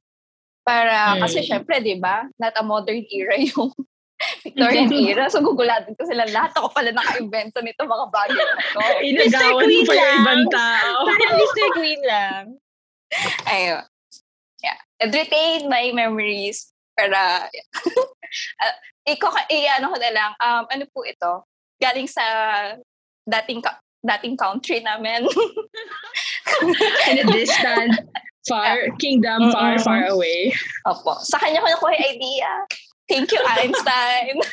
Para, 0.66 1.16
Mm. 1.16 1.20
kasi 1.24 1.38
syempre, 1.42 1.80
di 1.80 1.96
ba, 1.96 2.28
not 2.38 2.52
a 2.58 2.62
modern 2.62 3.00
era 3.08 3.34
yung 3.38 3.72
Victorian 4.44 4.92
era. 5.08 5.30
So, 5.32 5.40
gugulatin 5.40 5.96
ko 5.96 6.04
sila 6.04 6.28
lahat. 6.28 6.52
Ako 6.52 6.68
pala 6.70 6.92
naka-invento 6.92 7.64
nito 7.64 7.88
mga 7.88 8.06
bagay 8.12 8.36
na 8.36 8.54
to. 8.60 8.80
Inagawan 9.08 9.54
mo 9.56 9.64
Queen 9.64 9.86
pa 9.88 9.94
yung 9.96 10.14
ibang 10.20 10.44
tao. 10.52 10.96
Parang 11.08 11.34
Mr. 11.40 11.66
Queen 11.72 12.02
lang. 12.04 12.44
Ayun. 13.48 13.84
Yeah. 14.60 14.78
I'd 15.00 15.14
retain 15.16 15.72
my 15.72 15.88
memories 15.96 16.68
para, 16.96 17.46
uh, 18.62 18.76
iko, 19.06 19.28
i-ano 19.50 19.90
ko 19.92 19.96
na 19.98 20.10
lang, 20.10 20.30
um, 20.38 20.64
ano 20.68 20.84
po 20.90 21.04
ito? 21.06 21.44
Galing 21.80 22.06
sa 22.06 22.24
dating 23.24 23.62
ka- 23.64 23.80
dating 24.00 24.36
country 24.36 24.80
namin. 24.80 25.28
In 27.10 27.18
a 27.20 27.26
distant, 27.32 28.00
far, 28.48 28.88
kingdom 28.98 29.52
far, 29.52 29.76
Mm-mm. 29.76 29.84
far 29.84 30.04
away. 30.08 30.52
Opo. 30.88 31.20
Sa 31.20 31.38
kanya 31.38 31.60
ko 31.60 31.68
nakuha 31.68 31.92
yung 31.96 32.08
idea. 32.16 32.50
Thank 33.08 33.32
you, 33.32 33.42
Einstein. 33.42 34.36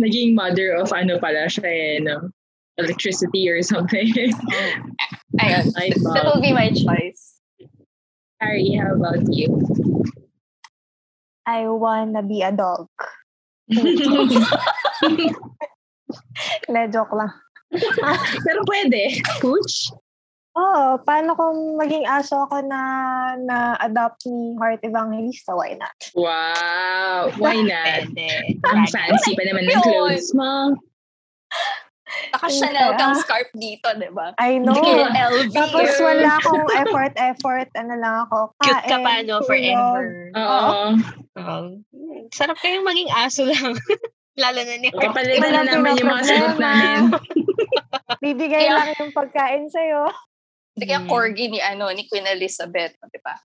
Naging 0.00 0.34
mother 0.34 0.76
of 0.76 0.92
ano 0.92 1.18
pala 1.18 1.48
siya 1.48 1.64
eh, 1.66 1.98
no? 2.00 2.30
Electricity 2.76 3.48
or 3.48 3.60
something. 3.62 4.12
Ayun. 5.40 5.64
Light 5.76 5.96
That 6.14 6.24
will 6.24 6.40
be 6.40 6.52
my 6.52 6.72
choice. 6.72 7.41
Harry, 8.42 8.74
how 8.74 8.98
about 8.98 9.22
you? 9.30 9.54
I 11.46 11.70
wanna 11.70 12.26
be 12.26 12.42
a 12.42 12.50
dog. 12.50 12.90
Le, 16.66 16.82
joke 16.90 17.14
lang. 17.14 17.30
Pero 18.44 18.66
pwede. 18.66 19.22
Pooch? 19.38 19.94
Oo, 20.58 20.98
paano 21.06 21.38
kung 21.38 21.78
maging 21.78 22.02
aso 22.02 22.44
ako 22.44 22.66
na 22.66 22.82
na-adopt 23.38 24.26
ni 24.26 24.58
Heart 24.58 24.82
Evangelista? 24.84 25.54
Why 25.54 25.78
not? 25.78 25.94
Wow. 26.18 27.30
Why 27.38 27.62
not? 27.70 28.10
Pwede. 28.10 28.58
Ang 28.66 28.90
fancy 28.90 29.38
pa 29.38 29.42
naman 29.46 29.70
ng 29.70 29.80
clothes 29.86 30.34
mo. 30.34 30.74
Naka-Chanel 32.32 32.90
kang 32.94 33.12
Yeah. 33.12 33.20
scarf 33.20 33.48
dito, 33.52 33.88
di 33.96 34.10
ba? 34.12 34.36
I 34.36 34.60
know. 34.60 34.76
LV. 34.76 35.52
Tapos 35.52 35.88
wala 35.98 36.36
akong 36.36 36.64
effort, 36.76 37.12
effort. 37.16 37.68
Ano 37.74 37.94
lang 37.96 38.14
ako. 38.24 38.52
Cute 38.60 38.84
ka 38.84 38.96
kain, 38.96 39.04
pa, 39.04 39.12
no? 39.22 39.36
Forever. 39.44 40.04
Oo. 40.32 40.74
Oh. 41.36 41.64
Sarap 42.30 42.56
kayong 42.58 42.84
maging 42.84 43.08
aso 43.10 43.48
lang. 43.48 43.72
Lalo 44.42 44.60
na 44.60 44.74
ni 44.76 44.88
Heart. 44.88 45.02
Kapalitan 45.02 45.50
na 45.50 45.62
naman 45.66 45.92
yung 45.96 46.08
mga 46.08 46.24
sagot 46.24 46.56
problema. 46.56 46.64
namin. 46.64 47.00
Bibigay 48.24 48.64
Kaya- 48.64 48.76
lang 48.78 48.88
yung 48.96 49.12
pagkain 49.12 49.64
sa'yo. 49.68 50.08
Hindi 50.72 50.84
kaya 50.88 51.00
Mm. 51.04 51.08
corgi 51.08 51.46
ni 51.48 51.60
ano 51.60 51.92
ni 51.92 52.08
Queen 52.08 52.24
Elizabeth, 52.24 52.96
di 53.12 53.20
ba? 53.20 53.36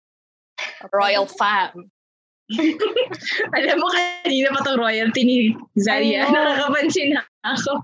Royal 0.95 1.27
fam. 1.27 1.91
Alam 3.51 3.75
mo, 3.77 3.87
kanina 3.91 4.47
pa 4.49 4.63
itong 4.63 4.79
royalty 4.79 5.21
ni 5.21 5.37
Zaria. 5.75 6.23
Nakakapansin 6.23 7.19
na 7.19 7.21
ako. 7.43 7.83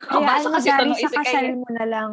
Kabasa 0.00 0.48
ano, 0.48 0.54
kasi 0.56 0.68
nung 0.72 0.96
sa 0.96 1.00
isa 1.04 1.18
kasal 1.20 1.46
mo 1.60 1.68
na 1.76 1.84
lang. 1.86 2.12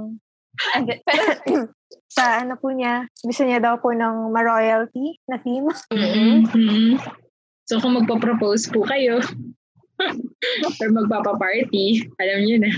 And 0.76 0.84
then- 0.90 1.02
Pero 1.06 1.24
Sa 2.12 2.44
ano 2.44 2.60
po 2.60 2.72
niya, 2.72 3.08
gusto 3.24 3.44
niya 3.48 3.64
daw 3.64 3.80
po 3.80 3.96
ng 3.96 4.32
ma-royalty 4.36 5.16
na 5.30 5.40
theme. 5.40 5.72
Mhm. 5.92 7.00
So 7.64 7.80
kung 7.80 7.96
magpa-propose 7.96 8.72
po 8.72 8.84
kayo, 8.84 9.20
or 10.82 10.90
magpapa-party, 10.92 12.12
alam 12.20 12.40
niyo 12.44 12.58
na. 12.64 12.72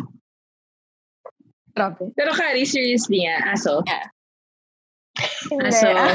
grabe. 1.74 2.12
Pero 2.14 2.34
Kari, 2.36 2.66
seriously 2.68 3.24
nga, 3.26 3.53
aso. 3.55 3.82
Hindi. 5.47 5.70
Aso. 5.72 5.88
Ah, 5.89 6.14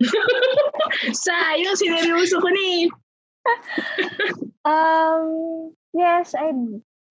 Sayang, 1.26 1.76
sineryoso 1.78 2.40
ko 2.42 2.48
na 2.48 2.62
eh. 2.62 2.84
Um, 4.62 5.74
yes, 5.92 6.34
I 6.34 6.52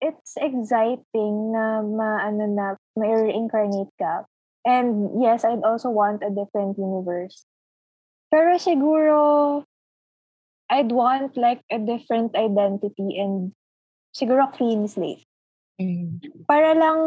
it's 0.02 0.34
exciting 0.34 1.54
na 1.54 1.82
maano 1.82 2.44
na 2.50 2.66
ma-reincarnate 2.98 3.94
ka. 3.98 4.26
And 4.66 5.22
yes, 5.22 5.46
I'd 5.46 5.62
also 5.62 5.90
want 5.90 6.22
a 6.22 6.30
different 6.30 6.78
universe. 6.78 7.46
Pero 8.30 8.58
siguro 8.58 9.62
I'd 10.70 10.90
want 10.90 11.36
like 11.36 11.62
a 11.70 11.78
different 11.78 12.34
identity 12.34 13.18
and 13.18 13.54
siguro 14.10 14.50
clean 14.50 14.88
slate. 14.88 15.26
Mm. 15.78 16.22
Para 16.46 16.74
lang 16.74 16.98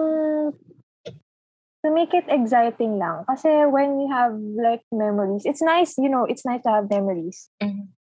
to 1.86 1.94
make 1.94 2.14
it 2.18 2.26
exciting 2.28 2.98
lang. 2.98 3.22
Kasi 3.30 3.70
when 3.70 4.02
you 4.02 4.10
have 4.10 4.34
like 4.58 4.82
memories, 4.90 5.46
it's 5.46 5.62
nice, 5.62 5.94
you 6.02 6.10
know, 6.10 6.26
it's 6.26 6.46
nice 6.46 6.66
to 6.66 6.72
have 6.74 6.90
memories. 6.90 7.54
Mhm. 7.62 7.94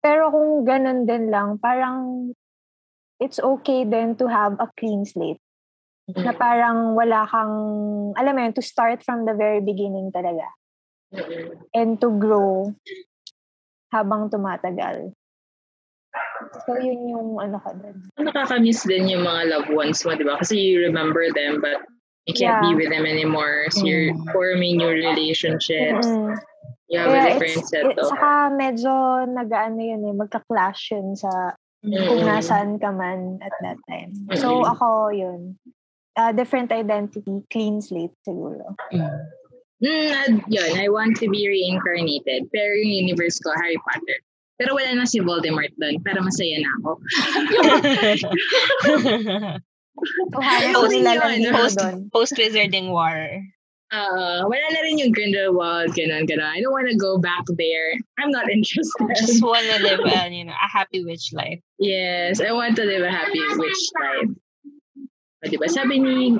Pero 0.00 0.32
kung 0.32 0.64
ganun 0.64 1.04
din 1.04 1.28
lang, 1.28 1.58
parang 1.58 2.32
it's 3.20 3.38
okay 3.38 3.84
then 3.84 4.16
to 4.16 4.26
have 4.26 4.56
a 4.58 4.66
clean 4.80 5.04
slate. 5.04 5.38
Na 6.10 6.34
parang 6.34 6.98
wala 6.98 7.22
kang, 7.30 7.54
alam 8.18 8.32
mo 8.34 8.40
yun, 8.42 8.54
to 8.56 8.64
start 8.64 9.04
from 9.06 9.28
the 9.28 9.34
very 9.36 9.60
beginning 9.62 10.10
talaga. 10.10 10.48
And 11.70 12.00
to 12.02 12.10
grow 12.18 12.74
habang 13.94 14.30
tumatagal. 14.30 15.14
So, 16.66 16.74
yun 16.82 17.06
yung 17.06 17.38
ano 17.38 17.62
ka 17.62 17.70
din. 17.78 18.10
Nakakamiss 18.18 18.82
din 18.82 19.06
yung 19.06 19.22
mga 19.22 19.54
loved 19.54 19.70
ones 19.70 20.02
mo, 20.02 20.18
di 20.18 20.26
ba? 20.26 20.42
Kasi 20.42 20.58
you 20.58 20.82
remember 20.82 21.30
them, 21.30 21.62
but 21.62 21.86
you 22.26 22.34
can't 22.34 22.58
be 22.58 22.74
Yeah. 22.74 22.78
with 22.78 22.90
them 22.90 23.06
anymore. 23.06 23.70
So 23.70 23.86
you're 23.86 24.14
Mm. 24.14 24.32
forming 24.34 24.82
new 24.82 24.90
relationships. 24.90 26.06
Mm-mm. 26.06 26.34
You 26.90 26.98
have 26.98 27.14
a 27.14 27.22
Kaya 27.22 27.26
different 27.38 27.58
it's, 27.62 27.70
set 27.70 27.86
of... 27.86 28.06
saka 28.10 28.50
medyo 28.50 28.90
nag-ano 29.30 29.78
yun 29.78 30.02
eh, 30.10 30.14
magka-clash 30.14 30.90
yun 30.90 31.14
sa 31.14 31.54
kung 31.82 32.20
Mm. 32.20 32.28
nasaan 32.28 32.76
ka 32.76 32.90
man 32.90 33.38
at 33.40 33.52
that 33.60 33.76
time. 33.84 34.12
So, 34.34 34.60
Mm. 34.60 34.68
ako 34.68 34.86
yun. 35.10 35.40
Uh, 36.12 36.30
different 36.30 36.70
identity, 36.70 37.40
clean 37.48 37.80
slate 37.80 38.12
siguro. 38.20 38.76
Mm. 38.92 39.16
Mm, 39.80 40.44
yun, 40.46 40.70
I 40.76 40.86
want 40.88 41.16
to 41.16 41.26
be 41.26 41.40
reincarnated. 41.42 42.46
Pero 42.50 42.70
yung 42.76 43.08
universe 43.08 43.40
ko, 43.40 43.48
Harry 43.56 43.80
Potter. 43.80 44.18
Pero 44.60 44.76
wala 44.76 44.92
na 44.92 45.08
si 45.08 45.24
Voldemort 45.24 45.72
doon. 45.74 45.96
Pero 46.04 46.20
masaya 46.20 46.60
na 46.60 46.68
ako. 46.76 46.90
Ayoko 50.36 50.78
ko 50.78 50.86
nila 50.88 51.10
yun. 51.10 51.18
lang 51.18 51.32
dito 51.40 51.52
Post, 51.54 51.76
doon. 51.78 51.96
post 52.10 52.32
Wizarding 52.36 52.88
War. 52.90 53.40
Uh, 53.90 54.46
wala 54.46 54.66
na 54.70 54.80
rin 54.86 55.02
yung 55.02 55.10
Grindelwald, 55.10 55.90
ganun, 55.98 56.22
ganun. 56.22 56.46
I 56.46 56.62
don't 56.62 56.70
want 56.70 56.86
to 56.86 56.94
go 56.94 57.18
back 57.18 57.42
there. 57.58 57.90
I'm 58.22 58.30
not 58.30 58.46
interested. 58.46 59.02
I 59.02 59.18
Just 59.18 59.42
wanna 59.42 59.82
live 59.82 59.98
a, 60.06 60.30
you 60.30 60.46
know, 60.46 60.54
a 60.54 60.68
happy 60.70 61.02
witch 61.04 61.34
life. 61.34 61.58
Yes, 61.78 62.40
I 62.40 62.52
want 62.52 62.76
to 62.76 62.84
live 62.86 63.02
a 63.02 63.10
happy 63.10 63.42
witch 63.58 63.84
life. 63.98 64.30
O, 65.42 65.48
diba? 65.48 65.66
Sabi 65.72 65.98
ni 65.98 66.36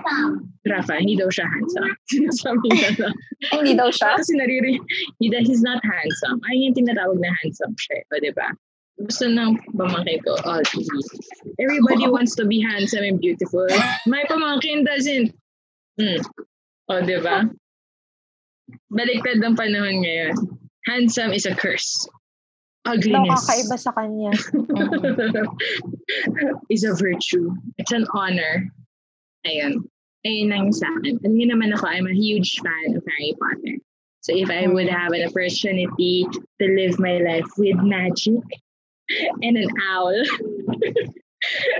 Rafa, 0.68 1.00
hindi 1.00 1.16
daw 1.16 1.32
siya 1.32 1.48
handsome. 1.48 1.90
Sabi 2.44 2.68
niya 2.68 2.92
na. 3.00 3.08
Hindi 3.56 3.72
daw 3.72 3.88
siya. 3.88 4.20
Kasi 4.20 4.36
nariri, 4.36 4.76
he, 5.18 5.32
he's 5.32 5.64
not 5.64 5.80
handsome. 5.80 6.36
Ay, 6.44 6.68
yung 6.68 6.76
tinatawag 6.76 7.16
na 7.16 7.32
handsome 7.40 7.72
siya. 7.80 8.04
O, 8.12 8.20
diba? 8.20 8.52
Gusto 9.00 9.24
ng 9.24 9.56
pamangkin 9.72 10.20
ko, 10.20 10.36
oh, 10.44 10.60
everybody 11.56 12.04
wants 12.12 12.36
to 12.36 12.44
be 12.44 12.60
handsome 12.60 13.00
and 13.00 13.16
beautiful. 13.16 13.64
My 14.04 14.20
pamangkin 14.28 14.84
doesn't. 14.84 15.32
Hmm. 15.96 16.20
O, 16.90 16.98
diba? 17.06 17.46
Baliktad 18.90 19.38
ang 19.38 19.54
panahon 19.54 20.02
ngayon. 20.02 20.34
Handsome 20.90 21.30
is 21.30 21.46
a 21.46 21.54
curse. 21.54 22.10
Ugliness 22.82 23.46
kakaiba 23.46 23.76
sa 23.78 23.94
kanya. 23.94 24.34
is 26.74 26.82
a 26.82 26.96
virtue. 26.98 27.54
It's 27.78 27.94
an 27.94 28.10
honor. 28.10 28.66
Ayun. 29.46 29.86
Ayun 30.26 30.50
lang 30.50 30.66
sa 30.74 30.90
akin. 30.98 31.22
Alam 31.22 31.34
niyo 31.38 31.46
naman 31.54 31.70
ako, 31.76 31.86
I'm 31.86 32.10
a 32.10 32.16
huge 32.16 32.58
fan 32.58 32.98
of 32.98 33.06
Harry 33.06 33.38
Potter. 33.38 33.78
So 34.26 34.34
if 34.34 34.50
I 34.50 34.66
would 34.66 34.90
have 34.90 35.14
an 35.14 35.24
opportunity 35.24 36.26
to 36.28 36.64
live 36.66 36.98
my 36.98 37.22
life 37.22 37.48
with 37.56 37.78
magic 37.80 38.42
and 39.46 39.56
an 39.56 39.70
owl 39.88 40.12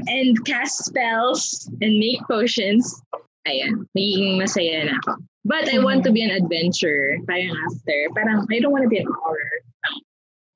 and 0.08 0.38
cast 0.46 0.86
spells 0.86 1.68
and 1.82 1.98
make 1.98 2.22
potions, 2.30 3.02
ayan, 3.49 3.86
magiging 3.97 4.36
masaya 4.41 4.84
na 4.88 4.97
ako. 5.05 5.20
But 5.45 5.72
I 5.72 5.80
want 5.80 6.05
to 6.05 6.12
be 6.12 6.20
an 6.20 6.30
adventurer, 6.30 7.16
parang 7.24 7.49
after. 7.49 7.99
Parang, 8.12 8.45
I 8.53 8.61
don't 8.61 8.72
want 8.72 8.84
to 8.84 8.93
be 8.93 9.01
an 9.01 9.09
horror. 9.09 9.57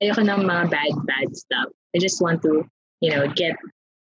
Ayoko 0.02 0.20
ng 0.20 0.44
mga 0.44 0.64
bad, 0.68 0.92
bad 1.08 1.28
stuff. 1.32 1.72
I 1.96 1.98
just 1.98 2.20
want 2.20 2.42
to, 2.42 2.66
you 3.00 3.08
know, 3.14 3.24
get 3.32 3.56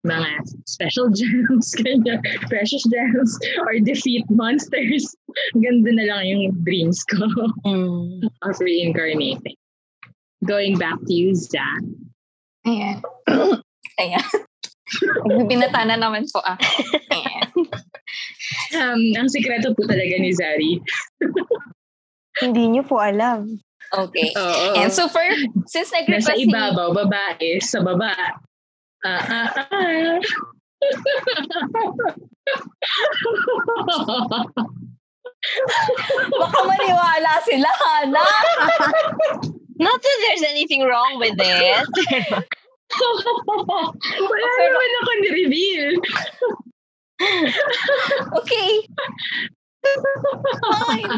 mga 0.05 0.25
special 0.65 1.09
gems, 1.17 1.73
kanya, 1.77 2.21
precious 2.49 2.81
gems, 2.89 3.37
or 3.65 3.77
defeat 3.81 4.25
monsters. 4.29 5.13
Ganda 5.61 5.91
na 5.93 6.05
lang 6.09 6.23
yung 6.25 6.43
dreams 6.65 7.01
ko 7.05 7.25
Mm. 7.65 8.25
of 8.45 8.55
reincarnating. 8.61 9.57
Going 10.45 10.77
back 10.77 10.97
to 11.05 11.13
you, 11.13 11.33
Zach. 11.35 11.81
Ayan. 12.65 13.01
Ayan. 14.01 14.25
Binata 15.49 15.81
na 15.85 15.97
naman 15.97 16.25
po 16.29 16.41
ako. 16.41 16.61
Ayan. 17.13 17.34
Um, 18.75 19.01
ang 19.15 19.31
sikreto 19.31 19.71
po 19.71 19.87
talaga 19.87 20.15
ni 20.19 20.35
Zari. 20.35 20.83
Hindi 22.43 22.63
niyo 22.75 22.83
po 22.83 22.99
alam. 22.99 23.59
Okay. 23.95 24.35
Oo. 24.35 24.75
And 24.75 24.91
so 24.91 25.07
for, 25.07 25.23
since 25.71 25.93
Nasa 25.95 26.03
nag-request 26.03 26.35
si... 26.35 26.45
ibabaw, 26.51 26.91
babae, 26.91 27.63
sa 27.63 27.79
baba. 27.79 28.11
Ah, 29.05 29.21
ah, 29.23 29.47
ah. 29.71 30.17
Baka 36.35 36.59
maniwala 36.65 37.31
sila, 37.45 37.69
Hana. 37.69 38.25
Not 39.77 39.99
that 40.01 40.17
there's 40.27 40.43
anything 40.49 40.83
wrong 40.83 41.19
with 41.21 41.37
it. 41.37 41.85
Wala 44.19 44.49
naman 44.59 44.89
ako 45.03 45.11
ni-reveal. 45.21 45.99
Okay. 48.39 48.69
Fine. 50.85 51.13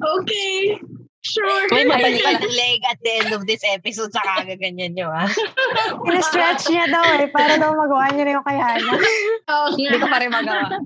Okay. 0.00 0.80
Sure. 1.20 1.68
May 1.68 1.84
mabalikan 1.84 2.40
ng 2.40 2.48
leg 2.48 2.80
at 2.88 2.98
the 3.04 3.12
end 3.20 3.30
of 3.36 3.44
this 3.44 3.60
episode 3.68 4.08
sa 4.10 4.24
kagaganyan 4.24 4.96
nyo, 4.96 5.12
ah. 5.12 5.28
Ina-stretch 6.08 6.72
niya 6.72 6.88
daw 6.88 7.04
eh, 7.20 7.28
para 7.28 7.60
daw 7.60 7.76
magawa 7.76 8.08
niya 8.10 8.24
na 8.24 8.32
yung 8.40 8.46
kay 8.48 8.56
Hana. 8.56 8.92
Oo 9.52 9.66
Hindi 9.76 10.00
ko 10.00 10.06
pa 10.08 10.18
rin 10.18 10.32
magawa. 10.32 10.80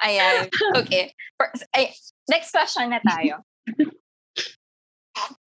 Ayan. 0.00 0.48
Okay. 0.80 1.12
For, 1.36 1.52
ay, 1.76 1.92
next 2.32 2.56
question 2.56 2.88
na 2.88 3.04
tayo. 3.04 3.44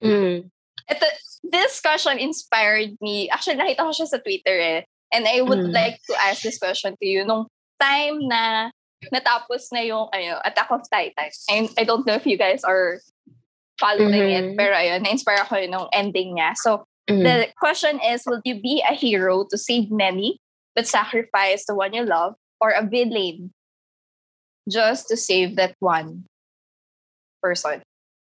Mm. 0.01 0.45
Ito, 0.89 1.05
this 1.49 1.81
question 1.81 2.21
inspired 2.21 2.97
me. 3.01 3.29
Actually, 3.33 3.57
nakita 3.57 3.85
ko 3.85 3.91
siya 3.93 4.07
sa 4.13 4.21
Twitter 4.21 4.57
eh. 4.57 4.81
And 5.09 5.25
I 5.25 5.41
would 5.41 5.69
Mm. 5.69 5.73
like 5.73 5.97
to 6.05 6.13
ask 6.21 6.45
this 6.45 6.61
question 6.61 6.93
to 6.93 7.05
you. 7.05 7.25
Nung 7.25 7.49
time 7.79 8.19
na 8.27 8.69
natapos 9.13 9.71
na 9.71 9.79
yung 9.81 10.07
ano, 10.11 10.39
Attack 10.43 10.69
of 10.71 10.83
Titan. 10.91 11.31
I, 11.49 11.69
I 11.79 11.83
don't 11.83 12.05
know 12.05 12.13
if 12.15 12.27
you 12.27 12.37
guys 12.37 12.63
are 12.63 12.99
following 13.79 14.13
it. 14.13 14.43
Mhm. 14.43 14.55
Pero 14.59 14.75
ayun, 14.75 15.03
na-inspire 15.03 15.39
ako 15.47 15.55
yun 15.55 15.71
nung 15.71 15.89
ending 15.93 16.35
niya. 16.35 16.53
So, 16.59 16.83
Mm. 17.09 17.25
the 17.25 17.37
question 17.57 17.97
is, 18.05 18.21
will 18.27 18.37
you 18.45 18.61
be 18.61 18.85
a 18.85 18.93
hero 18.93 19.41
to 19.49 19.57
save 19.57 19.89
many 19.89 20.37
but 20.77 20.85
sacrifice 20.85 21.65
the 21.65 21.73
one 21.73 21.89
you 21.91 22.05
love? 22.05 22.35
Or 22.61 22.69
a 22.69 22.85
villain 22.85 23.49
just 24.69 25.07
to 25.09 25.17
save 25.17 25.55
that 25.55 25.73
one 25.79 26.27
person 27.41 27.81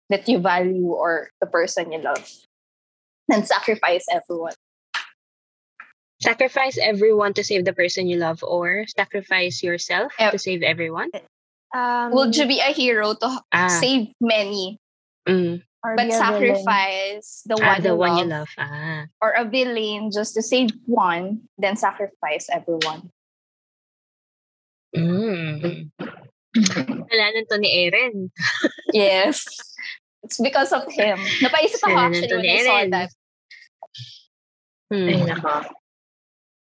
that 0.10 0.26
you 0.28 0.40
value 0.40 0.90
or 0.90 1.30
the 1.40 1.46
person 1.46 1.92
you 1.92 2.00
love? 2.02 2.26
And 3.30 3.46
sacrifice 3.46 4.04
everyone. 4.10 4.58
Sacrifice 6.24 6.80
everyone 6.80 7.34
to 7.36 7.44
save 7.44 7.66
the 7.68 7.74
person 7.76 8.08
you 8.08 8.16
love, 8.18 8.40
or 8.44 8.88
sacrifice 8.88 9.60
yourself 9.62 10.16
Yep. 10.20 10.32
to 10.32 10.40
save 10.40 10.64
everyone. 10.64 11.12
Um, 11.76 12.16
Would 12.16 12.38
you 12.40 12.48
be 12.48 12.64
a 12.64 12.72
hero 12.72 13.14
to 13.20 13.28
Ah. 13.52 13.68
save 13.68 14.14
many 14.24 14.80
Mm. 15.28 15.60
or 15.84 15.96
but 16.00 16.08
be 16.08 16.14
a 16.14 16.20
villain? 16.22 16.56
sacrifice 16.64 17.42
the 17.50 17.58
Ah, 17.60 17.66
one, 17.76 17.82
the 17.82 17.90
you, 17.90 17.96
one 18.00 18.12
love, 18.16 18.20
you 18.20 18.26
love. 18.30 18.52
Ah. 18.62 19.02
or 19.20 19.32
a 19.36 19.44
villain 19.44 20.12
just 20.14 20.38
to 20.38 20.42
save 20.46 20.70
one 20.86 21.50
then 21.58 21.76
sacrifice 21.76 22.48
everyone 22.48 23.10
Mm. 24.96 25.90
Kasalanan 26.54 27.46
to 27.50 27.58
ni 27.58 27.90
Eren. 27.90 28.30
yes 28.94 29.42
it's 30.22 30.38
because 30.38 30.70
of 30.72 30.86
him 30.94 31.18
napaisip 31.42 31.82
ako 31.82 31.90
Kasalanan 31.90 32.06
actually 32.14 32.30
to 32.30 32.38
when 32.38 32.46
I 32.46 32.62
saw 32.62 32.78
Eren. 32.86 32.90
that 32.94 33.10
Ay, 34.94 35.18
Hmm. 35.26 35.34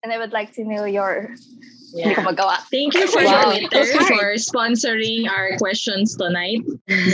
And 0.02 0.12
I 0.12 0.18
would 0.18 0.32
like 0.32 0.52
to 0.56 0.64
know 0.64 0.84
your 0.84 1.34
Yeah. 1.90 2.14
Thank 2.70 2.94
you 2.94 3.10
for 3.10 3.18
Wow. 3.26 3.50
Hard. 3.50 3.66
for 4.06 4.38
sponsoring 4.38 5.26
our 5.26 5.58
questions 5.58 6.14
tonight. 6.14 6.62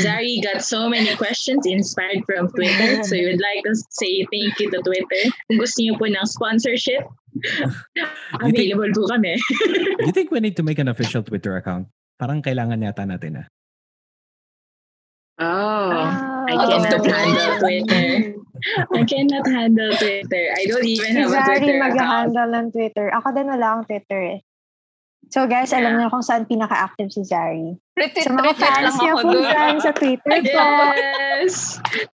Zari 0.05 0.45
got 0.45 0.61
so 0.61 0.84
many 0.93 1.16
questions 1.16 1.64
inspired 1.64 2.20
from 2.28 2.53
Twitter. 2.53 3.01
So 3.09 3.16
we 3.16 3.24
would 3.24 3.41
like 3.41 3.64
to 3.64 3.72
say 3.97 4.28
thank 4.28 4.61
you 4.61 4.68
to 4.76 4.84
Twitter. 4.84 5.22
Kung 5.49 5.64
gusto 5.64 5.80
niyo 5.80 5.97
po 5.97 6.05
ng 6.05 6.20
sponsorship, 6.28 7.09
available 8.45 8.93
po 8.93 9.09
kami. 9.09 9.41
Do 9.97 10.05
you 10.09 10.12
think 10.12 10.28
we 10.28 10.45
need 10.45 10.61
to 10.61 10.64
make 10.66 10.76
an 10.76 10.93
official 10.93 11.24
Twitter 11.24 11.57
account? 11.57 11.89
Parang 12.20 12.45
kailangan 12.45 12.76
yata 12.84 13.09
natin 13.09 13.41
ah. 13.41 13.47
Oh, 15.41 15.93
I 16.49 16.53
Ah, 16.53 16.68
cannot 16.68 17.01
okay. 17.01 17.12
handle 17.16 17.53
Twitter. 17.64 18.36
I 18.95 19.03
cannot 19.05 19.45
handle 19.47 19.93
Twitter. 19.97 20.45
I 20.55 20.63
don't 20.67 20.87
even 20.87 21.13
have 21.17 21.31
a 21.31 21.37
Zari 21.37 21.59
Twitter 21.61 21.79
account. 21.81 21.95
mag-handle 21.97 22.51
ng 22.53 22.69
Twitter. 22.73 23.07
Ako 23.15 23.27
din 23.35 23.47
wala 23.47 23.67
akong 23.73 23.87
Twitter 23.87 24.21
eh. 24.23 24.39
So 25.27 25.51
guys, 25.51 25.75
alam 25.75 25.99
niyo 25.99 26.07
kung 26.07 26.23
saan 26.23 26.47
pinaka-active 26.47 27.11
si 27.11 27.27
Zari. 27.27 27.75
retweet 27.99 28.27
Sa 28.27 28.31
mga 28.31 28.55
retweet 28.55 28.63
fans 28.63 28.83
lang 28.83 28.97
niya 28.97 29.11
ako 29.11 29.19
po 29.19 29.29
doon 29.35 29.47
dyan 29.51 29.77
sa 29.83 29.93
Twitter. 29.93 30.37
Yes! 30.47 31.55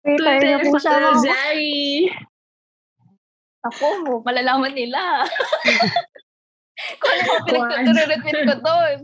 Twitter 0.06 0.36
Twitter 0.38 0.58
po 0.70 0.78
siya. 0.78 0.98
Zari! 1.18 1.80
ako 3.68 4.24
malalaman 4.24 4.72
nila 4.72 5.28
kung 7.00 7.12
ano 7.12 7.22
mga 7.28 7.42
pinagtuturo-retweet 7.44 8.40
ko 8.48 8.56
doon 8.64 9.00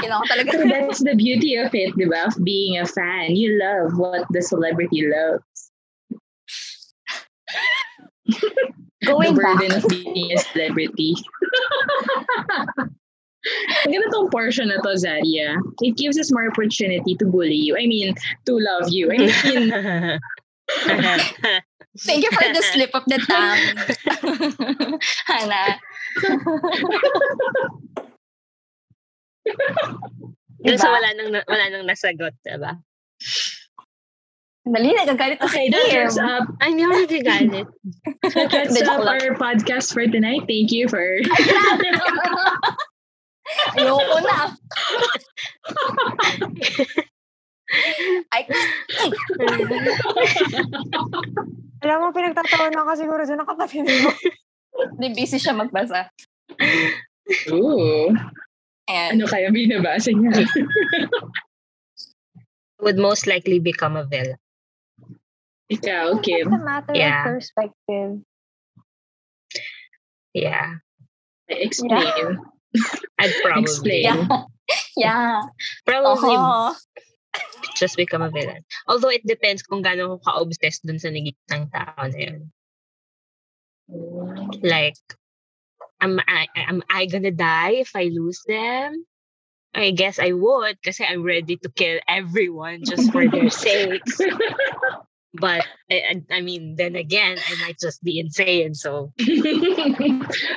kailangan 0.00 0.24
ko 0.24 0.28
talaga 0.32 0.50
So 0.56 0.64
that's 0.64 1.00
the 1.04 1.12
beauty 1.12 1.60
of 1.60 1.68
it, 1.76 1.92
di 2.00 2.08
ba? 2.08 2.32
Of 2.32 2.40
being 2.40 2.80
a 2.80 2.88
fan. 2.88 3.36
You 3.36 3.60
love 3.60 4.00
what 4.00 4.24
the 4.32 4.40
celebrity 4.40 5.04
loves. 5.04 5.44
Going 9.04 9.34
the 9.34 9.40
back 9.40 9.58
burden 9.58 9.76
of 9.76 9.88
being 9.88 10.32
a 10.32 10.38
celebrity. 10.38 11.14
Maganda 13.82 14.06
tong 14.14 14.30
portion 14.30 14.70
na 14.70 14.78
to, 14.78 14.94
Zaria. 14.94 15.58
It 15.82 15.98
gives 15.98 16.14
us 16.14 16.30
more 16.30 16.46
opportunity 16.46 17.18
to 17.18 17.26
bully 17.26 17.58
you. 17.58 17.74
I 17.74 17.90
mean, 17.90 18.14
to 18.46 18.52
love 18.54 18.86
you. 18.94 19.10
I 19.10 19.18
mean, 19.18 19.34
Thank 21.98 22.24
you 22.24 22.30
for 22.32 22.48
the 22.48 22.62
slip 22.62 22.94
of 22.94 23.04
the 23.04 23.18
tongue. 23.28 23.60
Hana. 25.28 25.76
Diba? 30.62 30.88
wala 30.88 31.10
nang, 31.18 31.42
wala 31.44 31.64
nang 31.68 31.84
nasagot, 31.84 32.32
diba? 32.46 32.80
Dali, 34.62 34.94
nagagalit 34.94 35.42
na 35.42 35.46
okay, 35.50 35.66
si 35.66 35.74
that 35.74 35.86
Kim. 35.90 35.98
wraps 36.06 36.18
up. 36.22 36.46
Hindi 36.62 36.82
ako 36.86 36.94
nagagalit. 37.02 37.66
That 38.30 38.50
wraps 38.54 38.78
Hindi, 38.78 38.86
up 38.86 39.02
our 39.02 39.34
podcast 39.34 39.90
for 39.90 40.06
tonight. 40.06 40.46
Thank 40.46 40.70
you 40.70 40.86
for... 40.86 41.02
Ayoko 43.76 44.18
na. 44.22 44.54
Ay, 48.30 48.42
Alam 51.82 51.98
mo, 51.98 52.14
pinagtatawanan 52.14 52.86
ka 52.86 52.94
siguro 52.94 53.26
dyan 53.26 53.42
ng 53.42 53.50
kapatid 53.50 53.82
mo. 53.82 54.14
di 55.02 55.10
busy 55.10 55.42
siya 55.42 55.58
magbasa. 55.58 56.06
Ooh. 57.50 58.14
And 58.86 59.18
Ano 59.18 59.26
kaya 59.26 59.50
binabasa 59.50 60.14
niya? 60.14 60.46
Would 62.82 62.98
most 62.98 63.26
likely 63.26 63.58
become 63.58 63.98
a 63.98 64.06
villain. 64.06 64.38
Ikaw, 65.72 66.20
Kim. 66.22 66.52
It's 66.52 66.60
a 66.60 66.64
matter 66.64 66.92
Yeah. 66.94 67.24
of 67.24 67.24
perspective. 67.34 68.12
Yeah. 70.34 70.76
Explain. 71.48 72.40
I'd 73.20 73.34
probably 73.42 73.62
Explain. 73.62 74.02
yeah. 74.04 74.42
yeah. 74.96 75.40
probably 75.86 76.36
Oh. 76.36 76.74
just 77.76 77.96
become 77.96 78.20
a 78.22 78.30
villain. 78.30 78.64
Although 78.88 79.08
it 79.12 79.24
depends 79.26 79.62
kung 79.64 79.82
gaano 79.82 80.16
ko 80.16 80.16
ka-obsessed 80.20 80.84
dun 80.84 80.98
sa 81.00 81.08
naging 81.08 81.36
ng 81.52 81.64
tao 81.72 82.04
na 82.08 82.18
yun. 82.18 82.52
Like, 84.64 84.96
am 86.00 86.20
I, 86.28 86.48
am 86.56 86.82
I 86.88 87.06
gonna 87.06 87.32
die 87.32 87.80
if 87.84 87.92
I 87.96 88.08
lose 88.12 88.40
them? 88.48 89.04
I 89.72 89.92
guess 89.96 90.20
I 90.20 90.32
would 90.36 90.76
kasi 90.84 91.04
I'm 91.04 91.24
ready 91.24 91.56
to 91.56 91.68
kill 91.72 91.96
everyone 92.04 92.84
just 92.84 93.08
for 93.12 93.24
their 93.24 93.48
sakes. 93.64 94.20
But, 95.34 95.64
I, 95.90 96.20
I- 96.30 96.40
mean, 96.44 96.76
then 96.76 96.94
again, 96.94 97.38
I 97.40 97.54
might 97.64 97.78
just 97.80 98.04
be 98.04 98.20
insane. 98.20 98.74
So, 98.74 99.12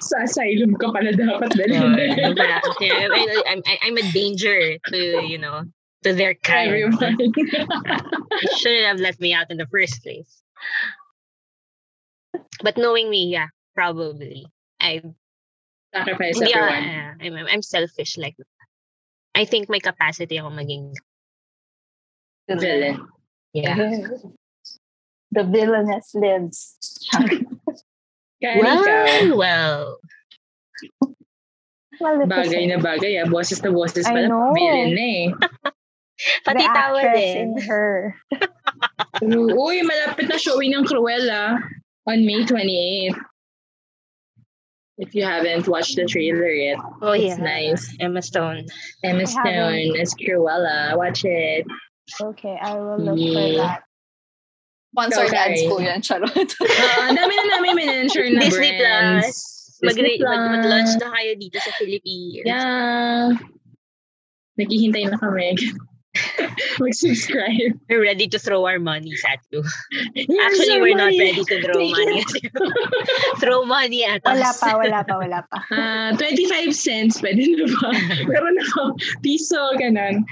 Sa 0.03 0.15
asylum 0.27 0.75
ka 0.75 0.91
pala 0.91 1.15
dapat 1.15 1.55
dalhin. 1.55 2.35
yeah, 2.83 3.07
I, 3.07 3.43
I'm, 3.47 3.61
I'm 3.63 3.95
a 3.97 4.05
danger 4.11 4.75
to, 4.91 4.99
you 5.23 5.37
know, 5.39 5.63
to 6.03 6.11
their 6.11 6.35
kind. 6.35 6.91
Shouldn't 8.59 8.87
have 8.91 8.99
let 8.99 9.15
me 9.23 9.31
out 9.33 9.47
in 9.49 9.55
the 9.57 9.67
first 9.71 10.03
place. 10.03 10.43
But 12.61 12.75
knowing 12.75 13.09
me, 13.09 13.31
yeah, 13.31 13.47
probably. 13.75 14.45
I 14.83 15.01
Sacrifice 15.95 16.35
ako- 16.41 16.51
everyone. 16.51 17.15
I'm, 17.23 17.47
I'm 17.47 17.61
selfish 17.63 18.17
like 18.19 18.35
that. 18.35 18.51
I 19.35 19.45
think 19.47 19.69
my 19.71 19.79
capacity 19.79 20.35
ako 20.35 20.51
maging 20.51 20.95
Villain. 22.51 22.99
yeah. 23.55 23.79
The 25.35 25.43
villainess 25.43 26.15
lives. 26.15 26.79
Kaya 28.41 28.55
ikaw, 28.55 29.35
Well, 29.35 29.99
well, 31.99 32.17
bagay 32.27 32.67
na 32.71 32.77
bagay 32.79 33.19
ah. 33.19 33.27
Boses 33.27 33.59
na 33.63 33.71
boses 33.71 34.05
I 34.07 34.11
pala. 34.11 34.27
know. 34.27 34.51
Villain 34.55 34.91
na 34.95 35.03
eh. 35.03 35.25
pati 36.47 36.63
the 36.63 36.71
tawa 36.71 36.99
actress 37.03 37.19
din. 37.19 37.35
in 37.35 37.49
her. 37.67 38.15
Uy, 39.23 39.83
malapit 39.83 40.27
na 40.31 40.37
showing 40.39 40.71
ng 40.75 40.83
Cruella 40.87 41.59
on 42.07 42.17
May 42.27 42.43
28th. 42.43 43.19
If 44.95 45.11
you 45.15 45.27
haven't 45.27 45.67
watched 45.67 45.95
the 45.99 46.07
trailer 46.07 46.47
yet, 46.47 46.79
Oh 47.03 47.11
it's 47.11 47.35
yeah, 47.35 47.43
nice. 47.43 47.83
Emma 47.99 48.21
Stone. 48.23 48.67
Emma 49.03 49.27
I 49.27 49.31
Stone 49.31 49.99
as 49.99 50.15
Cruella. 50.15 50.95
Watch 50.95 51.23
it. 51.27 51.67
Okay, 52.21 52.55
I 52.61 52.75
will 52.79 52.99
look 52.99 53.17
for 53.19 53.47
that. 53.59 53.83
Sponsored 54.95 55.27
Okay. 55.27 55.43
ads 55.51 55.61
po 55.67 55.75
yan. 55.83 55.99
Charot. 55.99 56.31
Uh, 56.63 57.11
ang 57.11 57.15
dami 57.19 57.33
na 57.35 57.45
namin 57.59 57.71
minensure 57.75 58.31
na 58.31 58.47
Disney 58.47 58.79
brands. 58.79 59.35
Mag- 59.83 59.99
Disney 59.99 60.15
mag- 60.23 60.63
mag-launch 60.63 60.95
Plus. 60.95 61.03
na 61.03 61.07
kayo 61.11 61.31
dito 61.35 61.57
sa 61.59 61.71
Philippines. 61.75 62.47
Yeah. 62.47 63.35
Naghihintay 64.55 65.11
na 65.11 65.19
kami. 65.19 65.59
Mag-subscribe. 66.79 67.75
We're 67.91 67.99
ready 67.99 68.31
to 68.31 68.39
throw 68.39 68.63
our 68.63 68.79
monies 68.79 69.19
at 69.27 69.43
you. 69.51 69.67
Here's 70.15 70.31
Actually, 70.31 70.79
we're 70.79 70.95
not 70.95 71.11
money. 71.11 71.19
ready 71.35 71.43
to 71.43 71.55
throw 71.59 71.75
money 71.83 72.23
at 72.23 72.31
you. 72.39 72.49
throw 73.43 73.67
money 73.67 74.07
at 74.07 74.23
Wala 74.23 74.47
us. 74.47 74.63
pa, 74.63 74.79
wala 74.79 75.03
pa, 75.03 75.13
wala 75.19 75.43
pa. 75.51 75.59
Ah, 75.75 76.15
25 76.15 76.71
cents, 76.71 77.19
pwede 77.19 77.43
na 77.51 77.67
ba? 77.67 77.91
Meron 78.31 78.55
ako, 78.63 78.95
piso, 79.19 79.59
ganun. 79.75 80.23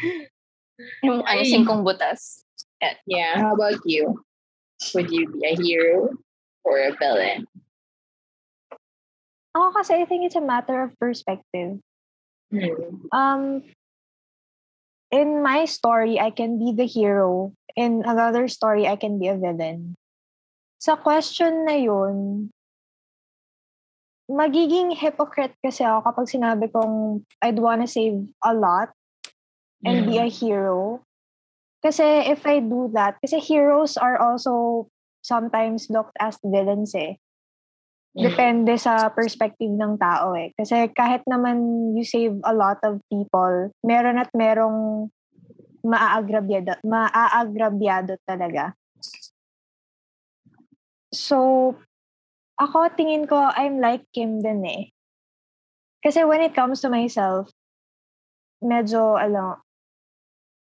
Yung 1.04 1.20
ano, 1.28 1.44
Ay. 1.44 1.52
singkong 1.52 1.84
butas. 1.84 2.48
Yeah, 3.04 3.44
how 3.44 3.52
about 3.56 3.84
you? 3.84 4.24
Would 4.92 5.12
you 5.12 5.32
be 5.32 5.48
a 5.48 5.56
hero 5.56 6.12
or 6.68 6.76
a 6.84 6.92
villain? 7.00 7.48
Ako 9.56 9.70
kasi 9.72 10.02
I 10.02 10.06
think 10.06 10.26
it's 10.26 10.36
a 10.36 10.44
matter 10.44 10.82
of 10.82 10.98
perspective. 11.00 11.80
Hmm. 12.50 13.08
Um, 13.14 13.44
in 15.14 15.46
my 15.46 15.66
story, 15.66 16.20
I 16.20 16.34
can 16.34 16.58
be 16.58 16.74
the 16.74 16.90
hero. 16.90 17.54
In 17.78 18.02
another 18.06 18.50
story, 18.50 18.90
I 18.90 18.98
can 18.98 19.22
be 19.22 19.30
a 19.30 19.38
villain. 19.38 19.94
Sa 20.82 20.98
question 20.98 21.70
na 21.70 21.78
yun, 21.78 22.50
magiging 24.26 24.98
hypocrite 24.98 25.54
kasi 25.62 25.86
ako 25.86 26.12
kapag 26.12 26.28
sinabi 26.34 26.66
kong 26.74 27.22
I'd 27.46 27.62
wanna 27.62 27.86
save 27.86 28.26
a 28.42 28.54
lot 28.58 28.90
and 29.86 30.10
be 30.10 30.18
a 30.18 30.28
hero. 30.28 31.06
Kasi 31.84 32.32
if 32.32 32.48
I 32.48 32.64
do 32.64 32.88
that, 32.96 33.20
kasi 33.20 33.44
heroes 33.44 34.00
are 34.00 34.16
also 34.16 34.88
sometimes 35.20 35.92
looked 35.92 36.16
as 36.16 36.40
villains 36.40 36.96
eh. 36.96 37.20
Depende 38.14 38.78
sa 38.80 39.10
perspective 39.12 39.74
ng 39.74 40.00
tao 40.00 40.32
eh. 40.38 40.56
Kasi 40.56 40.88
kahit 40.96 41.28
naman 41.28 41.92
you 41.98 42.08
save 42.08 42.40
a 42.48 42.56
lot 42.56 42.80
of 42.88 43.04
people, 43.12 43.74
meron 43.84 44.22
at 44.22 44.32
merong 44.32 45.10
maaagrabyado, 45.84 46.80
maaagrabyado 46.88 48.16
talaga. 48.24 48.78
So, 51.12 51.76
ako 52.56 52.96
tingin 52.96 53.28
ko, 53.28 53.50
I'm 53.60 53.84
like 53.84 54.08
Kim 54.16 54.40
din 54.40 54.64
eh. 54.64 54.84
Kasi 56.00 56.24
when 56.24 56.46
it 56.46 56.56
comes 56.56 56.80
to 56.86 56.90
myself, 56.94 57.52
medyo, 58.64 59.20
ano, 59.20 59.64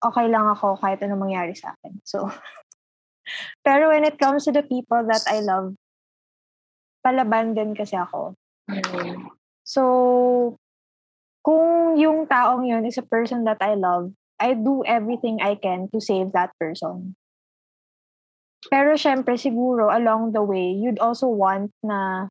okay 0.03 0.27
lang 0.29 0.47
ako 0.51 0.77
kahit 0.81 1.01
ano 1.05 1.17
mangyari 1.17 1.57
sa 1.57 1.73
akin. 1.77 2.01
So, 2.05 2.29
pero 3.67 3.91
when 3.91 4.05
it 4.05 4.19
comes 4.21 4.45
to 4.45 4.53
the 4.53 4.65
people 4.65 5.03
that 5.09 5.25
I 5.29 5.41
love, 5.41 5.77
palaban 7.05 7.55
din 7.55 7.73
kasi 7.73 7.95
ako. 7.95 8.35
Hmm. 8.67 9.31
So, 9.67 9.83
kung 11.47 11.95
yung 11.95 12.27
taong 12.27 12.67
yun 12.67 12.83
is 12.83 12.99
a 12.99 13.07
person 13.07 13.47
that 13.47 13.63
I 13.63 13.79
love, 13.79 14.11
I 14.43 14.59
do 14.59 14.83
everything 14.83 15.39
I 15.39 15.55
can 15.55 15.87
to 15.95 16.03
save 16.03 16.35
that 16.35 16.51
person. 16.59 17.15
Pero 18.67 18.99
syempre, 18.99 19.39
siguro, 19.39 19.95
along 19.95 20.35
the 20.35 20.43
way, 20.43 20.75
you'd 20.75 20.99
also 20.99 21.31
want 21.31 21.71
na 21.87 22.27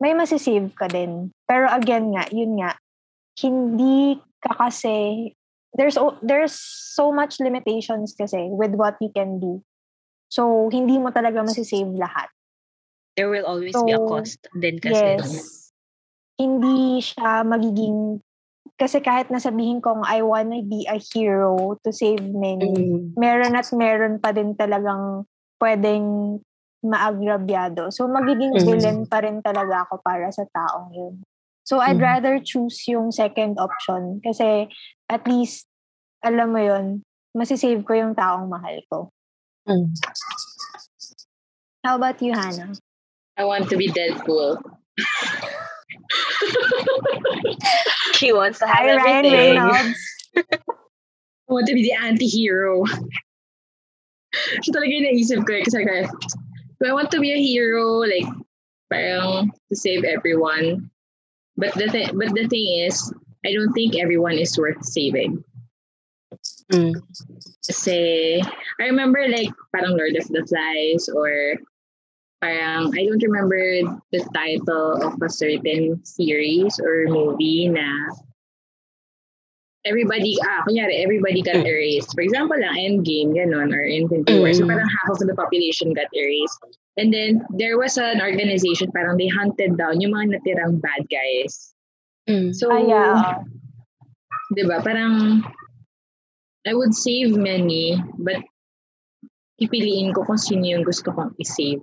may 0.00 0.16
masisave 0.16 0.72
ka 0.72 0.88
din. 0.88 1.32
Pero 1.44 1.68
again 1.68 2.16
nga, 2.16 2.24
yun 2.32 2.56
nga, 2.60 2.80
hindi 3.36 4.16
ka 4.40 4.56
kasi, 4.56 5.32
there's, 5.76 5.96
there's 6.24 6.56
so 6.56 7.12
much 7.12 7.38
limitations 7.38 8.16
kasi 8.16 8.48
with 8.50 8.72
what 8.74 8.96
you 9.00 9.12
can 9.14 9.38
do. 9.38 9.62
So, 10.32 10.72
hindi 10.72 10.98
mo 10.98 11.14
talaga 11.14 11.44
masisave 11.44 11.94
lahat. 11.94 12.32
There 13.14 13.30
will 13.30 13.46
always 13.46 13.76
be 13.76 13.92
a 13.94 14.00
So, 14.00 14.08
cost 14.08 14.40
din 14.58 14.76
kasi. 14.82 15.16
Yes. 15.16 15.72
Hindi 16.36 17.00
siya 17.00 17.46
magiging 17.46 18.20
kasi 18.76 19.00
kahit 19.00 19.32
nasabihin 19.32 19.80
kong 19.80 20.04
I 20.04 20.20
wanna 20.20 20.60
be 20.60 20.84
a 20.84 21.00
hero 21.00 21.80
to 21.80 21.88
save 21.94 22.20
many, 22.20 22.68
Mm. 22.68 23.16
meron 23.16 23.56
at 23.56 23.70
meron 23.72 24.20
pa 24.20 24.36
din 24.36 24.52
talagang 24.52 25.24
pwedeng 25.62 26.38
maagrabyado. 26.84 27.88
So, 27.88 28.04
magiging 28.04 28.52
Mm. 28.52 28.66
villain 28.68 29.00
pa 29.08 29.24
rin 29.24 29.40
talaga 29.40 29.88
ako 29.88 30.04
para 30.04 30.28
sa 30.28 30.44
taong 30.44 30.92
yun. 30.92 31.14
So, 31.64 31.80
I'd 31.80 31.98
Mm. 31.98 32.04
rather 32.04 32.34
choose 32.38 32.84
yung 32.86 33.10
second 33.10 33.56
option 33.56 34.20
kasi 34.20 34.68
at 35.08 35.26
least, 35.26 35.66
alam 36.24 36.52
mo 36.52 36.60
yun, 36.62 37.02
masisave 37.36 37.84
ko 37.86 37.92
yung 37.94 38.14
taong 38.14 38.48
mahal 38.48 38.80
ko. 38.90 38.98
Mm. 39.68 39.92
How 41.84 41.96
about 41.96 42.22
you, 42.22 42.32
Hannah? 42.34 42.74
I 43.36 43.44
want 43.44 43.68
to 43.70 43.76
be 43.76 43.92
Deadpool. 43.92 44.58
She 48.16 48.32
wants 48.32 48.58
to 48.60 48.66
have 48.66 48.76
Hi, 48.76 48.96
Ryan 48.96 49.26
everything. 49.26 49.56
Reynolds. 49.60 49.98
I 50.36 51.50
want 51.52 51.66
to 51.68 51.74
be 51.74 51.82
the 51.82 51.92
anti-hero. 51.92 52.84
Siya 54.64 54.72
talaga 54.72 54.92
yung 54.92 55.06
naisip 55.06 55.44
ko 55.44 55.52
eh. 55.52 55.62
Kasi 55.64 55.84
like, 55.84 56.10
do 56.80 56.88
I 56.88 56.96
want 56.96 57.10
to 57.12 57.20
be 57.20 57.32
a 57.32 57.40
hero? 57.40 58.02
Like, 58.04 58.28
parang 58.90 59.52
to 59.68 59.74
save 59.76 60.04
everyone. 60.04 60.90
But 61.56 61.74
the, 61.74 61.88
th- 61.88 62.12
but 62.16 62.32
the 62.34 62.48
thing 62.48 62.88
is, 62.88 63.12
I 63.44 63.52
don't 63.52 63.72
think 63.72 63.96
everyone 63.96 64.38
is 64.38 64.56
worth 64.58 64.84
saving. 64.84 65.44
Mm. 66.72 66.98
Kasi, 67.66 68.42
I 68.80 68.84
remember 68.90 69.22
like, 69.28 69.50
parang 69.74 69.96
Lord 69.96 70.16
of 70.16 70.26
the 70.28 70.42
Flies 70.46 71.08
or 71.08 71.54
parang, 72.42 72.90
I 72.96 73.06
don't 73.06 73.22
remember 73.22 73.86
the 74.10 74.22
title 74.34 74.98
of 75.02 75.14
a 75.22 75.30
certain 75.30 76.02
series 76.04 76.80
or 76.82 77.06
movie 77.06 77.68
na 77.68 77.86
everybody, 79.86 80.34
ah, 80.42 80.66
kunyari, 80.66 80.98
everybody 81.06 81.42
got 81.46 81.62
Mm. 81.62 81.70
erased. 81.70 82.10
For 82.18 82.26
example, 82.26 82.58
lang, 82.58 82.74
Endgame, 82.74 83.38
ganon, 83.38 83.70
or 83.70 83.86
Infinity 83.86 84.34
War. 84.34 84.50
So 84.50 84.66
Mm. 84.66 84.74
parang 84.74 84.90
half 84.90 85.14
of 85.14 85.22
the 85.22 85.38
population 85.38 85.94
got 85.94 86.10
erased. 86.10 86.58
And 86.98 87.14
then, 87.14 87.46
there 87.54 87.78
was 87.78 87.94
an 88.00 88.18
organization, 88.18 88.90
parang 88.90 89.14
they 89.20 89.30
hunted 89.30 89.78
down 89.78 90.02
yung 90.02 90.10
mga 90.16 90.40
natirang 90.42 90.82
bad 90.82 91.06
guys. 91.06 91.75
Mm. 92.28 92.54
So, 92.54 92.70
Ah, 92.70 92.82
yeah. 92.82 93.14
di 94.54 94.62
ba, 94.66 94.82
parang, 94.82 95.42
I 96.66 96.74
would 96.74 96.94
save 96.94 97.38
many, 97.38 97.94
but 98.18 98.42
pipiliin 99.62 100.14
ko 100.14 100.26
kung 100.26 100.38
sino 100.38 100.66
yung 100.66 100.84
gusto 100.84 101.14
kong 101.14 101.34
i-save. 101.38 101.80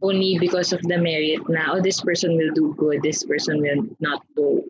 Only 0.00 0.40
because 0.40 0.72
of 0.72 0.80
the 0.88 0.96
merit 0.96 1.44
na, 1.48 1.76
oh, 1.76 1.80
this 1.80 2.00
person 2.00 2.36
will 2.36 2.52
do 2.52 2.72
good, 2.76 3.00
this 3.04 3.24
person 3.24 3.60
will 3.60 3.84
not 4.00 4.24
do 4.36 4.64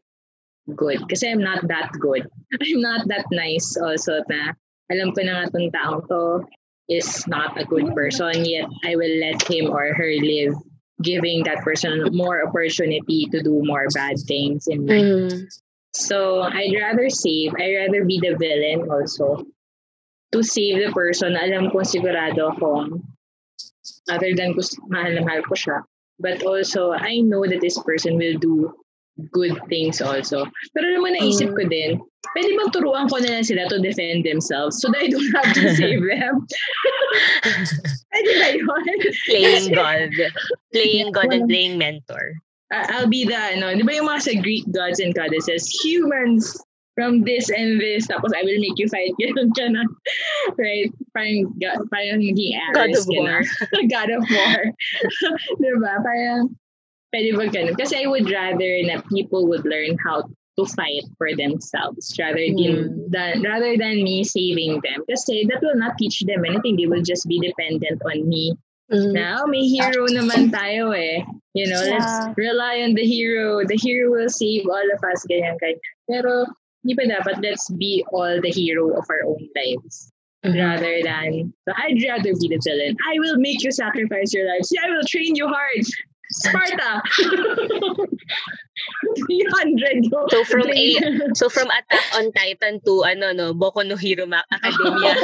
good. 0.74 1.02
Kasi 1.10 1.30
I'm 1.30 1.42
not 1.42 1.66
that 1.66 1.90
good. 1.98 2.26
I'm 2.62 2.82
not 2.82 3.06
that 3.06 3.26
nice 3.30 3.74
also 3.78 4.22
na 4.30 4.54
alam 4.90 5.14
ko 5.14 5.22
na 5.22 5.42
nga 5.42 5.50
tong 5.54 5.70
taong 5.72 6.02
to 6.10 6.44
is 6.90 7.24
not 7.30 7.54
a 7.56 7.64
good 7.64 7.86
person, 7.94 8.44
yet 8.44 8.66
I 8.84 8.98
will 8.98 9.16
let 9.22 9.40
him 9.46 9.70
or 9.70 9.94
her 9.94 10.12
live, 10.20 10.52
giving 11.02 11.44
that 11.44 11.62
person 11.62 12.08
more 12.12 12.46
opportunity 12.46 13.26
to 13.30 13.42
do 13.42 13.60
more 13.64 13.86
bad 13.94 14.16
things 14.26 14.66
in 14.68 14.86
life. 14.86 15.02
Mm. 15.02 15.46
So 15.94 16.40
I'd 16.40 16.74
rather 16.74 17.10
save, 17.10 17.52
I'd 17.58 17.86
rather 17.86 18.04
be 18.04 18.18
the 18.20 18.36
villain 18.36 18.90
also 18.90 19.44
to 20.32 20.42
save 20.42 20.80
the 20.80 20.92
person 20.92 21.36
alam 21.36 21.70
kong 21.70 21.84
sigurado 21.84 22.56
akong 22.56 23.04
other 24.08 24.32
than 24.34 24.54
ko, 24.54 24.62
mahal 24.88 25.12
na 25.12 25.22
mahal 25.22 25.42
ko 25.44 25.54
siya. 25.54 25.84
But 26.18 26.42
also, 26.46 26.92
I 26.92 27.20
know 27.20 27.44
that 27.46 27.60
this 27.60 27.78
person 27.82 28.16
will 28.16 28.38
do 28.38 28.72
good 29.30 29.58
things 29.68 30.00
also. 30.00 30.46
Pero 30.74 30.86
naman 30.88 31.20
naisip 31.20 31.52
ko 31.52 31.64
din, 31.68 32.00
pwede 32.32 32.50
bang 32.56 32.70
turuan 32.72 33.06
ko 33.10 33.20
na 33.20 33.38
lang 33.38 33.44
sila 33.44 33.68
to 33.68 33.78
defend 33.78 34.24
themselves 34.24 34.80
so 34.80 34.88
that 34.90 35.04
I 35.04 35.08
don't 35.08 35.32
have 35.36 35.50
to 35.52 35.62
save 35.76 36.00
them? 36.00 36.34
pwede 38.12 38.30
ba 38.38 38.48
yun? 38.56 38.98
Playing 39.28 39.66
God. 39.78 40.10
Playing 40.72 41.10
God 41.12 41.30
and 41.32 41.48
playing 41.48 41.76
mentor. 41.76 42.40
I'll 42.72 43.08
be 43.08 43.28
the, 43.28 43.36
ano, 43.36 43.76
di 43.76 43.84
ba 43.84 44.00
yung 44.00 44.08
mga 44.08 44.20
sa 44.24 44.32
Greek 44.40 44.64
gods 44.72 44.96
and 44.96 45.12
goddesses, 45.12 45.68
humans 45.84 46.56
from 46.96 47.20
this 47.24 47.48
and 47.52 47.80
this, 47.80 48.08
tapos 48.08 48.32
I 48.36 48.44
will 48.44 48.60
make 48.60 48.76
you 48.76 48.88
fight, 48.88 49.12
ganun 49.20 49.52
ka 49.52 49.68
na. 49.68 49.84
Right? 50.56 50.88
Parang, 51.12 51.52
parang 51.92 52.20
God 52.24 52.80
Ares 52.80 53.04
of 53.04 53.12
ka 53.12 53.20
na. 53.20 53.40
War. 53.40 53.42
God 53.88 54.08
of 54.08 54.24
War. 54.24 54.60
di 55.60 55.70
ba? 55.80 55.92
Parang, 56.00 56.56
pwede 57.14 57.36
ba 57.36 57.46
ganun? 57.52 57.76
Kasi 57.76 58.02
I 58.02 58.06
would 58.08 58.26
rather 58.28 58.72
na 58.88 59.00
people 59.12 59.46
would 59.48 59.64
learn 59.68 59.96
how 60.02 60.24
to 60.58 60.62
fight 60.76 61.04
for 61.16 61.32
themselves 61.36 62.12
rather 62.20 62.40
than, 62.44 63.08
Mm. 63.08 63.08
than 63.08 63.40
rather 63.40 63.76
than 63.76 64.04
me 64.04 64.24
saving 64.24 64.80
them. 64.84 65.04
Kasi 65.08 65.44
that 65.48 65.60
will 65.64 65.76
not 65.80 65.96
teach 65.96 66.20
them 66.28 66.44
anything. 66.44 66.76
They 66.76 66.88
will 66.88 67.04
just 67.04 67.24
be 67.28 67.40
dependent 67.40 68.00
on 68.04 68.28
me 68.28 68.56
Mm. 68.92 69.16
Now, 69.16 69.48
may 69.48 69.64
hero 69.64 70.04
naman 70.04 70.52
tayo 70.52 70.92
eh. 70.92 71.24
You 71.56 71.64
know, 71.72 71.80
Yeah. 71.80 71.96
let's 71.96 72.12
rely 72.36 72.84
on 72.84 72.92
the 72.92 73.00
hero. 73.08 73.64
The 73.64 73.80
hero 73.80 74.12
will 74.12 74.28
save 74.28 74.68
all 74.68 74.84
of 74.92 75.00
us, 75.00 75.24
ganyan, 75.32 75.56
ganyan. 75.56 75.80
Pero, 76.04 76.44
hindi 76.84 76.92
pa 77.00 77.04
dapat 77.08 77.40
let's 77.40 77.72
be 77.72 78.04
all 78.12 78.36
the 78.44 78.52
hero 78.52 78.92
of 78.92 79.08
our 79.08 79.24
own 79.24 79.48
lives. 79.56 80.12
Mhm. 80.44 80.60
Rather 80.60 80.94
than, 81.08 81.54
so 81.64 81.72
I'd 81.72 82.04
rather 82.04 82.36
be 82.36 82.52
the 82.52 82.60
villain. 82.60 82.92
I 83.08 83.16
will 83.16 83.40
make 83.40 83.64
you 83.64 83.72
sacrifice 83.72 84.34
your 84.36 84.44
lives. 84.44 84.68
I 84.76 84.90
will 84.92 85.06
train 85.08 85.40
you 85.40 85.48
hard. 85.48 85.86
Sparta. 86.32 87.02
300 89.28 90.08
yung... 90.08 90.28
So 90.32 90.44
from 90.44 90.66
a 90.72 90.96
so 91.36 91.48
from 91.48 91.68
Attack 91.68 92.04
on 92.16 92.32
Titan 92.32 92.80
to 92.88 93.04
ano 93.04 93.32
no, 93.32 93.52
Boku 93.54 93.84
no 93.86 93.96
Hero 93.96 94.24
Academia. 94.26 95.12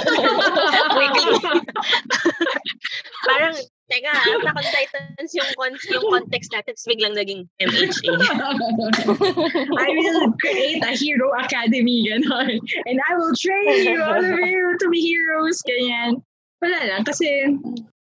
Parang 3.28 3.56
teka, 3.88 4.12
Attack 4.12 4.56
on 4.56 4.68
Titans 4.68 5.32
yung 5.32 5.50
con- 5.56 5.80
yung 5.88 6.04
context 6.12 6.52
natin 6.52 6.76
tapos 6.76 6.86
biglang 6.86 7.16
naging 7.16 7.48
MHA. 7.58 8.12
I 9.84 9.88
will 9.96 10.32
create 10.40 10.84
a 10.84 10.92
hero 10.92 11.32
academy, 11.40 12.04
ganon. 12.06 12.60
And 12.86 12.98
I 13.00 13.12
will 13.16 13.32
train 13.34 13.88
you, 13.88 14.02
all 14.04 14.20
of 14.20 14.38
you, 14.38 14.76
to 14.78 14.86
be 14.92 15.00
heroes, 15.00 15.58
ganyan. 15.64 16.22
Wala 16.60 16.80
lang, 16.84 17.02
kasi 17.08 17.56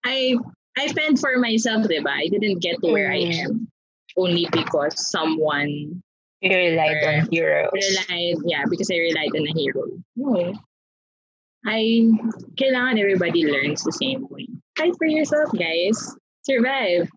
I 0.05 0.35
I 0.79 0.89
fend 0.95 1.19
for 1.19 1.37
myself, 1.39 1.87
di 1.89 1.99
ba? 2.01 2.15
I 2.15 2.29
didn't 2.31 2.63
get 2.63 2.79
to 2.83 2.91
where 2.93 3.11
I 3.11 3.23
Mm. 3.27 3.35
am 3.45 3.53
only 4.17 4.47
because 4.51 4.95
someone 5.11 6.03
You 6.41 6.51
relied 6.55 7.03
on 7.05 7.29
heroes. 7.31 7.71
relied, 7.75 8.39
yeah, 8.47 8.63
because 8.71 8.89
I 8.91 8.99
relied 9.03 9.35
on 9.35 9.43
a 9.47 9.53
hero. 9.59 9.83
No. 10.17 10.55
I, 11.67 12.07
kailangan 12.55 12.99
everybody 13.03 13.43
learns 13.45 13.83
the 13.83 13.93
same 13.93 14.27
way. 14.31 14.47
Fight 14.79 14.95
for 14.97 15.07
yourself, 15.11 15.51
guys. 15.59 15.99
Survive. 16.47 17.11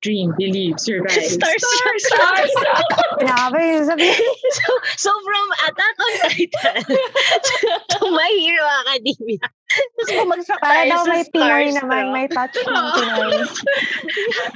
Dream, 0.00 0.32
believe, 0.36 0.76
survive. 0.80 1.16
Starstruck. 1.16 1.98
Stars, 2.00 2.04
stars. 2.04 2.52
Grabe 3.24 3.60
yung 3.72 3.84
sabihin. 3.88 4.32
So, 4.52 4.68
so 5.00 5.10
from 5.24 5.46
Attack 5.64 5.96
on 5.96 6.12
Titan 6.28 6.76
to 7.96 7.98
My 8.12 8.28
Hero 8.36 8.64
Academia. 8.84 9.40
Tapos 9.74 10.10
bumagsak 10.14 10.58
Para 10.60 10.86
tayo 10.86 10.90
daw 10.90 11.02
may 11.10 11.24
Pinoy 11.30 11.66
naman, 11.74 12.04
may 12.14 12.26
touch 12.30 12.54
ng 12.54 12.86
Pinoy. 12.96 13.32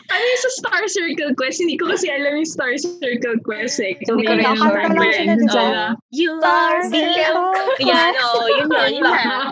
ano 0.09 0.23
yung 0.23 0.41
sa 0.43 0.51
Star 0.63 0.85
Circle 0.87 1.33
Quest? 1.35 1.59
Hindi 1.63 1.77
ko 1.77 1.91
kasi 1.91 2.07
alam 2.11 2.39
yung 2.39 2.49
Star 2.49 2.75
Circle 2.79 3.39
Quest 3.43 3.83
eh. 3.83 3.99
Hindi 3.99 4.25
ko 4.27 4.33
rin 4.37 4.47
sure. 4.55 4.83
lang 4.87 5.41
sila? 5.43 5.59
Oo. 5.59 5.87
You 6.15 6.39
Star 6.39 6.55
are 6.55 6.83
the... 6.87 7.03
Circle. 7.03 7.87
Yan, 7.87 8.13
oh, 8.23 8.47
yun 8.47 8.69
yun. 8.69 8.91
yun 8.99 9.03
na. 9.03 9.51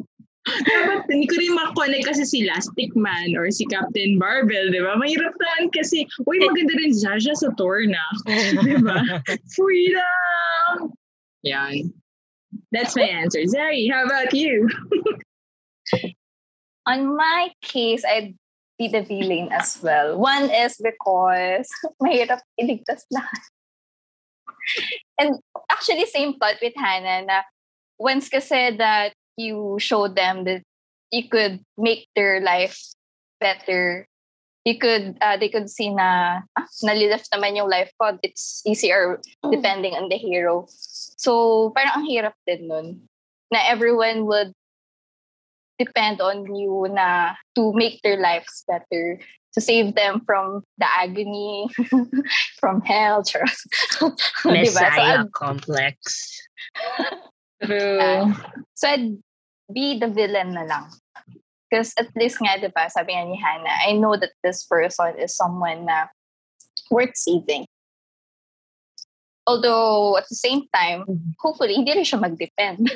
Dapat 0.50 1.06
hindi 1.12 1.26
ko 1.30 1.36
rin 1.38 1.52
makonect 1.54 2.10
kasi 2.10 2.24
sila, 2.26 2.58
Stickman 2.58 3.36
or 3.38 3.52
si 3.54 3.62
Captain 3.70 4.18
Marvel, 4.18 4.72
di 4.72 4.80
ba? 4.82 4.98
Mahirap 4.98 5.36
naman 5.36 5.70
kasi, 5.70 6.08
uy, 6.26 6.42
maganda 6.42 6.74
rin 6.80 6.90
Jaja 6.96 7.36
sa 7.36 7.52
tour 7.54 7.86
na. 7.86 8.02
di 8.64 8.76
ba? 8.82 8.98
Freedom! 9.54 10.90
Yan. 11.46 11.92
That's 12.72 12.94
my 12.96 13.02
answer. 13.02 13.40
Zari, 13.40 13.90
how 13.90 14.04
about 14.04 14.32
you? 14.32 14.68
On 16.86 17.16
my 17.16 17.50
case, 17.62 18.04
I'd 18.04 18.34
be 18.78 18.88
the 18.88 19.02
villain 19.02 19.52
as 19.52 19.78
well. 19.82 20.18
One 20.18 20.50
is 20.50 20.80
because 20.80 21.68
mahirap 22.02 22.40
iligtas 22.60 23.04
lahat. 23.12 23.42
And 25.18 25.36
actually, 25.70 26.06
same 26.06 26.38
thought 26.38 26.56
with 26.62 26.72
Hannah 26.76 27.26
na 27.26 27.42
once 27.98 28.28
kasi 28.28 28.76
that 28.76 29.12
you 29.36 29.76
show 29.78 30.08
them 30.08 30.44
that 30.44 30.62
you 31.10 31.28
could 31.28 31.60
make 31.76 32.08
their 32.16 32.40
life 32.40 32.78
better, 33.40 34.06
you 34.64 34.78
could, 34.78 35.16
uh, 35.20 35.36
they 35.36 35.48
could 35.48 35.68
see 35.68 35.90
na, 35.90 36.40
ah, 36.56 36.66
nalilift 36.84 37.28
naman 37.34 37.56
yung 37.56 37.68
life 37.68 37.92
ko. 38.00 38.16
It's 38.22 38.62
easier 38.64 39.20
depending 39.50 39.94
on 39.94 40.08
the 40.08 40.16
hero. 40.16 40.68
So, 41.20 41.68
parang 41.76 42.00
ang 42.00 42.06
hirap 42.08 42.32
din 42.48 42.64
nun. 42.64 43.04
Na 43.52 43.60
everyone 43.68 44.24
would 44.24 44.56
depend 45.76 46.24
on 46.24 46.48
you 46.48 46.88
na 46.88 47.36
to 47.60 47.76
make 47.76 48.00
their 48.00 48.16
lives 48.16 48.64
better 48.64 49.20
to 49.52 49.58
save 49.60 49.92
them 49.92 50.24
from 50.24 50.64
the 50.80 50.88
agony 50.88 51.68
from 52.60 52.80
hell 52.80 53.20
charot. 53.20 53.52
Diba? 54.48 54.72
So, 54.72 54.84
I'd, 54.84 55.32
complex. 55.36 55.98
True. 57.64 58.32
so 58.72 58.88
I'd 58.88 59.20
be 59.68 60.00
the 60.00 60.08
villain 60.08 60.56
na 60.56 60.64
lang 60.64 60.88
because 61.68 61.92
at 62.00 62.08
least 62.16 62.40
nga 62.40 62.56
diba 62.56 62.88
sabi 62.88 63.12
nga 63.12 63.28
ni 63.28 63.36
Hannah 63.36 63.84
I 63.84 63.92
know 64.00 64.16
that 64.16 64.32
this 64.40 64.64
person 64.64 65.12
is 65.20 65.36
someone 65.36 65.84
na 65.84 66.08
worth 66.88 67.12
saving 67.12 67.68
although 69.50 70.14
at 70.14 70.22
the 70.30 70.38
same 70.38 70.62
time 70.70 71.02
hopefully 71.42 71.74
hindi 71.74 71.90
rin 71.90 72.06
siya 72.06 72.22
mag-depend 72.22 72.86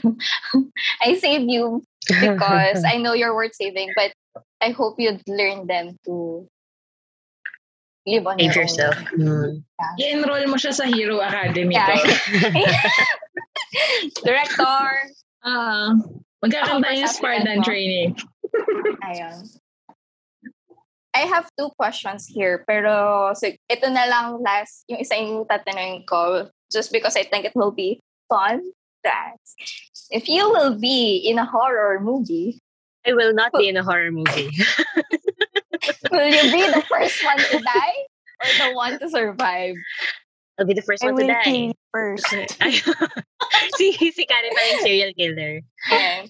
I 1.02 1.18
save 1.18 1.50
you 1.50 1.82
because 2.22 2.84
I 2.84 3.00
know 3.00 3.16
you're 3.16 3.32
worth 3.34 3.56
saving, 3.56 3.88
but 3.96 4.12
I 4.60 4.76
hope 4.76 5.00
you'd 5.00 5.24
learn 5.24 5.64
them 5.64 5.96
to 6.04 6.44
live 8.04 8.28
on 8.28 8.36
Save 8.36 8.52
your 8.52 8.68
yourself. 8.68 8.92
own. 9.16 9.64
Mm. 9.64 9.64
I-enroll 9.96 10.44
mo 10.52 10.60
siya 10.60 10.76
sa 10.76 10.84
Hero 10.84 11.24
Academy 11.24 11.72
Yeah. 11.72 11.96
ko. 11.96 12.04
Director. 14.28 14.84
Ah, 15.48 15.96
magkakanta 16.44 16.92
yung 16.92 17.08
sabi 17.08 17.16
Spartan 17.16 17.64
training. 17.64 18.12
Ayun. 19.08 19.36
I 21.14 21.30
have 21.30 21.46
two 21.56 21.70
questions 21.78 22.26
here, 22.26 22.66
pero 22.66 23.32
so, 23.38 23.46
ito 23.46 23.86
na 23.86 24.04
lang 24.10 24.42
last, 24.42 24.82
yung 24.90 24.98
isa 24.98 25.14
yung 25.14 25.46
tatanungin 25.46 26.02
ko, 26.10 26.50
just 26.74 26.90
because 26.90 27.16
I 27.16 27.22
think 27.22 27.46
it 27.46 27.54
will 27.54 27.70
be 27.70 28.02
fun. 28.28 28.60
That 29.04 29.36
if 30.10 30.28
you 30.28 30.48
will 30.48 30.80
be 30.80 31.20
in 31.28 31.38
a 31.38 31.44
horror 31.44 32.00
movie, 32.00 32.58
I 33.06 33.12
will 33.12 33.34
not 33.34 33.52
be 33.52 33.68
in 33.68 33.76
a 33.76 33.84
horror 33.84 34.10
movie. 34.10 34.48
will 36.10 36.28
you 36.28 36.44
be 36.50 36.64
the 36.72 36.82
first 36.88 37.22
one 37.22 37.36
to 37.36 37.60
die 37.60 37.98
or 38.40 38.48
the 38.58 38.74
one 38.74 38.98
to 38.98 39.08
survive? 39.10 39.76
I'll 40.58 40.66
be 40.66 40.74
the 40.74 40.82
first 40.82 41.02
I 41.02 41.10
one 41.10 41.20
to 41.20 41.26
die. 41.26 41.42
kill 41.44 41.72
first. 41.92 42.26
Si 43.74 43.90
si 43.96 44.22
Karen 44.26 44.52
pa 44.54 44.62
yung 44.70 44.82
serial 44.82 45.12
killer. 45.16 45.60
Ayan. 45.90 46.22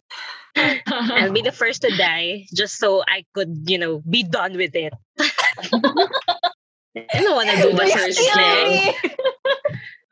I'll 1.18 1.34
be 1.34 1.42
the 1.42 1.52
first 1.52 1.82
to 1.82 1.90
die 1.96 2.46
just 2.54 2.78
so 2.78 3.02
I 3.04 3.24
could, 3.34 3.66
you 3.66 3.76
know, 3.76 4.00
be 4.06 4.22
done 4.22 4.56
with 4.56 4.72
it. 4.76 4.94
I 5.18 7.20
don't 7.20 7.36
wanna 7.36 7.56
do 7.58 7.74
the 7.74 7.84
Please 7.84 7.92
first 7.92 8.20
thing. 8.22 8.94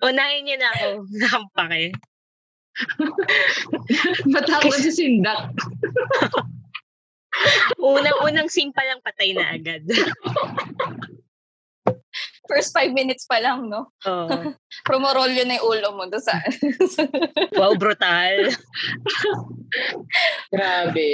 Unahin 0.02 0.42
niyo 0.44 0.56
na 0.58 0.68
ako. 0.76 0.88
Nampake. 1.14 1.94
Matakot 4.26 4.76
si 4.82 4.90
Sindak. 4.90 5.54
Unang-unang 7.78 8.50
scene 8.50 8.74
pa 8.74 8.82
lang 8.82 9.00
patay 9.00 9.30
na 9.32 9.54
agad. 9.54 9.86
First 12.53 12.76
five 12.76 12.92
minutes 12.92 13.24
pa 13.24 13.40
lang, 13.40 13.72
no? 13.72 13.88
oh, 14.05 14.28
Promorolyo 14.88 15.48
na 15.48 15.57
yung 15.57 15.64
ulo 15.64 15.88
mo 15.96 16.05
doon 16.05 16.20
sa... 16.20 16.36
wow, 17.59 17.72
brutal. 17.72 18.53
Grabe. 20.53 21.09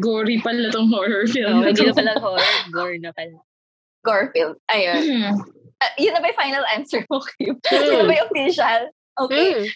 Gory 0.00 0.40
pala 0.40 0.72
tong 0.72 0.88
horror 0.88 1.28
film 1.28 1.60
Oh, 1.60 1.68
hindi 1.68 1.84
na 1.84 1.92
pala 1.92 2.16
horror. 2.16 2.56
Gore 2.72 2.96
na 2.96 3.12
pala. 3.12 3.44
Garfield. 4.00 4.56
Ayun. 4.72 5.00
Hmm. 5.04 5.32
Ah, 5.84 5.92
yun 6.00 6.16
na 6.16 6.24
ba 6.24 6.32
yung 6.32 6.40
final 6.40 6.64
answer 6.72 7.04
mo, 7.12 7.20
Kim? 7.36 7.60
Yun 7.60 7.92
na 7.92 8.08
ba 8.08 8.14
yung 8.16 8.28
official? 8.32 8.82
Okay. 9.20 9.52
Mm. 9.52 9.66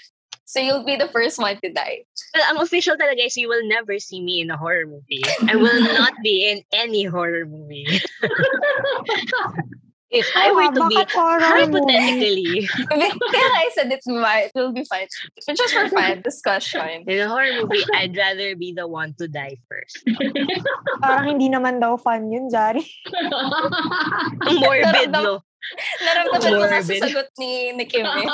So 0.53 0.61
you'll 0.61 0.85
be 0.85 0.97
the 0.97 1.09
first 1.09 1.39
one 1.39 1.57
to 1.65 1.73
die. 1.73 2.05
Well, 2.35 2.45
ang 2.51 2.61
official 2.61 2.97
talaga 2.97 3.25
is 3.25 3.37
you 3.37 3.49
will 3.49 3.65
never 3.69 3.99
see 3.99 4.21
me 4.21 4.41
in 4.41 4.51
a 4.51 4.57
horror 4.57 4.85
movie. 4.85 5.25
I 5.49 5.57
will 5.57 5.81
not 5.81 6.13
be 6.23 6.45
in 6.45 6.61
any 6.73 7.05
horror 7.05 7.47
movie. 7.47 7.89
if 10.13 10.29
I 10.37 10.53
were 10.53 10.69
to 10.69 10.83
be 10.93 11.01
hypothetically 11.09 12.69
Kaya 12.69 13.09
I 13.65 13.73
said 13.73 13.89
it's 13.91 14.05
fine. 14.05 14.53
It 14.53 14.55
will 14.55 14.73
be 14.73 14.85
fine. 14.85 15.09
But 15.35 15.57
just 15.57 15.73
for 15.73 15.89
fun, 15.89 16.21
discussion. 16.25 17.09
in 17.09 17.19
a 17.19 17.29
horror 17.29 17.65
movie, 17.65 17.83
I'd 17.97 18.17
rather 18.17 18.55
be 18.55 18.77
the 18.77 18.87
one 18.87 19.17
to 19.19 19.27
die 19.27 19.57
first. 19.67 20.05
Parang 21.03 21.37
hindi 21.37 21.49
naman 21.49 21.81
daw 21.81 21.97
fun 21.97 22.29
yun, 22.29 22.53
Jari. 22.53 22.85
Morbid, 24.61 25.11
no? 25.11 25.41
Naramdaman 26.05 26.53
ko 26.61 26.67
nga 26.69 26.83
sa 26.85 26.95
sagot 27.09 27.29
ni, 27.41 27.73
ni 27.73 27.85
Kim 27.89 28.05
eh. 28.05 28.27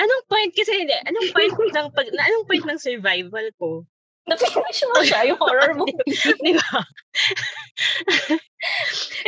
Anong 0.00 0.24
point 0.32 0.52
kasi, 0.56 0.72
hindi, 0.86 0.96
anong 0.96 1.28
point 1.36 1.52
ng, 1.52 1.88
pag, 1.92 2.08
na, 2.16 2.24
anong 2.24 2.46
point 2.48 2.64
ng 2.64 2.80
survival 2.80 3.46
ko? 3.60 3.84
Na-finish 4.24 4.80
mo 4.88 5.00
siya 5.04 5.20
yung 5.28 5.40
horror 5.40 5.72
movie. 5.78 6.16
Di 6.16 6.52
ba? 6.56 6.80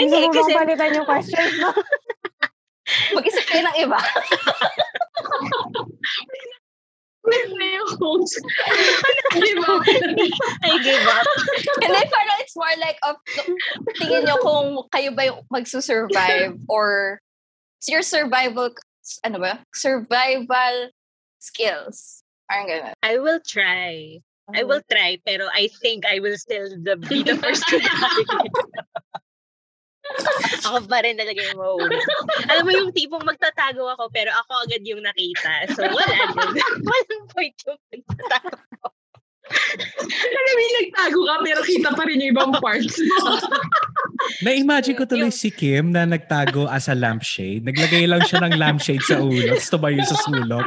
Hindi 0.01 0.17
Hindi, 0.17 0.17
mo 0.25 0.33
kasi, 0.33 0.53
bang 0.53 0.59
palitan 0.65 0.97
yung 0.97 1.09
question 1.09 1.49
mo? 1.61 1.71
Mag-isip 3.19 3.45
kayo 3.51 3.63
ng 3.67 3.77
iba. 3.83 4.01
Wait 7.27 7.51
na 7.59 7.67
yung 7.83 7.91
host. 7.99 8.39
Di 9.35 9.53
ba? 9.59 9.75
I 10.63 10.71
give 10.81 11.07
up. 11.11 11.27
And 11.83 11.91
then 11.91 12.07
parang 12.07 12.39
it's 12.39 12.55
more 12.55 12.77
like 12.79 12.97
of, 13.03 13.19
tingin 13.99 14.25
nyo 14.25 14.39
kung 14.39 14.87
kayo 14.95 15.11
ba 15.11 15.27
yung 15.27 15.43
magsusurvive 15.51 16.57
or 16.71 17.19
your 17.91 18.07
survival, 18.07 18.71
ano 19.27 19.39
ba? 19.43 19.59
Survival 19.75 20.95
skills. 21.43 22.23
Parang 22.47 22.71
gano'n. 22.71 22.95
I 23.03 23.19
will 23.19 23.43
try. 23.43 24.23
I 24.55 24.63
will 24.63 24.83
try, 24.87 25.19
pero 25.27 25.51
I 25.51 25.67
think 25.83 26.07
I 26.07 26.23
will 26.23 26.39
still 26.39 26.71
the, 26.79 26.95
be 26.97 27.27
the 27.27 27.35
first 27.43 27.67
to 27.69 27.79
die. 27.83 28.47
ako 30.67 30.87
pa 30.87 31.03
rin 31.03 31.19
talaga 31.19 31.41
yung 31.43 31.59
mauuna. 31.59 31.99
Alam 32.51 32.63
mo 32.67 32.73
yung 32.75 32.93
tipong 32.95 33.25
magtatago 33.27 33.91
ako, 33.99 34.11
pero 34.15 34.31
ako 34.31 34.67
agad 34.67 34.83
yung 34.87 35.03
nakita. 35.03 35.67
So, 35.75 35.83
wala 35.83 36.15
din. 36.15 36.31
Walang 36.87 37.27
point 37.31 37.57
yung 37.67 37.81
magtatago. 37.91 38.87
Alam 39.47 40.43
mo, 40.43 40.61
yung 40.63 40.77
nagtago 40.83 41.21
ka 41.23 41.35
pero 41.47 41.61
kita 41.63 41.91
pa 41.95 42.03
rin 42.03 42.19
yung 42.19 42.35
ibang 42.35 42.53
parts 42.59 42.99
mo. 42.99 43.39
Na-imagine 44.43 44.99
ko 44.99 45.07
tuloy 45.07 45.31
si 45.31 45.55
Kim 45.55 45.95
na 45.95 46.03
nagtago 46.03 46.67
as 46.67 46.91
a 46.91 46.99
lampshade. 46.99 47.63
Naglagay 47.63 48.11
lang 48.11 48.27
siya 48.27 48.43
ng 48.43 48.59
lampshade 48.59 49.07
sa 49.07 49.23
ulo. 49.23 49.55
Tapos 49.55 49.71
tumayo 49.71 50.03
sa 50.03 50.19
sulok. 50.19 50.67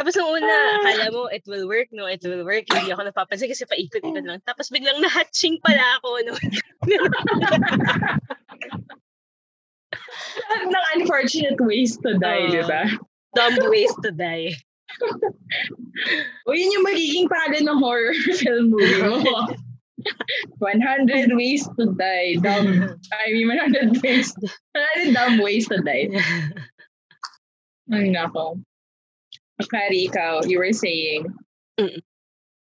Tapos 0.00 0.16
nung 0.16 0.34
una, 0.34 0.56
akala 0.80 1.12
mo, 1.12 1.28
it 1.28 1.44
will 1.46 1.68
work, 1.68 1.88
no, 1.92 2.08
it 2.08 2.24
will 2.24 2.42
work. 2.42 2.64
Hindi 2.66 2.90
ako 2.90 3.06
napapansin 3.06 3.52
kasi 3.52 3.68
paikot-ikot 3.68 4.24
lang. 4.24 4.40
Tapos 4.42 4.72
biglang 4.72 4.98
nahatching 4.98 5.60
pala 5.62 5.84
ako, 6.00 6.08
no. 6.26 6.34
ng 10.72 10.84
unfortunate 10.96 11.60
ways 11.60 11.96
to 12.00 12.18
die, 12.18 12.48
Oo. 12.48 12.52
di 12.52 12.62
ba? 12.64 12.82
Dumb 13.36 13.56
ways 13.68 13.92
to 14.02 14.10
die. 14.12 14.52
O 16.48 16.52
yun 16.52 16.72
yung 16.72 16.84
magiging 16.84 17.26
pangalan 17.32 17.64
ng 17.64 17.78
horror 17.80 18.12
film 18.40 18.76
movie 18.76 19.00
mo. 19.00 19.48
100 20.60 21.32
ways 21.32 21.64
to 21.78 21.94
die. 21.96 22.36
Dumb, 22.44 22.98
I 23.12 23.32
mean, 23.32 23.48
100 23.48 24.02
ways. 24.04 24.34
100 24.74 25.16
dumb 25.16 25.40
ways 25.40 25.64
to 25.72 25.80
die. 25.80 26.12
Ay, 27.88 28.12
nako. 28.12 28.60
Kari, 29.60 30.08
ikaw, 30.08 30.44
you 30.48 30.58
were 30.58 30.72
saying, 30.72 31.26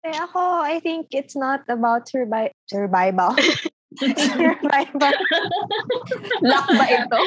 Eh, 0.07 0.15
ako, 0.15 0.39
I 0.63 0.79
think 0.79 1.11
it's 1.11 1.35
not 1.35 1.67
about 1.67 2.07
survi- 2.07 2.55
survival. 2.71 3.35
survival. 3.99 5.15
Luck 6.47 6.67
ba 6.71 6.87
ito? 6.87 7.19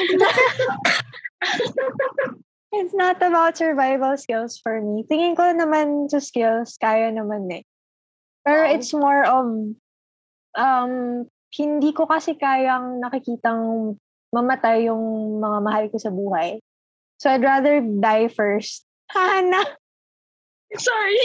It's 2.70 2.94
not 2.94 3.18
about 3.18 3.58
survival 3.58 4.14
skills 4.14 4.62
for 4.62 4.78
me. 4.78 5.02
Tingin 5.10 5.34
ko 5.34 5.42
naman 5.50 6.06
sa 6.06 6.22
skills, 6.22 6.78
kaya 6.78 7.10
naman 7.10 7.50
eh. 7.50 7.66
Pero 8.46 8.62
Wow. 8.62 8.72
it's 8.78 8.94
more 8.94 9.22
of, 9.26 9.46
um, 10.54 10.92
hindi 11.50 11.90
ko 11.90 12.06
kasi 12.06 12.38
kayang 12.38 13.02
nakikitang 13.02 13.98
mamatay 14.30 14.86
yung 14.86 15.42
mga 15.42 15.58
mahal 15.66 15.84
ko 15.90 15.98
sa 15.98 16.14
buhay. 16.14 16.62
So 17.18 17.28
I'd 17.28 17.42
rather 17.42 17.82
die 17.82 18.30
first. 18.30 18.86
Ah, 19.14 19.40
Hana! 19.42 19.64
sorry. 20.78 21.18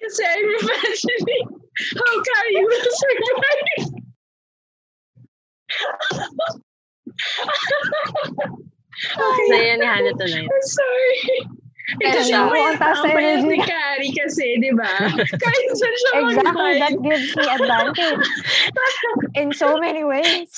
Kasi 0.00 0.22
I'm 0.24 0.48
imagining 0.58 1.46
how 1.98 2.14
Kari 2.22 2.64
will 2.64 2.86
survive. 2.98 3.90
okay. 9.18 9.46
Saya 9.50 9.74
ni 9.76 9.86
Hannah 9.86 10.14
tonight. 10.16 10.48
I'm 10.48 10.66
sorry. 10.66 11.20
Kasi 11.84 12.32
siya, 12.32 12.48
may 12.48 12.64
ang 12.64 12.80
taas 12.80 12.96
ang 13.04 13.12
na 13.12 13.20
energy 13.20 13.60
niya. 13.60 13.68
Kari 13.68 14.08
kasi, 14.16 14.46
di 14.56 14.72
ba? 14.72 14.88
Kahit 15.44 15.70
saan 15.76 15.94
siya 16.00 16.10
Exactly, 16.24 16.72
that 16.80 16.96
gives 17.04 17.30
me 17.36 17.44
advantage. 17.44 18.24
In 19.40 19.48
so 19.52 19.76
many 19.76 20.00
ways. 20.00 20.48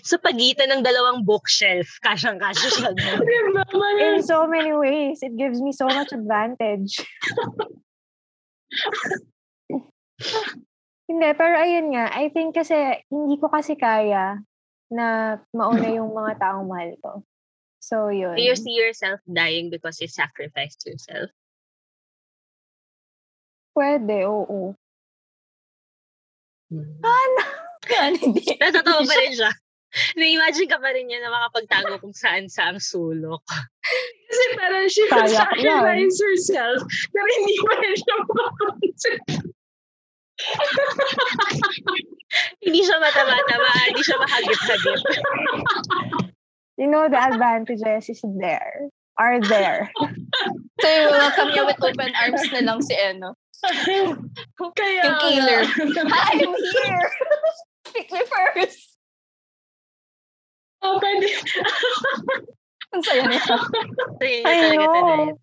Sa 0.00 0.16
pagitan 0.16 0.72
ng 0.72 0.80
dalawang 0.80 1.28
bookshelf, 1.28 2.00
kasyang-kasya 2.00 2.68
siya. 2.72 2.90
In 4.16 4.24
so 4.24 4.48
many 4.48 4.72
ways. 4.72 5.20
It 5.20 5.36
gives 5.36 5.60
me 5.60 5.76
so 5.76 5.84
much 5.84 6.08
advantage. 6.16 7.04
Hindi, 11.04 11.28
pero 11.36 11.54
ayun 11.60 11.92
nga, 11.92 12.08
I 12.16 12.32
think 12.32 12.56
kasi 12.56 13.04
hindi 13.12 13.36
ko 13.36 13.52
kasi 13.52 13.76
kaya 13.76 14.40
na 14.88 15.36
mauna 15.52 15.88
yung 15.92 16.16
mga 16.16 16.40
taong 16.40 16.64
mahal 16.64 16.96
ko. 17.04 17.12
So, 17.82 18.14
yun. 18.14 18.38
Do 18.38 18.42
you 18.42 18.54
see 18.54 18.78
yourself 18.78 19.18
dying 19.26 19.68
because 19.68 19.98
you 19.98 20.06
sacrificed 20.06 20.86
yourself? 20.86 21.34
Pwede, 23.74 24.22
oo. 24.22 24.78
Yan, 27.90 28.14
hindi. 28.14 28.46
Natatawa 28.62 29.02
pa 29.02 29.14
rin 29.18 29.34
siya. 29.38 29.50
Na-imagine 30.16 30.70
ka 30.70 30.78
pa 30.78 30.94
rin 30.94 31.10
niya 31.10 31.20
na 31.20 31.34
makapagtago 31.34 31.98
kung 31.98 32.14
saan 32.14 32.46
sa 32.46 32.70
ang 32.70 32.78
sulok. 32.78 33.42
kasi 34.30 34.44
parang 34.56 34.88
she 34.88 35.04
Kaya 35.10 35.28
sacrifice 35.28 36.18
herself 36.22 36.80
pero 37.12 37.28
hindi 37.36 37.56
pa 37.60 37.72
rin 37.76 37.94
siya 37.98 38.16
makapansin. 38.24 39.18
hindi 42.64 42.80
siya 42.80 42.96
matama-tama, 42.96 43.68
hindi 43.90 44.00
siya 44.00 44.16
mahagip-hagip. 44.16 45.00
You 46.76 46.88
know, 46.88 47.08
the 47.08 47.20
advantages 47.20 48.08
is 48.08 48.24
there. 48.38 48.88
Are 49.18 49.40
there. 49.40 49.90
So, 50.80 50.88
we 50.88 51.06
welcome 51.12 51.50
you 51.54 51.64
with 51.64 51.78
open 51.78 52.10
arms 52.10 52.42
na 52.50 52.58
lang 52.58 52.82
si 52.82 52.96
Eno. 52.98 53.38
Kaya 53.62 55.02
Yung 55.06 55.18
killer. 55.22 55.62
I'm 56.10 56.54
here! 56.58 57.06
Pick 57.86 58.10
me 58.10 58.22
first! 58.26 58.98
Oh, 60.82 60.98
pwede. 60.98 61.30
Ang 62.90 63.02
saya 63.06 63.22
niya. 63.30 63.38
Yung 63.46 64.42
talaga 64.42 64.74
know. 64.74 64.94
tonight. 64.98 65.38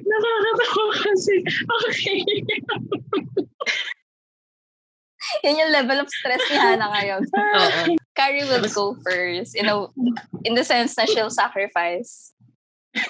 Nakakatawa 0.00 0.92
kasi. 1.04 1.36
Okay. 1.68 2.24
Yan 5.44 5.56
yung 5.58 5.72
level 5.72 5.98
of 6.00 6.08
stress 6.10 6.40
ni 6.50 6.56
Hannah 6.56 6.90
ngayon. 6.90 7.22
Oo. 7.36 7.96
Carrie 8.16 8.44
will 8.44 8.64
go 8.68 8.96
first. 9.04 9.54
In, 9.54 9.66
a, 9.70 9.86
in 10.44 10.54
the 10.54 10.64
sense 10.64 10.96
na 10.98 11.04
she'll 11.06 11.30
sacrifice. 11.32 12.32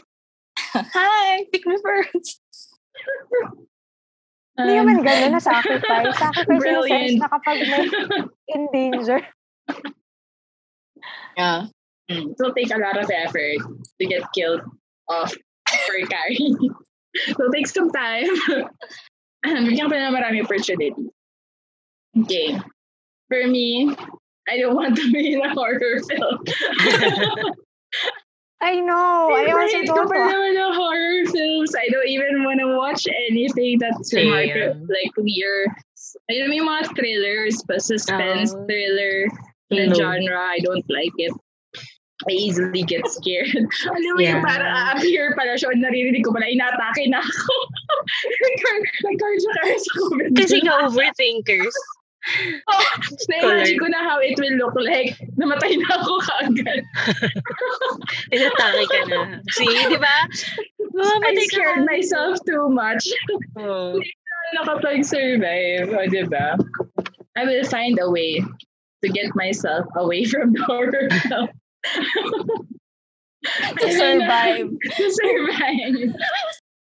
Hi! 0.74 1.44
Pick 1.52 1.66
me 1.66 1.76
first! 1.82 2.40
Hindi 4.60 4.72
naman 4.76 5.00
gano'n 5.00 5.32
na 5.32 5.40
sacrifice. 5.40 6.12
Sacrifice 6.20 6.44
in 6.46 6.74
the 6.76 6.84
sense 6.84 7.16
Brilliant. 7.16 7.16
na 7.24 7.28
kapag 7.32 7.58
may 7.64 7.84
in 8.52 8.62
danger. 8.74 9.20
Yeah. 11.38 11.72
Mm, 12.12 12.34
It 12.34 12.38
will 12.38 12.52
take 12.52 12.68
a 12.74 12.76
lot 12.76 12.98
of 13.00 13.08
effort 13.08 13.56
to 13.62 14.04
get 14.04 14.20
killed 14.36 14.60
off 15.08 15.32
for 15.88 15.96
Carrie. 16.12 16.36
so 17.32 17.48
take 17.54 17.66
some 17.72 17.88
time. 17.88 18.28
Bigyan 19.46 19.88
ko 19.88 19.96
na 19.96 20.12
marami 20.12 20.44
opportunity. 20.44 20.92
Okay. 22.18 22.58
For 23.28 23.46
me, 23.46 23.94
I 24.48 24.58
don't 24.58 24.74
want 24.74 24.96
to 24.96 25.12
be 25.12 25.34
in 25.34 25.40
a 25.40 25.54
horror 25.54 26.00
film. 26.08 26.38
I 28.62 28.76
know. 28.76 29.30
I 29.32 29.50
also 29.52 29.72
Favorite 29.72 29.88
ko 29.88 29.94
don't 30.04 30.08
want. 30.12 30.56
ng 30.58 30.72
horror 30.76 31.24
films. 31.32 31.72
I 31.74 31.88
don't 31.88 32.08
even 32.08 32.44
want 32.44 32.60
to 32.60 32.76
watch 32.76 33.06
anything 33.30 33.78
that's 33.80 34.10
Same. 34.10 34.28
remarkable, 34.28 34.84
like 34.90 35.12
weird. 35.16 35.68
I 36.28 36.34
don't 36.38 36.52
yung 36.52 36.68
mga 36.68 36.92
thrillers, 36.92 37.62
pa 37.64 37.78
suspense, 37.80 38.52
Oh. 38.52 38.66
thriller, 38.68 39.30
the 39.70 39.86
No. 39.88 39.94
genre, 39.96 40.36
I 40.36 40.58
don't 40.60 40.84
like 40.92 41.14
it. 41.16 41.32
I 42.28 42.32
easily 42.36 42.82
get 42.84 43.08
scared. 43.08 43.48
Alam 43.88 44.12
mo 44.12 44.20
yung 44.20 44.28
Yeah. 44.28 44.44
parang 44.44 44.68
a-appear 44.68 45.32
pala 45.40 45.56
siya, 45.56 45.72
naririnig 45.72 46.20
ko 46.20 46.36
pala, 46.36 46.44
inatake 46.52 47.08
na 47.08 47.24
ako. 47.24 47.54
Nag-cardiac 49.08 49.56
arrest 49.64 49.88
ako. 49.96 50.04
Kasi 50.36 50.60
nga 50.60 50.84
overthinkers. 50.84 51.72
Oh, 52.68 52.84
na-imagine 53.28 53.78
ko 53.80 53.86
na 53.88 54.04
how 54.04 54.20
it 54.20 54.36
will 54.36 54.56
look 54.60 54.76
like. 54.76 55.16
Namatay 55.40 55.80
na 55.80 55.88
ako 55.96 56.20
kaagad. 56.20 56.84
Tinatake 58.32 58.84
ka 58.92 59.00
na. 59.08 59.40
See, 59.56 59.72
di 59.88 59.96
ba? 59.96 60.28
I 60.28 60.84
Mamamatay 60.92 61.46
ka 61.48 61.56
scared 61.56 61.84
myself 61.88 62.36
too 62.44 62.68
much. 62.68 63.08
Oh. 63.56 63.96
nakapag-survive, 64.54 65.88
o 65.94 66.00
diba? 66.10 66.58
I 67.36 67.42
will 67.44 67.64
find 67.64 67.98
a 68.02 68.10
way 68.10 68.42
to 69.02 69.08
get 69.08 69.30
myself 69.34 69.86
away 69.96 70.24
from 70.24 70.52
the 70.52 70.62
horror 70.64 71.08
film. 71.24 71.48
To 73.40 73.88
survive. 73.88 74.68
to 74.68 75.06
survive. 75.08 76.12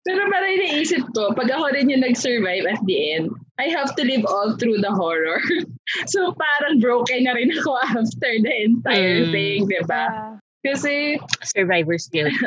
Pero 0.09 0.21
parang 0.33 0.57
naisip 0.57 1.05
ko, 1.13 1.37
pag 1.37 1.53
ako 1.53 1.69
rin 1.77 1.93
yung 1.93 2.01
nag-survive 2.01 2.65
at 2.65 2.81
the 2.89 2.97
end, 3.13 3.29
I 3.59 3.73
have 3.73 3.97
to 3.97 4.03
live 4.05 4.24
all 4.28 4.57
through 4.61 4.78
the 4.85 4.93
horror. 4.93 5.41
so 6.12 6.35
parang 6.37 6.81
broken 6.81 7.24
na 7.24 7.33
rin 7.33 7.49
ako 7.57 7.73
after 7.81 8.33
the 8.37 8.53
entire 8.69 9.24
Mm. 9.24 9.33
thing, 9.33 9.59
diba? 9.65 10.03
Ah, 10.12 10.37
Kasi 10.66 11.16
Survivor 11.45 11.97
skill. 11.99 12.28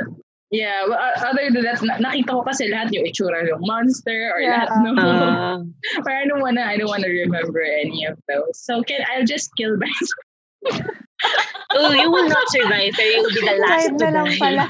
Yeah, 0.49 0.89
well, 0.89 0.97
other 1.29 1.45
than 1.53 1.61
that, 1.61 1.77
na- 1.85 2.01
nakita 2.01 2.33
ko 2.33 2.41
kasi 2.41 2.73
lahat 2.73 2.89
yung 2.89 3.05
itsura 3.05 3.45
ng 3.45 3.61
monster 3.69 4.33
or 4.33 4.41
Yeah. 4.41 4.65
lahat 4.65 4.69
ng... 4.81 4.95
Uh, 5.05 5.57
but 6.01 6.09
I 6.09 6.25
don't 6.25 6.41
wanna, 6.41 6.65
I 6.65 6.73
don't 6.73 6.89
wanna 6.89 7.05
remember 7.05 7.61
any 7.61 8.09
of 8.09 8.17
those. 8.25 8.57
So 8.57 8.81
can 8.81 9.05
I'll 9.13 9.29
just 9.29 9.53
kill 9.53 9.77
myself. 9.77 10.89
oh, 11.77 11.93
you 11.93 12.09
will 12.09 12.25
not 12.25 12.49
survive, 12.49 12.97
pero 12.97 13.09
you 13.13 13.21
will 13.21 13.35
be 13.37 13.45
the 13.45 13.57
last 13.61 13.93
Survive 13.93 13.93
to 13.93 14.01
na 14.01 14.09
lang 14.09 14.25
die. 14.33 14.39
pala. 14.41 14.65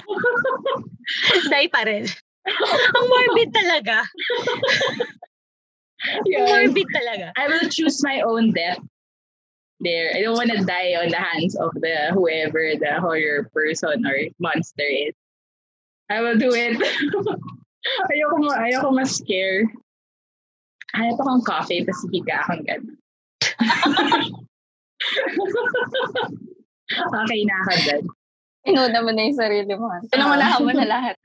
Die 1.47 1.67
pa 1.71 1.81
rin. 1.87 2.03
Ang 2.99 3.05
morbid 3.07 3.49
talaga. 3.55 4.03
Yun. 6.25 6.47
morbid 6.47 6.87
talaga. 6.95 7.31
I 7.37 7.47
will 7.47 7.69
choose 7.69 8.03
my 8.03 8.21
own 8.21 8.51
death. 8.51 8.79
There. 9.79 10.11
I 10.15 10.21
don't 10.21 10.35
want 10.35 10.51
to 10.51 10.65
die 10.65 10.99
on 10.99 11.07
the 11.07 11.15
hands 11.15 11.55
of 11.55 11.71
the 11.79 12.11
whoever 12.11 12.75
the 12.75 12.99
horror 12.99 13.47
person 13.55 14.05
or 14.05 14.27
monster 14.39 14.83
is. 14.83 15.15
I 16.11 16.21
will 16.21 16.35
do 16.35 16.51
it. 16.51 16.75
ayoko 18.11 18.43
mo, 18.43 18.51
ayoko 18.51 18.91
mas 18.91 19.15
scare. 19.15 19.63
Ayaw 20.97 21.15
pa 21.15 21.23
kong 21.23 21.45
coffee, 21.45 21.85
tapos 21.85 22.01
higa 22.09 22.41
akong 22.43 22.65
gano'n. 22.65 22.97
okay 27.23 27.41
na 27.45 27.55
ako 27.61 27.73
dyan. 27.85 28.03
Inuna 28.67 28.99
mo 28.99 29.11
na 29.15 29.23
yung 29.23 29.39
sarili 29.39 29.71
mo. 29.71 29.87
Pinangunahan 30.11 30.61
mo 30.63 30.71
na 30.75 30.85
lahat. 30.87 31.15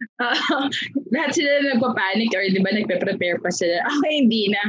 lahat 1.14 1.30
sila 1.34 1.74
nagpapanik 1.74 2.30
or 2.30 2.46
di 2.46 2.62
ba 2.62 2.70
nagpe-prepare 2.70 3.42
pa 3.42 3.50
sila. 3.50 3.82
Okay, 3.98 4.22
hindi 4.22 4.54
na. 4.54 4.62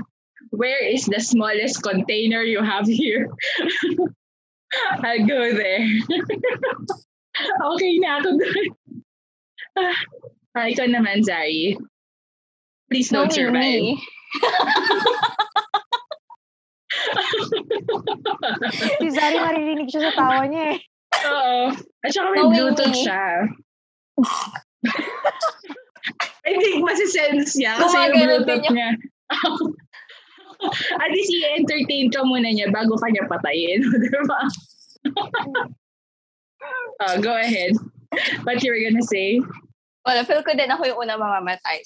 Where 0.55 0.81
is 0.81 1.05
the 1.05 1.19
smallest 1.21 1.83
container 1.83 2.41
you 2.41 2.63
have 2.63 2.87
here? 2.87 3.27
I'll 5.03 5.25
go 5.27 5.53
there. 5.53 5.83
okay 7.75 7.93
na 7.99 8.23
ako 8.23 8.29
doon. 8.39 8.67
Ah, 10.55 10.71
ikaw 10.71 10.87
naman, 10.87 11.19
Zari. 11.27 11.75
Please 12.87 13.11
don't 13.11 13.27
Knowing 13.27 13.51
survive. 13.51 13.83
me. 13.83 13.99
Si 19.03 19.07
Zari 19.11 19.37
maririnig 19.41 19.89
siya 19.91 20.01
sa 20.09 20.13
tawa 20.15 20.47
niya 20.47 20.79
eh. 20.79 20.79
Oo. 21.23 21.71
At 22.03 22.09
saka 22.11 22.27
may 22.31 22.41
Knowing 22.43 22.53
Bluetooth 22.53 22.93
me. 22.93 23.03
siya. 23.05 23.23
I 26.45 26.53
think 26.61 26.85
masisense 26.85 27.57
niya 27.57 27.73
kasi 27.81 27.97
yung 27.97 28.13
Gumagalaw 28.13 28.39
din 28.45 28.45
Bluetooth 28.45 28.73
niya. 28.73 28.89
At 31.03 31.09
least 31.11 31.31
i-entertain 31.35 32.09
ka 32.09 32.23
muna 32.23 32.49
niya 32.49 32.71
bago 32.71 32.95
ka 32.97 33.11
niya 33.11 33.27
patayin. 33.27 33.83
Di 34.01 34.09
ba? 34.25 34.39
oh, 37.05 37.15
go 37.21 37.35
ahead. 37.35 37.75
What 38.47 38.63
you 38.63 38.71
were 38.71 38.81
gonna 38.81 39.03
say? 39.03 39.41
Wala, 40.05 40.23
feel 40.23 40.45
ko 40.45 40.55
din 40.55 40.71
ako 40.71 40.85
yung 40.87 40.99
una 41.01 41.19
mamamatay. 41.19 41.83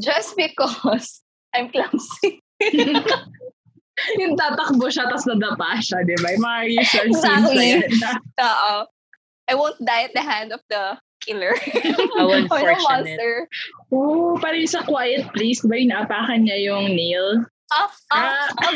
Just 0.00 0.38
because 0.38 1.20
I'm 1.52 1.68
clumsy. 1.68 2.40
yung 4.20 4.34
tatakbo 4.34 4.88
siya 4.88 5.04
tapos 5.06 5.28
nadapa 5.28 5.76
siya, 5.78 6.00
di 6.02 6.16
ba? 6.18 6.28
Yung 6.32 6.42
mga 6.42 6.60
usual 6.70 7.08
scenes 7.12 7.44
na 7.44 7.62
Exactly. 7.62 7.70
Oo. 8.48 8.74
I 9.50 9.54
won't 9.54 9.76
die 9.82 10.06
at 10.06 10.14
the 10.14 10.22
hand 10.22 10.52
of 10.52 10.62
the 10.70 10.96
killer. 11.20 11.52
How 12.16 12.26
the 12.30 12.46
unfortunate. 12.46 12.82
monster. 12.82 13.32
Oo, 13.92 14.38
parang 14.38 14.64
sa 14.66 14.82
Quiet 14.82 15.28
Place, 15.34 15.60
ba 15.62 15.76
yung 15.76 15.90
naapakan 15.92 16.46
niya 16.46 16.58
yung 16.72 16.94
nail? 16.94 17.42
Ah, 17.72 17.88
ah, 18.12 18.48
Ah. 18.60 18.72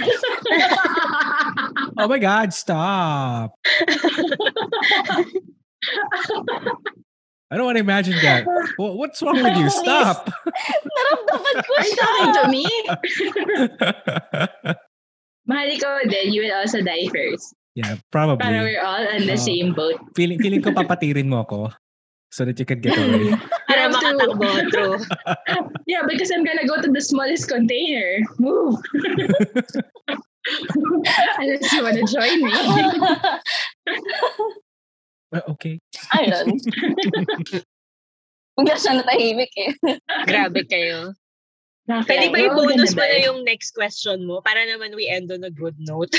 Oh 2.01 2.09
my 2.09 2.17
God, 2.19 2.49
stop. 2.53 3.53
I 7.47 7.55
don't 7.55 7.65
want 7.69 7.77
to 7.77 7.85
imagine 7.85 8.17
that. 8.27 8.43
Wha- 8.79 8.97
What's 8.97 9.23
wrong 9.23 9.39
with 9.39 9.55
you? 9.57 9.71
Stop. 9.71 10.27
naramdaman 10.27 11.55
ko 11.63 11.71
Are 11.77 11.85
you 11.87 11.95
siya. 11.95 12.03
talking 12.03 12.33
to 12.35 12.45
me? 12.51 12.65
Mahal 15.47 15.71
ikaw 15.71 16.03
din, 16.11 16.33
you 16.35 16.43
will 16.43 16.55
also 16.59 16.83
die 16.83 17.07
first. 17.09 17.55
yeah, 17.77 17.97
Para 18.11 18.35
probably. 18.35 18.75
we're 18.75 18.83
all 18.83 19.07
on 19.07 19.23
the 19.27 19.39
Oo. 19.39 19.47
same 19.47 19.71
boat. 19.73 19.95
Feeling, 20.19 20.39
feeling 20.43 20.61
ko 20.61 20.73
papatirin 20.73 21.29
mo 21.31 21.47
ako 21.47 21.71
so 22.35 22.45
that 22.45 22.59
you 22.59 22.67
can 22.67 22.81
get 22.83 22.99
away. 22.99 23.31
Para 23.71 23.87
makatakbo, 23.93 24.49
true. 24.73 24.99
Yeah, 25.87 26.03
because 26.09 26.33
I'm 26.35 26.43
gonna 26.43 26.67
go 26.67 26.83
to 26.83 26.91
the 26.91 27.01
smallest 27.01 27.47
container. 27.47 28.19
Move. 28.43 28.81
Unless 31.39 31.73
you 31.73 31.83
wanna 31.83 32.03
join 32.07 32.43
me. 32.43 32.53
Uh, 35.35 35.43
okay. 35.59 35.75
Ayun. 36.15 36.55
Bigla 38.55 38.79
siya 38.79 39.03
natahimik 39.03 39.51
eh. 39.59 39.75
Grabe 40.23 40.63
kayo. 40.71 41.19
Okay, 41.87 42.03
Pwede 42.03 42.27
ba 42.35 42.39
i-bonus 42.51 42.99
mo 42.99 43.07
na 43.07 43.19
yung 43.23 43.47
next 43.47 43.71
question 43.71 44.27
mo 44.27 44.43
para 44.43 44.67
naman 44.67 44.91
we 44.99 45.07
end 45.07 45.31
on 45.31 45.47
a 45.47 45.55
good 45.55 45.79
note? 45.79 46.11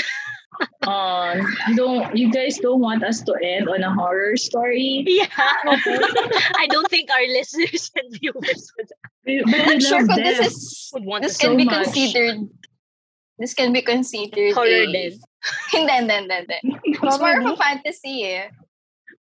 Uh, 0.80 1.36
you 1.68 1.76
don't, 1.76 2.08
you 2.16 2.32
guys 2.32 2.56
don't 2.56 2.80
want 2.80 3.04
us 3.04 3.20
to 3.20 3.36
end 3.44 3.68
on 3.68 3.84
a 3.84 3.92
horror 3.92 4.32
story? 4.40 5.04
yeah. 5.04 5.28
I 6.56 6.64
don't 6.72 6.88
think 6.88 7.12
our 7.12 7.20
listeners 7.36 7.92
and 8.00 8.08
viewers 8.16 8.72
would, 8.80 8.88
But 9.44 9.60
I'm 9.68 9.80
sure 9.84 10.08
this 10.08 10.40
is 10.40 10.56
would 10.96 11.04
want 11.04 11.28
this 11.28 11.36
so 11.36 11.48
can 11.52 11.60
be 11.60 11.68
much. 11.68 11.92
considered 11.92 12.48
this 13.36 13.52
can 13.52 13.70
be 13.76 13.82
considered 13.84 14.56
horror 14.56 14.88
a, 14.88 14.90
din. 14.90 15.20
Hindi, 15.70 15.92
hindi, 15.92 16.14
hindi, 16.16 16.36
hindi. 16.48 16.58
It's 17.04 17.20
more 17.20 17.38
of 17.38 17.44
a 17.44 17.56
fantasy 17.60 18.24
eh. 18.24 18.48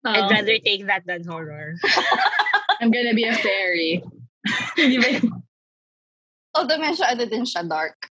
I'd 0.08 0.32
Uh, 0.32 0.42
rather 0.42 0.56
take 0.64 0.88
that 0.88 1.04
than 1.04 1.28
horror. 1.28 1.76
I'm 2.80 2.88
gonna 2.90 3.12
be 3.14 3.28
a 3.28 3.36
fairy. 3.36 4.00
Although 6.58 6.82
medyo 6.82 7.06
ano 7.06 7.24
din 7.30 7.46
siya, 7.46 7.62
dark. 7.64 8.10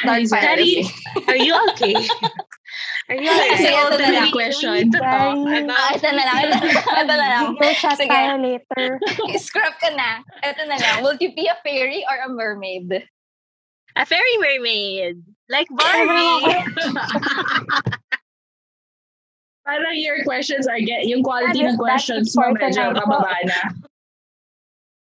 Dark 0.00 0.24
fantasy. 0.30 0.86
Are 1.28 1.36
you 1.36 1.52
okay? 1.74 1.92
Are 3.10 3.18
you 3.18 3.26
Sige, 3.26 3.58
the 3.58 3.74
ito 3.74 3.98
na 3.98 4.10
lang. 4.22 4.30
question. 4.30 4.70
I'm 4.70 4.94
Ah, 5.66 5.90
ito 5.92 6.08
na 6.14 6.22
lang. 6.24 6.38
Ito, 6.46 6.56
ito 6.70 7.14
na 7.18 7.26
lang. 7.26 7.42
Video 7.58 7.74
chat 7.74 7.98
Sige. 7.98 8.06
tayo 8.08 8.38
later. 8.38 8.86
Scrap 9.50 9.74
ka 9.82 9.90
na. 9.98 10.22
Ito 10.46 10.62
na 10.70 10.78
lang. 10.78 11.02
Will 11.02 11.18
you 11.18 11.34
be 11.34 11.50
a 11.50 11.58
fairy 11.66 12.06
or 12.06 12.16
a 12.22 12.30
mermaid? 12.30 13.10
a 13.98 14.06
fairy 14.06 14.36
mermaid. 14.38 15.18
Like 15.50 15.66
Barbie. 15.74 16.46
Parang 19.66 19.98
your 19.98 20.22
questions 20.24 20.66
are 20.70 20.80
get 20.80 21.04
yung 21.10 21.22
quality 21.26 21.66
ng 21.66 21.76
questions 21.76 22.32
mo 22.38 22.54
medyo 22.54 22.94
pababa 22.94 23.34
na. 23.44 23.58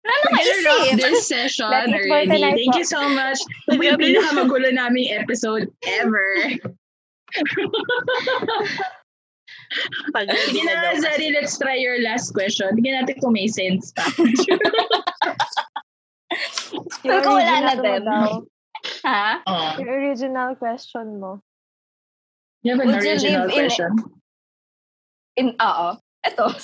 Ano 0.09 0.25
We're 0.33 0.41
gonna 0.41 0.65
wrap 0.65 0.89
naisip? 0.89 1.01
this 1.05 1.29
session 1.29 1.69
That's 1.69 1.93
it 1.93 2.09
for 2.09 2.17
already. 2.17 2.41
Thank 2.41 2.77
you 2.81 2.85
so 2.89 3.09
much. 3.13 3.39
We 3.77 3.87
have 3.93 4.01
Ito 4.01 4.09
yung 4.09 4.25
pinakamagulo 4.25 4.73
naming 4.73 5.13
episode 5.13 5.69
ever. 5.85 6.25
Pag 10.17 10.33
Sige 10.33 10.65
na, 10.65 10.97
Zari, 10.97 11.29
let's 11.37 11.61
try 11.61 11.77
your 11.77 12.01
last 12.01 12.33
question. 12.33 12.73
Tingnan 12.73 13.05
natin 13.05 13.21
kung 13.21 13.37
may 13.37 13.45
sense 13.53 13.93
pa. 13.93 14.09
Feel 17.05 17.21
ko 17.21 17.37
wala 17.37 17.55
na 17.61 17.77
original 17.77 18.01
din. 18.01 18.49
Ha? 19.05 19.43
Oh. 19.45 19.77
Yung 19.77 19.91
original 19.93 20.57
question 20.57 21.21
mo. 21.21 21.45
You 22.65 22.73
have 22.73 22.81
an 22.81 22.97
Would 22.97 23.05
you 23.05 23.13
original 23.13 23.45
live 23.45 23.53
in- 23.53 23.61
question. 23.61 23.93
In, 25.37 25.49
oo. 25.61 25.89
Ito. 26.25 26.47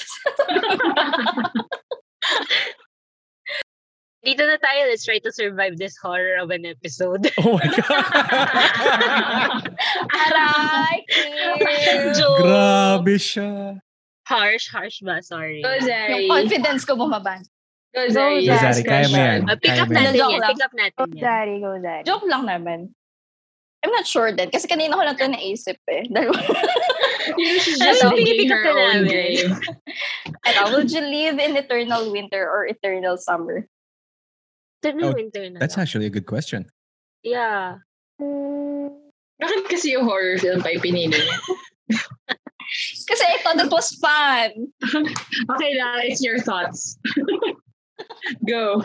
Dito 4.25 4.41
na 4.49 4.57
tayo. 4.57 4.89
Let's 4.89 5.05
try 5.05 5.21
to 5.21 5.29
survive 5.31 5.77
this 5.77 6.01
horror 6.01 6.41
of 6.41 6.49
an 6.49 6.65
episode. 6.65 7.29
Oh 7.45 7.61
my 7.61 7.69
God. 7.69 7.85
Aray! 10.25 11.05
Joke. 12.17 12.41
Grabe 12.45 13.15
siya. 13.21 13.79
Harsh, 14.25 14.73
harsh 14.73 15.05
ba? 15.05 15.21
Sorry. 15.21 15.61
Go, 15.61 15.69
Zari. 15.85 16.25
Yung 16.25 16.33
confidence 16.33 16.89
ko 16.89 16.97
bumaba. 16.97 17.45
Go, 17.93 18.09
Zari. 18.09 18.49
Go, 18.49 18.57
Last 18.57 18.81
Zari, 18.81 18.83
kaya 18.89 19.07
mo 19.13 19.17
yan. 19.21 19.41
Uh, 19.45 19.57
pick 19.61 19.77
up 19.77 19.93
natin 19.93 20.17
yan. 20.17 20.41
lang. 20.41 20.51
Pick 20.57 20.65
up 20.65 20.73
natin 20.73 20.97
Go, 20.97 21.05
yan. 21.13 21.21
Daddy. 21.21 21.57
Go, 21.61 21.71
Daddy. 21.77 22.05
Joke 22.09 22.25
lang 22.25 22.49
naman. 22.49 22.97
I'm 23.85 23.93
not 23.93 24.09
sure 24.09 24.33
din. 24.33 24.49
Kasi 24.49 24.65
kanina 24.65 24.97
ko 24.97 25.05
lang 25.05 25.21
ito 25.21 25.29
naisip 25.29 25.77
eh. 25.93 26.09
Dahil, 26.15 26.33
You 27.37 27.61
should 27.61 27.77
Ano, 27.85 27.93
just 27.93 28.17
pick 28.17 28.25
digging 28.25 28.53
up 28.53 28.65
own 28.65 29.05
namin. 29.05 29.53
would 30.73 30.89
you 30.89 31.05
live 31.05 31.37
in 31.37 31.53
eternal 31.61 32.09
winter 32.09 32.49
or 32.49 32.65
eternal 32.65 33.21
summer? 33.21 33.69
Ito 34.85 34.93
na 34.93 35.09
Oh, 35.09 35.17
winter 35.17 35.45
na. 35.49 35.59
That's 35.59 35.77
lang. 35.77 35.83
actually 35.89 36.07
a 36.07 36.13
good 36.13 36.29
question. 36.29 36.69
Yeah. 37.25 37.81
Hmm, 38.21 38.93
Bakit 39.41 39.65
kasi 39.67 39.97
yung 39.97 40.05
horror 40.05 40.37
film 40.37 40.61
pa 40.61 40.71
yung 40.71 40.85
pinili 40.85 41.17
niya? 41.17 41.37
Kasi 43.05 43.23
I 43.29 43.39
thought 43.45 43.61
it 43.61 43.71
was 43.71 43.93
fun. 44.01 44.73
Okay 45.55 45.73
lang, 45.77 46.01
it's 46.09 46.25
your 46.25 46.41
thoughts. 46.41 46.97
Go. 48.49 48.81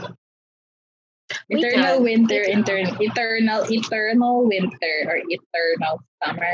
Wait 1.49 1.63
Eternal 1.63 2.01
lang. 2.01 2.03
winter, 2.03 2.41
Wait 2.43 2.57
eternal, 2.59 2.93
eternal, 3.01 3.61
eternal 3.69 4.35
winter, 4.45 4.95
or 5.07 5.17
eternal 5.26 6.01
summer. 6.21 6.53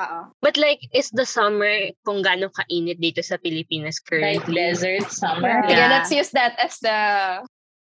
Oo. 0.00 0.20
But 0.42 0.56
like, 0.56 0.80
is 0.92 1.08
the 1.12 1.24
summer 1.24 1.92
kung 2.04 2.24
gaano 2.24 2.48
kainit 2.52 3.00
dito 3.00 3.20
sa 3.22 3.36
Pilipinas 3.36 4.00
Like 4.00 4.42
currently? 4.44 4.54
desert 4.56 5.08
summer. 5.12 5.62
Sige, 5.64 5.72
Yeah. 5.76 5.88
let's 5.92 6.10
use 6.10 6.30
that 6.32 6.56
as 6.58 6.76
the... 6.80 6.98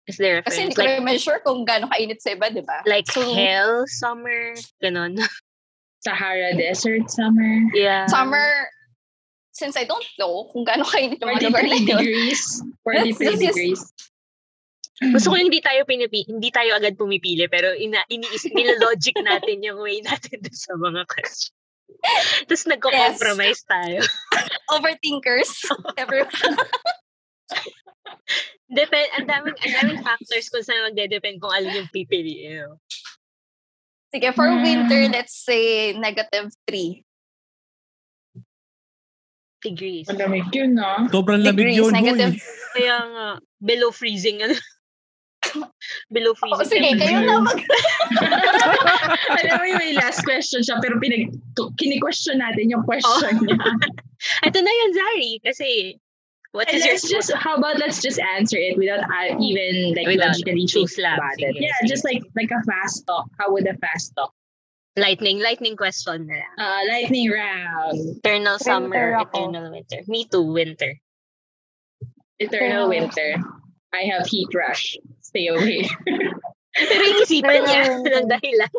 Is 0.04 0.16
there 0.20 0.38
a 0.38 0.42
Kasi 0.44 0.68
hindi 0.68 0.76
ko 0.76 0.84
Like, 0.84 1.00
naman 1.00 1.16
sure 1.16 1.40
kung 1.40 1.64
gaano 1.64 1.88
kainit 1.88 2.20
sa 2.20 2.36
iba, 2.36 2.52
di 2.52 2.60
ba? 2.60 2.84
like 2.84 3.08
So- 3.08 3.24
hell 3.32 3.88
summer? 3.88 4.52
Ganon. 4.84 5.16
Sahara 6.04 6.52
desert 6.52 7.08
summer. 7.08 7.64
yeah. 7.72 8.04
Summer... 8.12 8.68
since 9.54 9.78
I 9.78 9.86
don't 9.86 10.02
know 10.18 10.50
kung 10.50 10.66
gaano 10.66 10.82
kainit 10.82 11.22
yung 11.22 11.30
mga 11.30 11.46
lugar 11.46 11.62
na 11.62 11.78
43 11.78 11.78
yun, 11.78 11.86
degrees. 11.86 12.42
43 12.84 12.90
Let's 12.90 13.18
just- 13.22 13.40
degrees. 13.54 13.82
Gusto 14.94 15.26
ko 15.30 15.34
yung 15.38 15.50
hindi 15.50 15.58
tayo 15.58 15.82
pinipi, 15.86 16.22
hindi 16.26 16.50
tayo 16.54 16.78
agad 16.78 16.94
pumipili, 16.94 17.50
pero 17.50 17.70
ina, 17.74 18.02
iniisip, 18.06 18.54
nilalogic 18.54 19.14
natin 19.26 19.58
yung 19.62 19.82
way 19.82 19.98
natin 20.02 20.38
dun 20.38 20.54
sa 20.54 20.74
mga 20.78 21.02
questions. 21.10 21.50
Tapos 22.46 22.64
nagko-compromise 22.66 23.62
tayo. 23.66 24.02
overthinkers. 24.70 25.50
Everyone. 25.98 26.30
Depend, 28.74 29.08
ang 29.14 29.26
daming, 29.30 29.56
ang 29.62 29.72
daming 29.78 30.00
factors 30.02 30.50
kung 30.50 30.66
saan 30.66 30.90
magde-depend 30.90 31.38
kung 31.38 31.54
alin 31.54 31.86
yung 31.86 31.90
pipiliin. 31.94 32.74
Sige, 34.10 34.30
for 34.34 34.46
Mm. 34.46 34.62
winter, 34.62 35.02
let's 35.10 35.34
say 35.34 35.94
negative 35.94 36.50
3. 36.66 37.02
Degrees. 39.64 40.06
Malamig 40.10 40.52
yun, 40.52 40.76
no? 40.76 41.08
Sobrang 41.08 41.40
lamig 41.40 41.72
Degrees, 41.72 41.78
yun, 41.80 41.90
negative. 41.94 42.34
Kaya 42.76 42.96
nga, 43.00 43.26
below 43.62 43.90
freezing. 43.94 44.42
Ano? 44.44 44.54
below 46.14 46.34
freezing. 46.36 46.60
Oh, 46.60 46.68
sige, 46.68 46.90
kayo 47.00 47.18
na 47.24 47.40
mag... 47.40 47.58
Alam 49.40 49.54
mo 49.60 49.64
yung 49.70 49.80
may 49.80 49.92
last 49.96 50.20
question 50.24 50.60
siya, 50.60 50.82
pero 50.84 51.00
pinag, 51.00 51.32
kini-question 51.80 52.42
natin 52.42 52.70
yung 52.74 52.84
question 52.84 53.40
niya. 53.44 53.56
Ito 54.48 54.58
na 54.60 54.72
yun, 54.72 54.90
Zari. 54.92 55.30
Kasi, 55.40 55.96
what 56.54 56.70
And 56.70 56.78
is 56.78 56.86
your 56.86 56.94
let's 56.94 57.10
just, 57.10 57.30
how 57.34 57.58
about 57.58 57.76
let's 57.82 57.98
just 58.00 58.22
answer 58.22 58.54
it 58.56 58.78
without 58.78 59.02
uh, 59.02 59.34
even 59.42 59.92
like 59.98 60.06
Without 60.06 60.38
logically 60.38 60.64
choose 60.70 60.94
thinking 60.94 61.02
lang. 61.04 61.18
about 61.18 61.36
it. 61.42 61.54
Yeah, 61.58 61.74
just 61.90 62.06
like 62.06 62.22
like 62.38 62.50
a 62.54 62.62
fast 62.62 63.02
talk. 63.10 63.26
How 63.42 63.50
would 63.52 63.66
a 63.66 63.74
fast 63.82 64.14
talk? 64.14 64.30
lightning, 64.94 65.42
lightning 65.42 65.74
question 65.74 66.30
na 66.30 66.38
lang. 66.38 66.54
Uh, 66.54 66.80
lightning 66.86 67.26
round. 67.26 67.98
Eternal 68.22 68.62
summer, 68.62 69.18
ako. 69.18 69.50
eternal 69.50 69.66
winter. 69.74 70.00
Me 70.06 70.22
too, 70.30 70.46
winter. 70.46 70.94
Eternal 72.38 72.86
Yeah. 72.86 73.02
winter. 73.02 73.28
I 73.90 74.06
have 74.14 74.26
heat 74.30 74.46
rush. 74.54 74.94
Stay 75.22 75.50
away. 75.50 75.82
Pero 76.78 77.02
inisipan 77.10 77.66
niya 77.66 77.82
Eternal 77.90 78.02
winter. 78.06 78.14
ng 78.22 78.26
dahilan. 78.30 78.72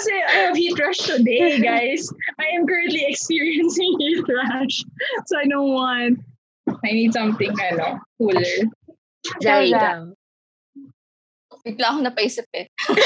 Kasi 0.00 0.16
I 0.16 0.48
have 0.48 0.56
heat 0.56 0.80
rush 0.80 0.96
today, 1.04 1.60
guys. 1.68 2.08
I 2.40 2.56
am 2.56 2.64
currently 2.64 3.04
experiencing 3.04 4.00
heat 4.00 4.24
rush. 4.24 4.80
So 5.28 5.36
I 5.36 5.44
don't 5.44 5.76
want, 5.76 6.24
I 6.72 6.88
need 6.96 7.12
something, 7.12 7.52
ano, 7.52 8.00
cooler. 8.16 8.64
Kaya- 9.44 9.68
ikaw. 9.68 10.16
Bigla 11.68 11.92
ako 11.92 12.00
napaisip 12.00 12.48
eh. 12.56 12.64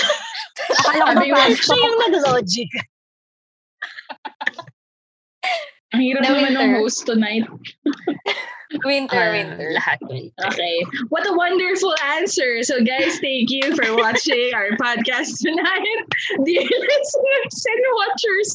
Akala 0.86 1.18
ko 1.18 1.26
ba 1.26 1.26
mo, 1.34 1.50
Siya 1.50 1.74
yung 1.74 1.98
nag-logic. 1.98 2.70
Ang 5.98 6.02
hirap 6.06 6.22
The 6.22 6.30
naman 6.30 6.54
ng 6.54 6.70
host 6.78 7.02
tonight. 7.02 7.42
Winter, 8.84 9.20
Ah, 9.20 9.32
winter. 9.32 9.68
Lahat 9.76 9.98
winter. 10.02 10.32
Okay. 10.50 10.76
What 11.12 11.26
a 11.28 11.32
wonderful 11.36 11.94
answer. 12.16 12.62
So 12.64 12.80
guys, 12.80 13.20
thank 13.20 13.50
you 13.52 13.74
for 13.76 13.94
watching 14.00 14.52
our 14.56 14.72
podcast 14.80 15.38
tonight. 15.44 16.00
Dear 16.44 16.64
listeners 16.64 17.56
and 17.66 17.82
watchers. 17.94 18.48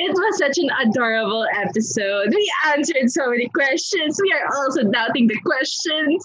It 0.00 0.10
was 0.12 0.38
such 0.38 0.58
an 0.58 0.70
adorable 0.82 1.46
episode. 1.54 2.34
We 2.34 2.44
answered 2.74 3.10
so 3.10 3.30
many 3.30 3.48
questions. 3.54 4.18
We 4.20 4.32
are 4.34 4.46
also 4.58 4.82
doubting 4.90 5.26
the 5.28 5.38
questions. 5.46 6.18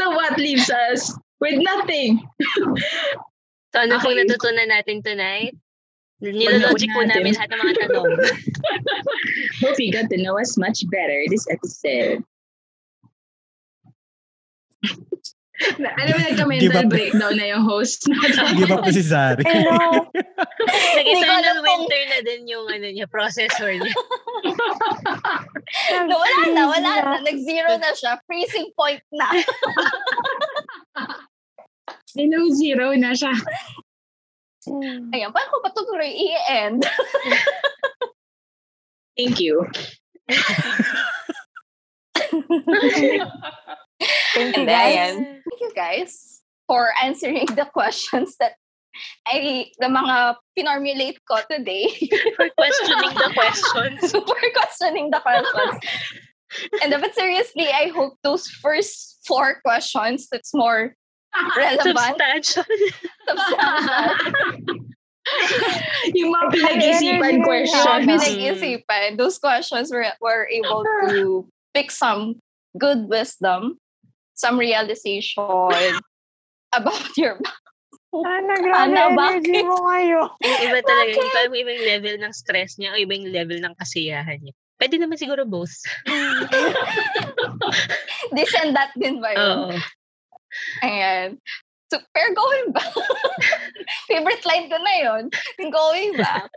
So 0.00 0.10
what 0.12 0.36
leaves 0.38 0.68
us 0.68 1.16
with 1.40 1.56
nothing? 1.60 2.20
So 3.72 3.80
ano 3.80 3.96
pong 4.04 4.20
Okay. 4.20 4.28
natutunan 4.28 4.68
natin 4.68 5.00
tonight? 5.00 5.56
Nilologic 6.22 6.86
po 6.94 7.02
namin 7.02 7.34
lahat 7.34 7.50
ng 7.50 7.60
mga 7.66 7.74
tanong. 7.82 8.06
Hope 9.66 9.78
you 9.82 9.90
got 9.90 10.06
to 10.06 10.22
know 10.22 10.38
us 10.38 10.54
much 10.54 10.86
better 10.86 11.18
this 11.26 11.50
episode. 11.50 12.22
Na- 15.78 15.94
Alam 15.98 16.12
mo, 16.14 16.20
nagka-mental 16.26 16.86
breakdown 16.90 17.34
na 17.38 17.46
yung 17.54 17.62
host 17.62 18.10
natin. 18.10 18.54
Give 18.58 18.72
up 18.74 18.82
na 18.82 18.90
si 18.90 19.02
Zari. 19.02 19.42
I 19.46 19.62
know. 19.62 20.10
Nag-eternal 20.98 21.58
winter 21.62 22.02
na 22.10 22.18
din 22.26 22.50
yung 22.50 22.66
ano 22.66 22.86
niya, 22.86 23.06
processor 23.06 23.70
niya. 23.70 23.94
No, 26.06 26.18
wala 26.18 26.40
na, 26.50 26.62
wala 26.66 26.90
na. 27.02 27.12
Nag-zero 27.22 27.78
na 27.78 27.90
siya. 27.94 28.18
Freezing 28.26 28.74
point 28.74 29.02
na. 29.14 29.30
Below 32.18 32.44
zero 32.58 32.90
na 32.98 33.14
siya. 33.14 33.32
Mm. 34.68 35.10
Ayan, 35.10 35.32
paano 35.34 35.48
ko 35.50 35.58
pa 35.62 35.70
tutuloy 35.74 36.06
i-end? 36.06 36.86
Thank 39.18 39.40
you. 39.40 39.66
Thank 44.34 44.56
you, 44.56 44.62
And 44.62 44.68
guys. 44.68 44.94
then, 44.94 45.16
thank 45.44 45.60
you 45.60 45.72
guys 45.74 46.40
for 46.66 46.92
answering 47.02 47.46
the 47.52 47.66
questions 47.66 48.36
that 48.40 48.54
I, 49.26 49.66
the 49.78 49.86
mga 49.86 50.36
pinormulate 50.56 51.18
ko 51.28 51.40
today. 51.50 51.88
For 52.36 52.48
questioning 52.56 53.14
the 53.16 53.30
questions. 53.32 54.12
for 54.28 54.40
questioning 54.54 55.10
the 55.10 55.20
questions. 55.20 55.80
And 56.82 56.92
but 57.00 57.14
seriously, 57.14 57.68
I 57.72 57.88
hope 57.88 58.18
those 58.22 58.48
first 58.48 59.20
four 59.26 59.60
questions 59.64 60.28
that's 60.30 60.52
more 60.52 60.94
relevant, 61.56 61.96
Substantial. 61.96 62.64
substantial, 63.28 64.20
yung 66.12 66.30
mga 66.34 66.46
pinag-isipan 66.50 67.36
questions. 67.46 67.86
Mga 67.86 67.96
Mm. 67.96 68.06
pinag-isipan, 68.10 69.08
those 69.16 69.38
questions 69.38 69.88
were, 69.88 70.04
were 70.20 70.44
able 70.50 70.84
to 71.08 71.46
pick 71.72 71.88
some 71.90 72.36
good 72.76 73.08
wisdom, 73.08 73.78
some 74.34 74.58
realization 74.58 75.40
about 76.76 77.16
your 77.16 77.38
Ana, 78.12 78.60
grabe 78.60 78.92
Ana, 78.92 79.08
energy 79.08 79.56
bakit? 79.56 79.64
mo 79.64 79.76
ngayon. 79.88 80.28
Yung 80.36 80.60
iba 80.68 80.78
talaga, 80.84 81.16
iba, 81.16 81.40
iba 81.48 81.70
yung 81.72 81.86
level 81.88 82.16
ng 82.20 82.32
stress 82.36 82.76
niya 82.76 82.92
o 82.92 83.00
iba 83.00 83.16
yung 83.16 83.32
level 83.32 83.56
ng 83.56 83.72
kasiyahan 83.80 84.36
niya. 84.36 84.52
Pwede 84.76 85.00
naman 85.00 85.16
siguro 85.16 85.48
both. 85.48 85.72
this 88.36 88.52
and 88.60 88.76
that 88.76 88.92
din 89.00 89.16
ba 89.16 89.32
yun? 89.32 89.40
Oo. 89.40 89.72
Ayan. 90.82 91.38
So, 91.92 92.00
pero 92.14 92.32
going 92.32 92.72
back, 92.72 92.88
favorite 94.08 94.44
line 94.46 94.72
ko 94.72 94.80
na 94.80 94.94
yun. 94.96 95.24
Going 95.70 96.16
back. 96.16 96.48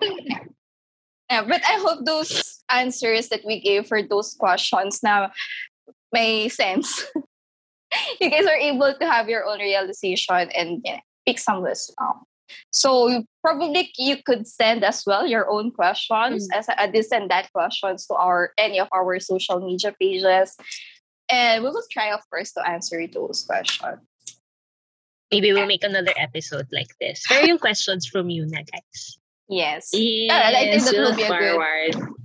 Yeah, 1.30 1.44
but 1.44 1.62
I 1.68 1.82
hope 1.82 2.06
those 2.06 2.64
answers 2.70 3.30
that 3.30 3.44
we 3.44 3.60
gave 3.60 3.88
for 3.88 4.02
those 4.02 4.36
questions 4.40 5.04
na 5.04 5.30
may 6.14 6.48
sense. 6.48 7.04
you 8.22 8.30
guys 8.30 8.46
are 8.46 8.56
able 8.56 8.94
to 8.94 9.06
have 9.06 9.28
your 9.28 9.46
own 9.46 9.60
realization 9.60 10.50
and 10.56 10.82
yeah, 10.86 11.00
pick 11.26 11.40
some 11.40 11.62
wisdom. 11.64 12.24
So 12.72 13.08
you- 13.08 13.26
probably 13.44 13.92
you 13.98 14.18
could 14.24 14.48
send 14.48 14.84
as 14.84 15.04
well 15.06 15.28
your 15.28 15.50
own 15.50 15.72
questions 15.72 16.48
mm. 16.48 16.58
as 16.58 16.70
a, 16.70 16.92
this 16.92 17.12
and 17.12 17.30
that 17.30 17.52
questions 17.52 18.08
to 18.08 18.16
our 18.16 18.52
any 18.58 18.80
of 18.80 18.88
our 18.94 19.20
social 19.20 19.60
media 19.60 19.94
pages. 20.00 20.56
And 21.30 21.64
we 21.64 21.70
will 21.70 21.84
try, 21.92 22.14
of 22.14 22.22
course, 22.30 22.52
to 22.54 22.68
answer 22.68 23.02
those 23.08 23.44
questions. 23.44 24.02
Maybe 25.32 25.54
we'll 25.54 25.66
make 25.66 25.84
another 25.84 26.14
episode 26.18 26.68
like 26.72 26.94
this. 27.02 27.26
Pero 27.28 27.46
yung 27.46 27.58
questions 27.58 28.06
from 28.06 28.30
you 28.30 28.46
na, 28.46 28.62
guys. 28.62 29.18
Yes. 29.50 29.90
Yes, 29.94 30.32
I 30.32 30.70
think 30.70 30.84
that 30.86 30.94
will 30.94 31.16
be 31.16 31.24
a 31.24 31.34
good-. 31.34 32.16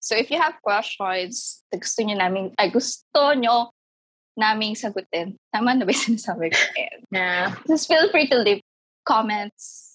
So 0.00 0.16
if 0.16 0.32
you 0.32 0.40
have 0.40 0.56
questions, 0.64 1.62
gusto 1.68 2.02
nyo 2.02 2.16
namin, 2.16 2.56
ay 2.56 2.72
gusto 2.72 3.36
nyo 3.36 3.68
naming 4.34 4.72
sagutin. 4.72 5.36
Tama 5.52 5.76
na 5.76 5.84
ba 5.84 5.92
yung 5.92 6.16
sinasabi 6.16 6.50
ko? 6.50 6.60
Yeah. 7.12 7.58
Just 7.68 7.86
feel 7.86 8.08
free 8.08 8.26
to 8.32 8.38
leave 8.40 8.64
comments 9.04 9.92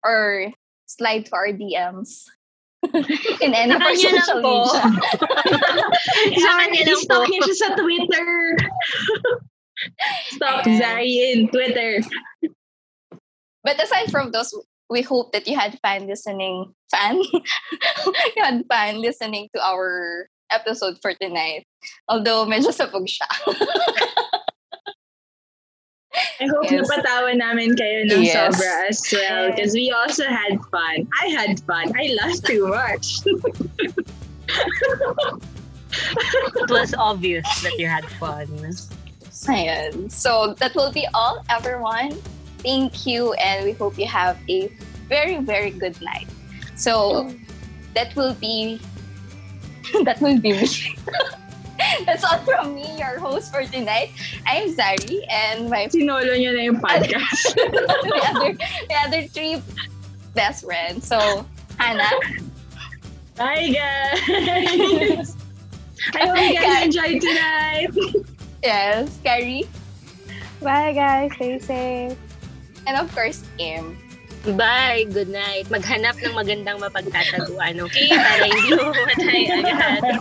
or 0.00 0.50
slide 0.86 1.26
to 1.26 1.32
our 1.36 1.52
DMs 1.52 2.24
in 3.40 3.54
any 3.54 3.72
Saan 3.72 3.94
nyo 3.94 4.10
lang 4.10 4.26
social 4.26 4.40
po? 4.42 4.54
media. 4.66 4.82
Sa 6.42 6.50
kanya 6.58 6.80
lang 6.82 6.98
po. 6.98 7.06
Stalk 7.06 7.26
niya 7.30 7.40
siya 7.46 7.56
sa 7.56 7.68
Twitter. 7.78 8.30
Ayan. 10.42 10.78
Zari 10.78 11.14
in 11.32 11.40
Twitter. 11.48 12.02
But 13.62 13.78
aside 13.82 14.10
from 14.10 14.34
those, 14.34 14.50
we 14.90 15.02
hope 15.02 15.32
that 15.32 15.46
you 15.46 15.54
had 15.54 15.78
fun 15.80 16.06
listening. 16.06 16.74
Fan? 16.90 17.22
you 18.34 18.42
had 18.42 18.66
fun 18.66 19.00
listening 19.00 19.48
to 19.54 19.62
our 19.62 20.26
episode 20.50 20.98
for 21.00 21.14
tonight. 21.14 21.64
Although 22.08 22.44
medyo 22.46 22.74
sabog 22.74 23.06
siya. 23.08 23.30
I 26.40 26.44
hope 26.44 26.68
Yes. 26.68 26.84
napatawa 26.84 27.32
namin 27.36 27.72
kayo 27.72 28.04
ng 28.12 28.20
Yes. 28.24 28.36
sobra 28.36 28.74
as 28.88 29.00
well 29.12 29.48
because 29.50 29.72
we 29.72 29.88
also 29.90 30.24
had 30.28 30.60
fun. 30.68 31.08
I 31.22 31.26
had 31.32 31.60
fun. 31.64 31.88
I 31.96 32.12
laughed 32.20 32.44
too 32.44 32.68
much. 32.68 33.24
It 35.92 36.70
was 36.70 36.94
obvious 36.96 37.44
that 37.62 37.76
you 37.78 37.86
had 37.86 38.04
fun. 38.16 38.48
Ayan. 39.48 40.10
So 40.10 40.54
that 40.58 40.74
will 40.74 40.92
be 40.92 41.06
all, 41.14 41.44
everyone. 41.50 42.16
Thank 42.62 43.06
you, 43.06 43.32
and 43.34 43.64
we 43.64 43.72
hope 43.72 43.98
you 43.98 44.06
have 44.06 44.38
a 44.48 44.70
very, 45.08 45.36
very 45.42 45.70
good 45.70 46.00
night. 46.00 46.28
So 46.76 47.28
that 47.94 48.14
will 48.16 48.34
be 48.40 48.80
that 50.04 50.20
will 50.20 50.38
be 50.38 50.52
me. 50.56 50.68
That's 52.06 52.24
all 52.24 52.38
from 52.44 52.74
me, 52.74 52.86
your 52.98 53.18
host 53.18 53.52
for 53.52 53.64
tonight. 53.64 54.10
I'm 54.46 54.74
Zari, 54.74 55.20
and 55.30 55.68
my 55.70 55.86
Sinolo 55.88 56.34
nyo 56.38 56.52
na 56.52 56.62
yung 56.66 56.80
podcast. 56.84 57.54
the 57.54 58.22
other 58.30 58.52
the 58.88 58.96
other 59.06 59.22
three 59.28 59.62
best 60.34 60.64
friends. 60.64 61.06
So 61.06 61.46
Hannah, 61.78 62.10
Hi, 63.38 63.72
guys! 63.72 64.20
I 66.14 66.26
hope 66.26 66.36
you 66.36 66.60
guys 66.60 66.84
enjoyed 66.84 67.20
tonight. 67.22 67.90
yes, 68.62 69.18
Carrie, 69.24 69.64
Bye 70.60 70.92
guys. 70.92 71.30
Stay 71.36 71.58
safe. 71.58 72.18
and 72.86 72.98
of 72.98 73.06
course 73.14 73.42
Kim. 73.56 73.96
Bye, 74.42 75.06
good 75.06 75.30
night. 75.30 75.70
Maghanap 75.70 76.18
ng 76.18 76.34
magandang 76.34 76.82
mapagtataguan, 76.82 77.78
okay? 77.78 78.10
Para 78.10 78.42
hindi 78.42 78.74
mo 78.74 78.90
mamatay 78.90 79.42
agad. 79.54 80.02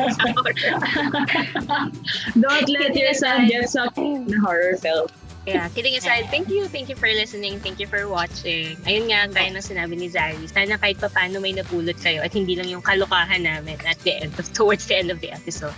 Don't 2.37 2.69
let 2.69 2.93
yourself 2.93 3.41
get 3.49 3.65
sucked 3.65 3.97
in 3.97 4.29
horror 4.45 4.77
film. 4.77 5.09
Yeah, 5.49 5.65
kidding 5.73 5.97
aside, 5.97 6.29
thank 6.29 6.53
you. 6.53 6.69
Thank 6.69 6.85
you 6.85 6.93
for 6.93 7.09
listening. 7.09 7.57
Thank 7.65 7.81
you 7.81 7.89
for 7.89 8.05
watching. 8.05 8.77
Ayun 8.85 9.09
nga, 9.09 9.25
gaya 9.25 9.49
ng 9.49 9.65
sinabi 9.65 9.97
ni 9.97 10.05
Zari, 10.05 10.45
sana 10.45 10.77
kahit 10.77 11.01
pa 11.01 11.09
paano 11.09 11.41
may 11.41 11.57
napulot 11.57 11.97
kayo 11.97 12.21
at 12.21 12.29
hindi 12.29 12.53
lang 12.53 12.69
yung 12.69 12.85
kalukahan 12.85 13.41
namin 13.41 13.81
at 13.89 13.97
the 14.05 14.21
end 14.21 14.37
of, 14.37 14.45
towards 14.53 14.85
the 14.85 15.01
end 15.01 15.09
of 15.09 15.17
the 15.17 15.33
episode. 15.33 15.73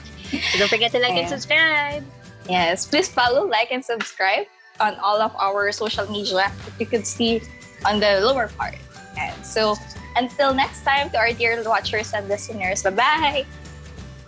So 0.52 0.60
don't 0.60 0.68
forget 0.68 0.92
to 0.92 1.00
like 1.00 1.16
and 1.16 1.32
Yeah. 1.32 1.36
subscribe. 1.40 2.04
Yes, 2.52 2.84
please 2.84 3.08
follow, 3.08 3.48
like, 3.48 3.72
and 3.72 3.80
subscribe 3.80 4.52
on 4.84 5.00
all 5.00 5.24
of 5.24 5.32
our 5.40 5.72
social 5.72 6.12
media 6.12 6.52
that 6.52 6.76
you 6.76 6.84
could 6.84 7.08
see 7.08 7.40
on 7.86 8.00
the 8.00 8.22
lower 8.22 8.48
part. 8.48 8.78
And 9.18 9.46
so, 9.46 9.76
until 10.16 10.54
next 10.54 10.84
time, 10.84 11.10
to 11.12 11.18
our 11.18 11.34
dear 11.34 11.62
watchers 11.64 12.14
and 12.14 12.28
listeners, 12.28 12.84
bye-bye! 12.84 13.46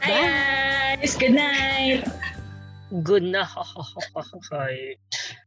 Bye! 0.01 0.97
Guys, 1.01 1.15
good 1.17 1.33
night! 1.33 2.05
Good 3.03 3.23
night. 3.23 3.47